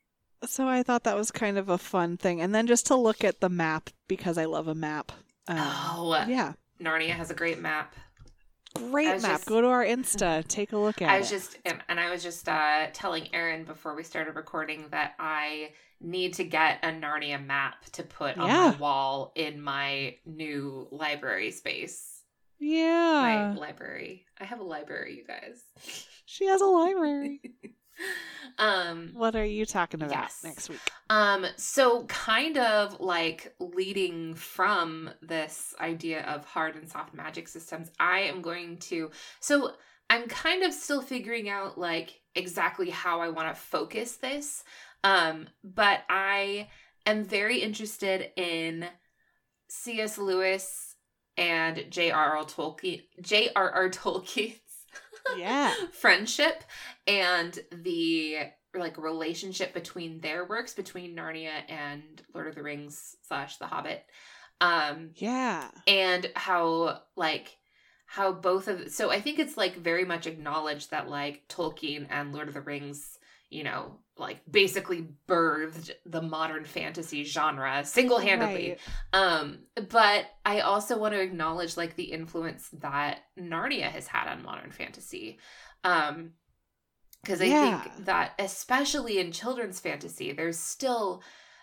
so 0.45 0.69
i 0.69 0.83
thought 0.85 1.03
that 1.05 1.17
was 1.17 1.31
kind 1.33 1.59
of 1.59 1.69
a 1.69 1.77
fun 1.79 2.17
thing 2.17 2.41
and 2.41 2.55
then 2.55 2.67
just 2.69 2.87
to 2.87 2.95
look 2.95 3.25
at 3.25 3.41
the 3.41 3.49
map 3.49 3.91
because 4.07 4.39
i 4.39 4.45
love 4.45 4.69
a 4.69 4.75
map 4.75 5.11
um, 5.49 5.59
oh, 5.59 6.25
yeah 6.29 6.53
Narnia 6.81 7.11
has 7.11 7.31
a 7.31 7.35
great 7.35 7.61
map. 7.61 7.95
Great 8.91 9.07
map 9.07 9.21
just- 9.23 9.47
go 9.47 9.61
to 9.61 9.67
our 9.69 9.85
insta 9.85 10.47
take 10.49 10.73
a 10.73 10.77
look 10.79 11.03
at 11.03 11.09
it. 11.09 11.13
I 11.13 11.19
was 11.19 11.31
it 11.31 11.35
just 11.35 11.59
and, 11.89 12.01
I 12.01 12.11
was 12.11 12.23
just 12.23 12.49
uh, 12.49 12.87
telling 12.93 13.29
Erin 13.35 13.65
before 13.65 13.95
we 13.95 14.03
started 14.03 14.37
recording 14.37 14.87
that 14.91 15.15
I 15.19 15.71
need 16.01 16.35
to 16.35 16.45
get 16.45 16.79
a 16.83 16.89
Narnia 16.89 17.45
map 17.45 17.85
to 17.93 18.03
put 18.03 18.39
on 18.39 18.49
Yeah. 18.49 18.71
my 18.71 18.77
wall 18.77 19.33
in 19.35 19.61
my 19.61 20.17
new 20.25 20.89
library 20.91 21.51
space. 21.51 22.23
yeah 22.59 23.53
My 23.53 23.53
library. 23.55 24.25
I 24.41 24.45
have 24.45 24.61
a 24.61 24.65
library, 24.65 25.17
you 25.17 25.25
guys. 25.27 25.63
she 26.25 26.47
has 26.47 26.61
a 26.61 26.67
library 26.67 27.41
um 28.59 29.11
what 29.15 29.37
are 29.37 29.45
you 29.45 29.65
talking 29.67 30.03
about 30.03 30.13
Yes. 30.13 30.41
next 30.45 30.69
week 30.69 30.81
Um, 31.09 31.47
so 31.57 32.05
kind 32.05 32.57
of 32.59 33.01
like 33.01 33.55
leading 33.59 34.35
from 34.35 35.11
this 35.23 35.75
idea 35.81 36.23
of 36.23 36.45
hard 36.45 36.77
and 36.77 36.89
soft 36.89 37.15
magic 37.15 37.49
systems, 37.49 37.91
I 37.99 38.21
am 38.21 38.43
going 38.43 38.79
to 38.91 39.11
so 39.41 39.73
I'm 40.09 40.27
kind 40.29 40.63
of 40.65 40.73
still 40.73 41.03
figuring 41.03 41.49
out 41.49 41.79
like 41.79 42.21
exactly 42.35 42.91
how 42.91 43.21
I 43.21 43.29
want 43.29 43.49
to 43.55 43.61
focus 43.61 44.17
this. 44.17 44.65
Um, 45.05 45.49
but 45.65 46.01
I 46.09 46.69
am 47.07 47.25
very 47.25 47.59
interested 47.59 48.31
in 48.37 48.87
C.S. 49.69 50.19
Lewis 50.19 50.97
and 51.37 51.87
J.R.R. 51.91 52.45
Tolkien 52.45 53.03
J.R.R. 53.21 53.89
Tolkien's 53.91 54.70
yeah. 55.37 55.75
friendship 55.93 56.65
and 57.07 57.59
the 57.73 58.39
like 58.75 58.99
relationship 58.99 59.75
between 59.75 60.21
their 60.21 60.45
works 60.45 60.75
between 60.75 61.17
Narnia 61.17 61.63
and 61.69 62.03
Lord 62.35 62.47
of 62.47 62.55
the 62.55 62.63
Rings 62.63 63.17
slash 63.23 63.57
The 63.57 63.67
Hobbit, 63.67 64.05
um, 64.61 65.11
yeah. 65.17 65.71
and 65.87 66.31
how 66.35 67.03
like 67.17 67.57
how 68.07 68.33
both 68.33 68.69
of 68.69 68.91
so 68.91 69.11
I 69.11 69.21
think 69.21 69.39
it's 69.39 69.57
like 69.57 69.77
very 69.77 70.05
much 70.05 70.27
acknowledged 70.27 70.91
that 70.91 71.09
like 71.09 71.47
Tolkien 71.49 72.07
and 72.11 72.33
Lord 72.33 72.49
of 72.49 72.55
the 72.55 72.61
Rings, 72.61 73.19
you 73.51 73.65
know, 73.65 73.99
like 74.21 74.41
basically 74.51 75.09
birthed 75.27 75.91
the 76.07 76.23
modern 76.23 76.65
fantasy 76.65 77.25
genre 77.25 77.85
single 77.85 78.19
handedly. 78.19 78.71
Right. 78.71 78.81
Um, 79.13 79.61
but 79.89 80.27
I 80.45 80.61
also 80.61 80.99
want 80.99 81.15
to 81.15 81.21
acknowledge 81.21 81.77
like 81.77 81.97
the 81.97 82.05
influence 82.05 82.69
that 82.81 83.21
Narnia 83.39 83.91
has 83.91 84.07
had 84.07 84.29
on 84.31 84.43
modern 84.43 84.71
fantasy. 84.71 85.39
Um, 85.83 86.33
because 87.23 87.41
I 87.43 87.47
Yeah. 87.47 87.83
think 87.83 88.07
that 88.07 88.33
especially 88.39 89.19
in 89.19 89.33
children's 89.33 89.81
fantasy, 89.81 90.33
there's 90.33 90.59
still 90.59 91.23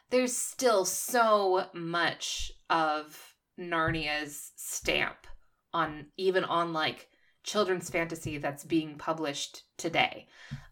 there's 0.10 0.36
still 0.36 0.86
so 0.86 1.66
much 1.74 2.51
of 2.70 3.36
Narnia's 3.60 4.51
stamp 4.55 5.28
on 5.74 6.08
even 6.18 6.43
on 6.43 6.74
like 6.74 7.10
children's 7.48 7.89
fantasy 7.89 8.38
that's 8.38 8.64
being 8.66 8.98
published 8.98 9.64
today. 9.78 10.28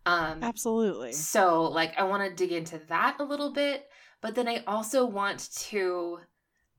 Um 0.05 0.43
absolutely 0.43 1.11
so, 1.13 1.63
like, 1.63 1.97
I 1.97 2.03
want 2.03 2.23
to 2.29 2.35
dig 2.35 2.51
into 2.51 2.79
that 2.89 3.17
a 3.19 3.23
little 3.23 3.51
bit, 3.53 3.87
but 4.21 4.35
then 4.35 4.47
I 4.47 4.63
also 4.67 5.05
want 5.05 5.49
to, 5.69 6.19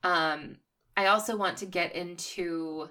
um, 0.03 0.59
I 0.97 1.07
also 1.07 1.37
want 1.37 1.59
to 1.59 1.67
get 1.67 1.95
into 1.95 2.89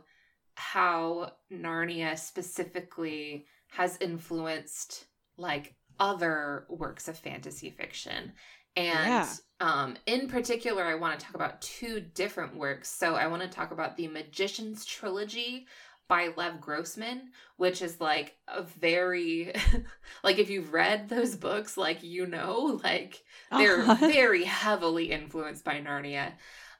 how 0.56 1.34
Narnia 1.51 2.18
specifically 2.18 3.47
has 3.68 3.97
influenced 4.01 5.06
like 5.38 5.76
other 5.99 6.66
works 6.70 7.08
of 7.08 7.18
fantasy 7.18 7.70
fiction. 7.70 8.34
And 8.76 9.08
Yeah. 9.08 9.34
um, 9.60 9.97
in 10.06 10.28
particular, 10.28 10.84
I 10.84 10.95
want 10.95 11.20
to 11.20 11.26
talk 11.26 11.36
about 11.36 11.62
two 11.62 11.99
different 12.01 12.56
works. 12.56 12.89
So 12.89 13.16
I 13.16 13.28
want 13.28 13.41
to 13.43 13.47
talk 13.49 13.72
about 13.72 13.95
the 13.97 14.08
Magician's 14.08 14.86
Trilogy 14.86 15.68
by 16.08 16.30
Lev 16.36 16.62
Grossman, 16.62 17.32
which 17.58 17.82
is 17.82 17.99
like 17.99 18.36
a 18.47 18.62
very 18.64 19.53
like 20.24 20.38
if 20.39 20.49
you've 20.49 20.74
read 20.74 21.10
those 21.10 21.36
books, 21.36 21.78
like 21.78 22.03
you 22.03 22.26
know, 22.28 22.80
like 22.84 23.24
they're 23.51 23.82
Uh-huh. 23.82 23.95
very 24.12 24.43
heavily 24.43 25.12
influenced 25.12 25.64
by 25.64 25.82
Narnia. 25.82 26.34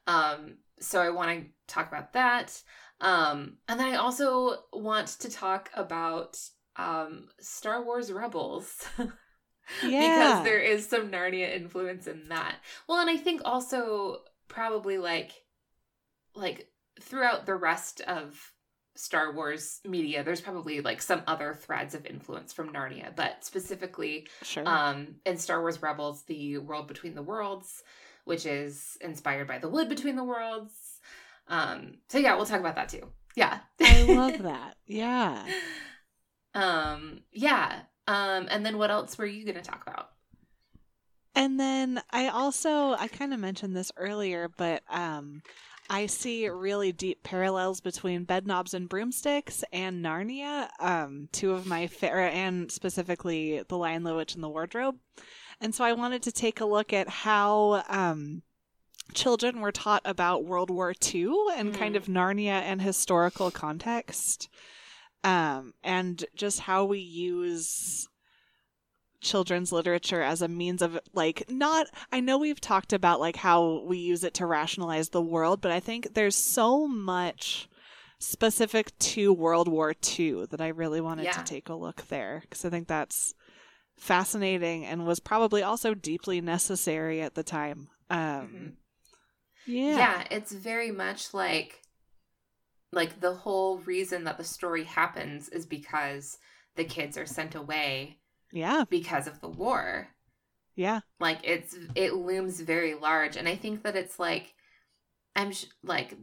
Um, 0.06 0.58
so 0.80 1.00
I 1.00 1.10
want 1.10 1.30
to 1.40 1.46
talk 1.66 1.88
about 1.88 2.12
that. 2.12 2.60
Um, 3.00 3.58
and 3.68 3.78
then 3.80 3.92
I 3.92 3.96
also 3.96 4.64
want 4.72 5.08
to 5.20 5.30
talk 5.30 5.70
about 5.74 6.38
um, 6.76 7.28
Star 7.40 7.82
Wars 7.84 8.12
Rebels. 8.12 8.86
Yeah. 9.82 10.28
because 10.38 10.44
there 10.44 10.60
is 10.60 10.88
some 10.88 11.10
Narnia 11.10 11.52
influence 11.56 12.06
in 12.06 12.28
that. 12.28 12.54
Well, 12.88 13.00
and 13.00 13.10
I 13.10 13.16
think 13.16 13.40
also 13.44 14.18
probably 14.46 14.96
like 14.96 15.32
like 16.36 16.68
throughout 17.00 17.46
the 17.46 17.56
rest 17.56 18.00
of 18.02 18.52
Star 18.96 19.32
Wars 19.32 19.80
media, 19.84 20.24
there's 20.24 20.40
probably 20.40 20.80
like 20.80 21.00
some 21.02 21.22
other 21.26 21.54
threads 21.54 21.94
of 21.94 22.06
influence 22.06 22.52
from 22.52 22.72
Narnia, 22.72 23.14
but 23.14 23.44
specifically 23.44 24.26
Sure. 24.42 24.66
um 24.66 25.16
in 25.24 25.36
Star 25.38 25.60
Wars 25.60 25.80
Rebels, 25.82 26.22
the 26.24 26.58
world 26.58 26.88
between 26.88 27.14
the 27.14 27.22
worlds, 27.22 27.82
which 28.24 28.46
is 28.46 28.96
inspired 29.00 29.46
by 29.46 29.58
the 29.58 29.68
wood 29.68 29.88
between 29.88 30.16
the 30.16 30.24
worlds. 30.24 31.00
Um 31.48 31.98
so 32.08 32.18
yeah, 32.18 32.34
we'll 32.36 32.46
talk 32.46 32.60
about 32.60 32.76
that 32.76 32.88
too. 32.88 33.08
Yeah. 33.36 33.60
I 33.80 34.02
love 34.02 34.38
that. 34.42 34.76
Yeah. 34.86 35.44
um 36.54 37.20
yeah. 37.32 37.80
Um 38.06 38.48
and 38.50 38.64
then 38.64 38.78
what 38.78 38.90
else 38.90 39.18
were 39.18 39.26
you 39.26 39.44
going 39.44 39.56
to 39.56 39.62
talk 39.62 39.82
about? 39.86 40.10
And 41.34 41.60
then 41.60 42.00
I 42.10 42.28
also 42.28 42.92
I 42.92 43.08
kind 43.08 43.34
of 43.34 43.40
mentioned 43.40 43.76
this 43.76 43.92
earlier, 43.96 44.48
but 44.56 44.82
um 44.88 45.42
I 45.88 46.06
see 46.06 46.48
really 46.48 46.92
deep 46.92 47.22
parallels 47.22 47.80
between 47.80 48.26
Bedknobs 48.26 48.74
and 48.74 48.88
Broomsticks 48.88 49.62
and 49.72 50.04
Narnia, 50.04 50.68
um, 50.80 51.28
two 51.32 51.52
of 51.52 51.66
my 51.66 51.86
favorite, 51.86 52.34
and 52.34 52.70
specifically 52.72 53.62
The 53.68 53.76
Lion, 53.78 54.02
the 54.02 54.14
Witch, 54.14 54.34
and 54.34 54.42
the 54.42 54.48
Wardrobe. 54.48 54.96
And 55.60 55.74
so 55.74 55.84
I 55.84 55.92
wanted 55.92 56.22
to 56.24 56.32
take 56.32 56.60
a 56.60 56.66
look 56.66 56.92
at 56.92 57.08
how 57.08 57.84
um, 57.88 58.42
children 59.14 59.60
were 59.60 59.72
taught 59.72 60.02
about 60.04 60.44
World 60.44 60.70
War 60.70 60.92
II 61.14 61.32
and 61.56 61.72
kind 61.74 61.94
Mm. 61.94 61.98
of 61.98 62.06
Narnia 62.06 62.60
and 62.62 62.82
historical 62.82 63.50
context, 63.50 64.48
um, 65.24 65.72
and 65.84 66.24
just 66.34 66.60
how 66.60 66.84
we 66.84 66.98
use 66.98 68.08
children's 69.26 69.72
literature 69.72 70.22
as 70.22 70.40
a 70.40 70.48
means 70.48 70.80
of 70.80 70.98
like 71.12 71.44
not 71.50 71.86
I 72.12 72.20
know 72.20 72.38
we've 72.38 72.60
talked 72.60 72.92
about 72.92 73.20
like 73.20 73.36
how 73.36 73.82
we 73.84 73.98
use 73.98 74.24
it 74.24 74.34
to 74.34 74.46
rationalize 74.46 75.10
the 75.10 75.20
world, 75.20 75.60
but 75.60 75.72
I 75.72 75.80
think 75.80 76.14
there's 76.14 76.36
so 76.36 76.86
much 76.86 77.68
specific 78.18 78.96
to 78.98 79.32
World 79.32 79.68
War 79.68 79.94
II 80.18 80.46
that 80.46 80.60
I 80.60 80.68
really 80.68 81.00
wanted 81.02 81.24
Yeah. 81.24 81.32
to 81.32 81.44
take 81.44 81.68
a 81.68 81.74
look 81.74 82.06
there 82.08 82.38
because 82.42 82.64
I 82.64 82.70
think 82.70 82.88
that's 82.88 83.34
fascinating 83.98 84.84
and 84.86 85.06
was 85.06 85.20
probably 85.20 85.62
also 85.62 85.92
deeply 85.94 86.40
necessary 86.40 87.20
at 87.20 87.34
the 87.34 87.42
time. 87.42 87.88
Um 88.08 88.18
Mhm. 88.18 88.72
yeah. 89.66 89.96
yeah 89.96 90.24
it's 90.30 90.52
very 90.52 90.90
much 90.92 91.34
like 91.34 91.82
like 92.92 93.20
the 93.20 93.34
whole 93.34 93.78
reason 93.78 94.24
that 94.24 94.38
the 94.38 94.44
story 94.44 94.84
happens 94.84 95.48
is 95.48 95.66
because 95.66 96.38
the 96.76 96.84
kids 96.84 97.18
are 97.18 97.26
sent 97.26 97.54
away 97.54 98.18
Yeah. 98.56 98.84
because 98.88 99.26
of 99.26 99.40
the 99.40 99.48
war 99.48 100.08
Yeah. 100.74 101.00
like 101.20 101.40
it's 101.44 101.76
it 101.94 102.14
looms 102.14 102.60
very 102.60 102.94
large 102.94 103.36
and 103.36 103.48
i 103.48 103.54
think 103.56 103.82
that 103.82 103.96
it's 103.96 104.18
like 104.18 104.54
i'm 105.36 105.52
sh- 105.52 105.66
like 105.82 106.14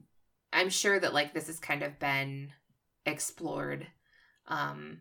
i'm 0.52 0.70
sure 0.70 1.00
that 1.00 1.14
like 1.14 1.34
this 1.34 1.48
has 1.48 1.60
kind 1.60 1.84
of 1.84 2.00
been 2.00 2.52
explored 3.06 3.86
um 4.48 5.00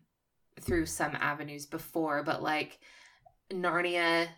through 0.61 0.87
some 0.87 1.17
avenues 1.17 1.67
before 1.67 2.23
but 2.23 2.43
like 2.43 2.79
narnia 3.51 4.29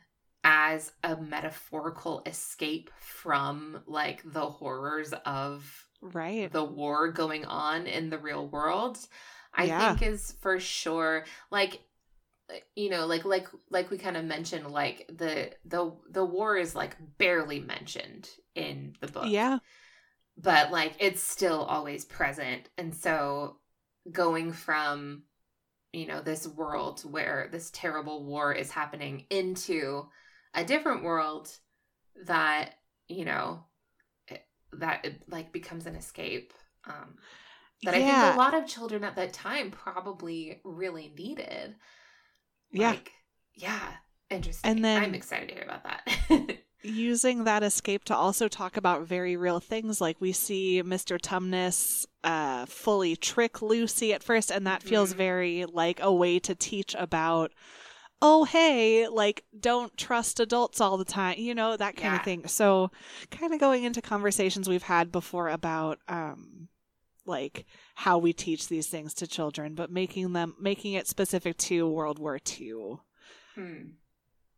as 0.45 0.93
a 1.03 1.17
metaphorical 1.17 2.23
escape 2.27 2.91
from 2.99 3.83
like 3.87 4.23
the 4.25 4.47
horrors 4.47 5.13
of 5.25 5.87
Right. 6.03 6.53
the 6.53 6.65
war 6.65 7.11
going 7.11 7.47
on 7.47 7.87
in 7.87 8.11
the 8.11 8.19
real 8.19 8.47
world 8.47 8.99
i 9.55 9.65
Yeah. 9.65 9.95
think 9.97 10.13
is 10.13 10.33
for 10.41 10.61
sure 10.61 11.25
like 11.51 11.81
you 12.77 12.91
know 12.91 13.07
like 13.07 13.25
like 13.25 13.49
like 13.71 13.91
we 13.91 13.99
kind 13.99 14.17
of 14.17 14.25
mentioned 14.25 14.67
like 14.71 15.07
the 15.09 15.51
the 15.65 15.93
the 16.11 16.25
war 16.25 16.57
is 16.57 16.75
like 16.75 16.97
barely 17.19 17.61
mentioned 17.61 18.29
in 18.55 18.95
the 19.01 19.07
book. 19.09 19.27
Yeah. 19.27 19.59
but 20.37 20.71
like 20.71 20.95
it's 20.99 21.23
still 21.23 21.63
always 21.63 22.05
present. 22.05 22.69
And 22.77 22.95
so 22.95 23.59
going 24.11 24.53
from 24.53 25.23
you 25.93 26.07
know 26.07 26.21
this 26.21 26.47
world 26.47 27.01
where 27.11 27.49
this 27.53 27.71
terrible 27.71 28.25
war 28.25 28.53
is 28.53 28.71
happening 28.71 29.27
into 29.31 30.07
a 30.55 30.65
different 30.65 31.03
world 31.03 31.49
that 32.27 32.75
you 33.09 33.25
know 33.25 33.65
that 34.73 35.05
it, 35.05 35.23
like 35.29 35.53
becomes 35.53 35.87
an 35.87 35.95
escape 35.95 36.53
um 36.87 37.15
that 37.85 37.95
i 37.95 37.99
think 37.99 38.35
a 38.35 38.37
lot 38.37 38.55
of 38.55 38.67
children 38.67 39.05
at 39.05 39.17
that 39.17 39.33
time 39.33 39.71
probably 39.71 40.61
really 40.65 41.13
needed 41.17 41.77
Yeah. 42.75 42.91
like 42.91 43.13
yeah 43.55 43.81
interesting 44.31 44.71
And 44.71 44.85
then- 44.85 45.03
i'm 45.03 45.15
excited 45.15 45.49
to 45.49 45.55
hear 45.55 45.65
about 45.65 45.85
that 45.85 46.59
using 46.83 47.45
that 47.45 47.63
escape 47.63 48.05
to 48.05 48.15
also 48.15 48.47
talk 48.49 48.77
about 48.77 49.07
very 49.07 49.37
real 49.37 49.59
things 49.61 50.01
like 50.03 50.21
we 50.21 50.33
see 50.33 50.83
mr 50.83 51.19
tumnus 51.19 52.05
uh 52.25 52.67
fully 52.67 53.17
trick 53.17 53.63
lucy 53.63 54.13
at 54.13 54.23
first 54.23 54.51
and 54.51 54.67
that 54.67 54.83
feels 54.83 55.15
Mhm. 55.15 55.17
very 55.17 55.65
like 55.67 55.99
a 56.03 56.13
way 56.13 56.39
to 56.41 56.55
teach 56.55 56.95
about 56.99 57.53
oh 58.21 58.45
hey 58.45 59.09
like 59.09 59.45
don't 59.59 59.97
trust 59.97 60.41
adults 60.41 60.81
all 60.81 60.97
the 60.99 61.05
time 61.07 61.37
you 61.39 61.55
know 61.55 61.77
that 61.77 61.97
kind 61.97 62.13
Yeah. 62.13 62.17
of 62.19 62.25
thing 62.25 62.47
so 62.49 62.91
kind 63.31 63.55
of 63.55 63.61
going 63.61 63.85
into 63.85 64.03
conversations 64.03 64.69
we've 64.69 64.83
had 64.83 65.11
before 65.11 65.49
about 65.49 66.01
um 66.09 66.69
like 67.25 67.65
how 67.95 68.19
we 68.19 68.33
teach 68.33 68.69
these 68.69 68.89
things 68.89 69.15
to 69.15 69.27
children 69.27 69.75
but 69.75 69.91
making 69.91 70.33
them 70.33 70.55
making 70.61 70.95
it 70.95 71.07
specific 71.07 71.57
to 71.57 71.89
world 71.89 72.19
war 72.19 72.39
ii 72.61 72.73
hmm. 73.55 73.83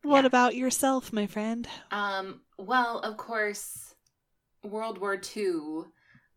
what 0.03 0.20
Yeah. 0.22 0.26
about 0.26 0.55
yourself 0.57 1.12
my 1.12 1.26
friend 1.26 1.68
Um, 1.91 2.41
well, 2.59 3.01
of 3.01 3.16
course, 3.16 3.95
World 4.62 4.99
War 4.99 5.20
II 5.37 5.84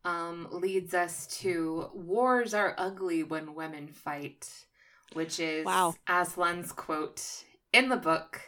um, 0.05 0.47
leads 0.51 0.93
us 0.93 1.27
to 1.41 1.89
wars 1.93 2.53
are 2.53 2.75
ugly 2.77 3.23
when 3.23 3.55
women 3.55 3.87
fight, 3.87 4.49
which 5.13 5.39
is 5.39 5.65
Wow. 5.65 5.95
Aslan's 6.07 6.71
quote 6.71 7.21
in 7.73 7.89
the 7.89 7.97
book. 7.97 8.39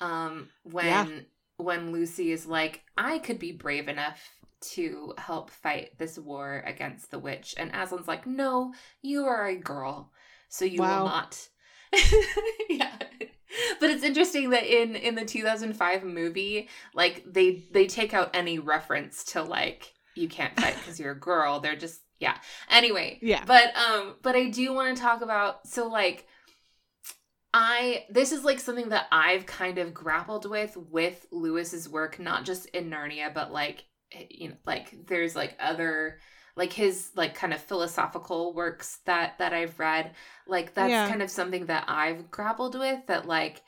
Um, 0.00 0.48
when 0.64 1.26
when 1.56 1.92
Lucy 1.92 2.32
is 2.32 2.46
like, 2.46 2.82
I 2.96 3.18
could 3.18 3.38
be 3.38 3.52
brave 3.52 3.86
enough 3.88 4.20
to 4.60 5.14
help 5.18 5.50
fight 5.50 5.98
this 5.98 6.18
war 6.18 6.62
against 6.66 7.10
the 7.10 7.18
witch, 7.18 7.54
and 7.56 7.72
Aslan's 7.72 8.08
like, 8.08 8.26
No, 8.26 8.72
you 9.02 9.24
are 9.24 9.46
a 9.46 9.56
girl, 9.56 10.12
so 10.48 10.64
you 10.64 10.80
Wow. 10.80 11.00
will 11.00 11.08
not. 11.08 11.48
yeah. 12.68 12.96
But 13.80 13.90
it's 13.90 14.04
interesting 14.04 14.50
that 14.50 14.64
in 14.64 14.94
in 14.94 15.14
the 15.16 15.24
2005 15.24 16.04
movie, 16.04 16.68
like 16.94 17.24
they 17.26 17.64
they 17.72 17.86
take 17.86 18.14
out 18.14 18.30
any 18.34 18.58
reference 18.58 19.24
to 19.32 19.42
like 19.42 19.92
you 20.14 20.28
can't 20.28 20.58
fight 20.60 20.76
because 20.76 21.00
you're 21.00 21.12
a 21.12 21.18
girl. 21.18 21.60
They're 21.60 21.76
just 21.76 22.00
yeah. 22.20 22.36
Anyway, 22.68 23.18
yeah 23.22 23.44
but 23.46 23.74
um 23.76 24.14
but 24.22 24.36
I 24.36 24.50
do 24.50 24.72
want 24.72 24.96
to 24.96 25.02
talk 25.02 25.22
about 25.22 25.66
so 25.66 25.88
like 25.88 26.26
I 27.52 28.04
this 28.10 28.30
is 28.30 28.44
like 28.44 28.60
something 28.60 28.90
that 28.90 29.06
I've 29.10 29.46
kind 29.46 29.78
of 29.78 29.92
grappled 29.92 30.48
with 30.48 30.76
with 30.76 31.26
Lewis's 31.32 31.88
work 31.88 32.20
not 32.20 32.44
just 32.44 32.66
in 32.66 32.90
Narnia 32.90 33.34
but 33.34 33.50
like 33.52 33.84
Eh, 34.12 34.26
you 34.30 34.48
know 34.48 34.56
like 34.66 35.06
there's 35.06 35.36
like 35.36 35.56
other 35.60 36.18
like 36.56 36.72
his 36.72 37.10
like 37.14 37.34
kind 37.34 37.54
of 37.54 37.60
philosophical 37.60 38.52
works 38.54 38.98
that 39.06 39.38
that 39.38 39.52
I've 39.52 39.78
read 39.78 40.14
like 40.46 40.74
that's 40.74 41.00
Yeah. 41.00 41.02
kind 41.02 41.22
of 41.22 41.30
something 41.30 41.66
that 41.66 41.84
I've 41.88 42.30
grappled 42.30 42.78
with 42.78 43.06
that 43.06 43.26
like 43.26 43.62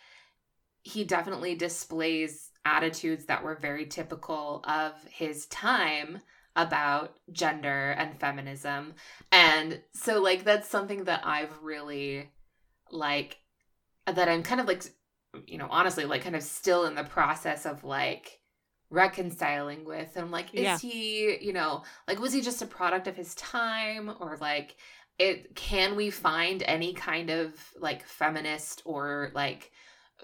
he 0.82 1.04
definitely 1.04 1.54
displays 1.54 2.50
attitudes 2.64 3.26
that 3.26 3.44
were 3.44 3.56
very 3.56 3.86
typical 3.86 4.64
of 4.66 4.94
his 5.10 5.46
time 5.46 6.20
about 6.56 7.16
gender 7.32 7.92
and 7.92 8.18
feminism 8.20 8.94
and 9.32 9.80
so 9.94 10.20
like 10.20 10.44
that's 10.44 10.68
something 10.68 11.04
that 11.04 11.22
I've 11.24 11.62
really 11.62 12.30
like 12.90 13.38
that 14.06 14.28
I'm 14.28 14.42
kind 14.44 14.60
of 14.60 14.68
like 14.68 14.84
you 15.46 15.58
know 15.58 15.68
honestly 15.70 16.04
like 16.06 16.22
kind 16.24 16.36
of 16.36 16.42
still 16.42 16.86
in 16.86 16.94
the 16.96 17.04
process 17.04 17.66
of 17.66 17.84
like 17.84 18.40
reconciling 18.92 19.84
with 19.84 20.10
and 20.16 20.24
I'm 20.26 20.30
like 20.30 20.54
is 20.54 20.62
Yeah. 20.62 20.78
he 20.80 21.38
you 21.40 21.52
know 21.52 21.82
like 22.08 22.20
was 22.20 22.32
he 22.32 22.40
just 22.42 22.62
a 22.62 22.66
product 22.66 23.06
of 23.08 23.16
his 23.16 23.34
time 23.36 24.10
or 24.20 24.36
like 24.40 24.76
it 25.18 25.54
can 25.56 25.96
we 25.96 26.10
find 26.10 26.62
any 26.64 26.92
kind 26.94 27.30
of 27.30 27.54
like 27.78 28.04
feminist 28.06 28.82
or 28.84 29.30
like 29.34 29.72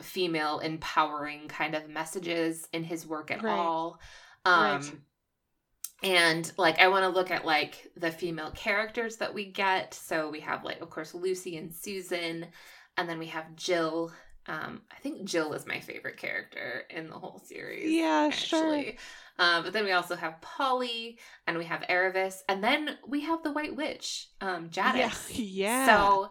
female 0.03 0.61
empowering 0.61 1.49
kind 1.49 1.75
of 1.75 1.89
messages 1.89 2.69
in 2.73 2.85
his 2.85 3.07
work 3.07 3.31
at 3.31 3.43
Right. 3.43 3.59
all 3.59 4.01
um 4.45 4.63
Right. 4.81 4.99
and 6.03 6.53
like 6.57 6.79
i 6.81 6.89
want 6.89 7.03
to 7.05 7.09
look 7.09 7.31
at 7.31 7.45
like 7.45 7.91
the 7.97 8.11
female 8.11 8.51
characters 8.53 9.17
that 9.17 9.35
we 9.35 9.47
get 9.47 9.93
so 9.95 10.31
we 10.31 10.41
have 10.41 10.65
like 10.65 10.81
of 10.81 10.91
course 10.91 11.15
lucy 11.15 11.57
and 11.57 11.75
susan 11.75 12.47
and 12.97 13.09
then 13.09 13.19
we 13.19 13.27
have 13.27 13.55
jill 13.57 14.13
um 14.49 14.83
i 14.91 14.99
think 15.01 15.25
jill 15.25 15.53
is 15.53 15.67
my 15.67 15.81
favorite 15.81 16.17
character 16.17 16.85
in 16.91 17.09
the 17.09 17.15
whole 17.15 17.39
series 17.45 17.93
Yeah, 17.93 18.31
sure. 18.31 18.83
um 19.39 19.63
but 19.65 19.73
then 19.73 19.85
we 19.85 19.93
also 19.93 20.17
have 20.17 20.41
polly 20.41 21.19
and 21.47 21.57
we 21.59 21.65
have 21.67 21.83
aravis 21.83 22.39
and 22.49 22.63
then 22.65 22.99
we 23.07 23.21
have 23.23 23.43
the 23.43 23.53
white 23.53 23.77
witch 23.77 24.29
um 24.41 24.71
jadis 24.71 25.31
Yeah. 25.39 25.87
so 25.87 26.31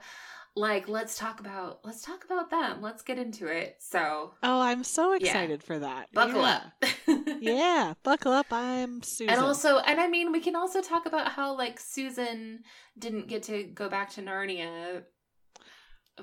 like 0.55 0.89
let's 0.89 1.17
talk 1.17 1.39
about 1.39 1.81
let's 1.85 2.01
talk 2.01 2.25
about 2.25 2.49
them. 2.49 2.81
Let's 2.81 3.03
get 3.03 3.19
into 3.19 3.45
it. 3.45 3.75
So 3.79 4.33
Oh, 4.41 4.59
I'm 4.59 4.83
so 4.83 5.11
Yeah. 5.13 5.17
excited 5.17 5.61
for 5.61 5.77
that. 5.77 6.11
buckle 6.13 6.41
yeah. 6.41 6.61
up. 6.81 6.85
yeah, 7.41 7.93
buckle 8.03 8.31
up. 8.31 8.47
I'm 8.51 9.03
Susan. 9.03 9.35
And 9.35 9.43
also, 9.43 9.77
and 9.77 9.99
I 9.99 10.07
mean, 10.07 10.31
we 10.31 10.39
can 10.39 10.55
also 10.55 10.81
talk 10.81 11.05
about 11.05 11.27
how 11.27 11.55
like 11.55 11.79
Susan 11.79 12.63
didn't 12.97 13.27
get 13.27 13.43
to 13.43 13.65
go 13.65 13.87
back 13.87 14.09
to 14.13 14.23
Narnia 14.23 15.03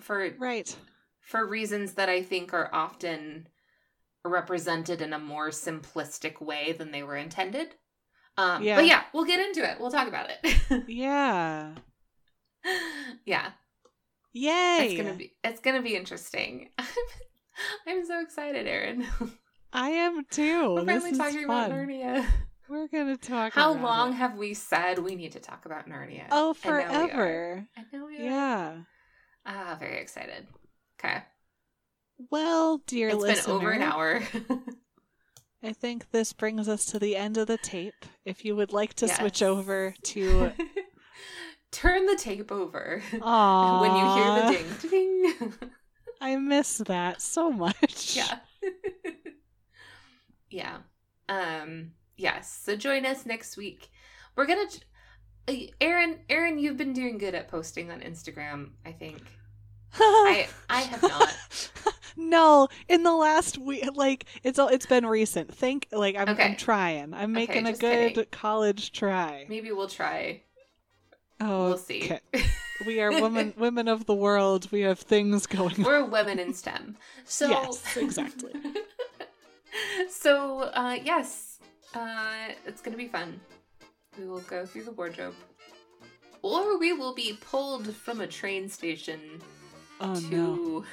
for 0.01 0.31
right. 0.39 0.77
For 1.25 1.47
reasons 1.47 1.95
that 1.95 2.09
I 2.09 2.23
think 2.23 2.53
are 2.55 2.71
often 2.73 3.49
represented 4.25 5.01
in 5.03 5.13
a 5.13 5.19
more 5.19 5.51
simplistic 5.51 6.41
way 6.41 6.73
than 6.73 6.91
they 6.93 7.03
were 7.03 7.17
intended. 7.17 7.75
Um, 8.37 8.63
Yeah. 8.63 8.77
But 8.77 8.87
yeah, 8.87 9.03
we'll 9.13 9.25
get 9.25 9.41
into 9.41 9.69
it. 9.69 9.79
We'll 9.81 9.91
talk 9.91 10.09
about 10.09 10.29
it. 10.31 10.85
Yeah. 10.89 11.75
yeah, 13.25 13.51
Yay. 14.33 14.87
it's 14.87 14.97
gonna 15.03 15.15
be 15.15 15.35
it's 15.45 15.61
gonna 15.61 15.83
be 15.83 15.95
interesting. 15.97 16.71
I'm 17.87 18.05
so 18.07 18.21
excited, 18.21 18.67
Erin. 18.67 19.07
I 19.73 19.91
am 19.91 20.25
too. 20.31 20.75
We're 20.75 20.87
finally 20.87 21.13
talking 21.13 21.47
fun. 21.47 21.71
about 21.71 21.71
Narnia. 21.71 22.27
We're 22.69 22.89
gonna 22.89 23.19
talk. 23.19 23.53
How 23.53 23.73
long 23.75 24.11
it. 24.13 24.17
have 24.17 24.37
we 24.39 24.55
said 24.55 24.99
we 24.99 25.15
need 25.15 25.33
to 25.33 25.41
talk 25.41 25.67
about 25.67 25.87
Narnia? 25.89 26.25
Oh, 26.31 26.55
And 26.65 26.73
now 26.73 26.79
we 26.79 26.83
are. 26.85 27.09
forever. 27.09 27.69
I 27.77 27.85
know 27.93 28.07
we 28.07 28.17
are. 28.19 28.23
Yeah. 28.23 28.73
Ah, 29.47 29.77
very 29.79 29.99
excited. 29.99 30.47
Okay. 31.05 31.23
Well, 32.31 32.81
dear 32.87 33.09
It's 33.09 33.19
listener, 33.19 33.55
been 33.55 33.63
over 33.63 33.71
an 33.73 33.83
hour. 33.83 34.23
I 35.63 35.73
think 35.73 36.11
this 36.11 36.33
brings 36.33 36.69
us 36.69 36.85
to 36.87 36.99
the 36.99 37.17
end 37.17 37.37
of 37.37 37.47
the 37.47 37.59
tape. 37.59 38.05
If 38.25 38.45
you 38.45 38.55
would 38.57 38.73
like 38.73 38.95
to 38.95 39.09
switch 39.09 39.43
over 39.43 39.95
to 40.03 40.53
Turn 41.73 42.07
the 42.07 42.15
tape 42.15 42.53
over 42.53 43.03
Aww, 43.15 43.81
when 43.81 43.97
you 43.97 44.15
hear 44.15 44.63
the 44.81 44.89
ding 44.89 45.33
ding. 45.41 45.71
I 46.21 46.37
miss 46.37 46.79
that 46.79 47.21
so 47.21 47.51
much. 47.51 48.17
yeah. 48.17 48.39
yeah. 50.51 50.77
Um 51.29 51.93
yes. 52.17 52.61
So 52.63 52.77
join 52.77 53.05
us 53.05 53.27
next 53.27 53.57
week. 53.57 53.91
We're 54.37 54.47
going 54.47 54.69
to 55.49 55.69
Erin 55.81 56.21
Erin 56.29 56.59
you've 56.59 56.77
been 56.77 56.93
doing 56.93 57.19
good 57.19 57.35
at 57.35 57.49
posting 57.49 57.91
on 57.91 58.01
Instagram, 58.01 58.71
I 58.87 58.93
think. 58.93 59.23
I 59.99 60.49
I 60.71 60.81
have 60.83 61.03
not. 61.03 61.71
no, 62.17 62.69
in 62.89 63.03
the 63.03 63.13
last 63.15 63.59
week, 63.59 63.85
like 63.95 64.27
it's 64.43 64.59
all 64.59 64.69
it's 64.69 64.87
been 64.87 65.07
recent. 65.07 65.55
Think 65.55 65.89
like 65.93 66.17
I'm, 66.17 66.29
Okay. 66.31 66.43
I'm 66.45 66.57
trying. 66.57 67.15
I'm 67.15 67.33
Okay, 67.37 67.47
making 67.47 67.67
a 67.67 67.73
good 67.73 68.15
kidding. 68.15 68.25
college 68.31 68.93
try. 68.93 69.47
Maybe 69.49 69.73
we'll 69.73 69.89
try. 69.89 70.43
Oh, 71.41 71.69
We'll 71.69 71.79
see. 71.79 72.05
okay. 72.05 72.21
We 72.87 73.01
are 73.01 73.11
women, 73.13 73.55
women 73.57 73.87
of 73.87 74.05
the 74.07 74.15
world. 74.15 74.71
We 74.73 74.81
have 74.81 74.99
things 74.99 75.47
going. 75.47 75.77
on. 75.77 75.83
We're 75.85 76.05
women 76.05 76.39
in 76.41 76.53
STEM. 76.53 76.97
So 77.25 77.49
Yes, 77.49 77.97
exactly. 77.97 78.53
so 80.09 80.61
uh 80.75 80.97
yes, 81.03 81.59
uh 81.95 82.49
it's 82.67 82.81
going 82.81 82.93
to 82.93 82.99
be 82.99 83.09
fun. 83.09 83.41
We 84.19 84.27
will 84.27 84.41
go 84.41 84.67
through 84.67 84.85
the 84.85 84.93
wardrobe. 84.93 85.35
Or 86.43 86.79
we 86.79 86.93
will 86.93 87.15
be 87.15 87.39
pulled 87.41 87.95
from 87.95 88.21
a 88.21 88.27
train 88.27 88.69
station 88.69 89.21
Oh 90.01 90.15
to 90.15 90.31
no! 90.31 90.85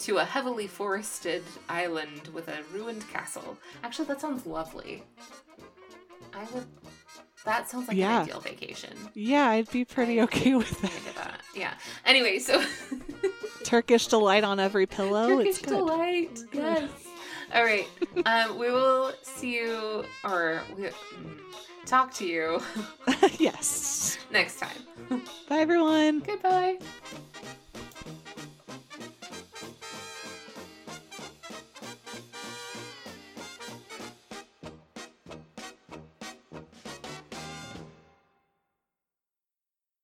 to 0.00 0.18
a 0.18 0.24
heavily 0.24 0.66
forested 0.66 1.42
island 1.68 2.28
with 2.32 2.48
a 2.48 2.58
ruined 2.72 3.08
castle. 3.10 3.56
Actually, 3.82 4.06
that 4.08 4.20
sounds 4.20 4.44
lovely. 4.46 5.02
I 6.34 6.44
would 6.52 6.66
that 7.44 7.68
sounds 7.68 7.88
like 7.88 7.96
Yeah. 7.96 8.16
an 8.16 8.22
ideal 8.22 8.40
vacation. 8.40 8.96
Yeah, 9.14 9.50
I'd 9.50 9.70
be 9.70 9.84
pretty 9.84 10.18
I- 10.20 10.24
okay 10.24 10.54
with 10.54 10.80
that. 10.80 11.14
that. 11.16 11.40
Yeah. 11.54 11.74
Anyway, 12.06 12.38
so 12.38 12.62
Turkish 13.64 14.06
delight 14.08 14.44
on 14.44 14.58
every 14.58 14.86
pillow. 14.86 15.28
Turkish 15.38 15.58
delight. 15.58 16.40
Yes. 16.52 16.90
All 17.54 17.62
right. 17.62 17.86
Um, 18.26 18.58
we 18.58 18.70
will 18.70 19.12
see 19.22 19.54
you, 19.56 20.04
or 20.24 20.60
we, 20.76 20.84
mm, 20.84 20.92
talk 21.86 22.12
to 22.14 22.26
you 22.26 22.60
yes. 23.38 24.18
next 24.32 24.58
time. 24.58 25.20
Bye, 25.48 25.58
everyone. 25.58 26.20
Goodbye. 26.20 26.78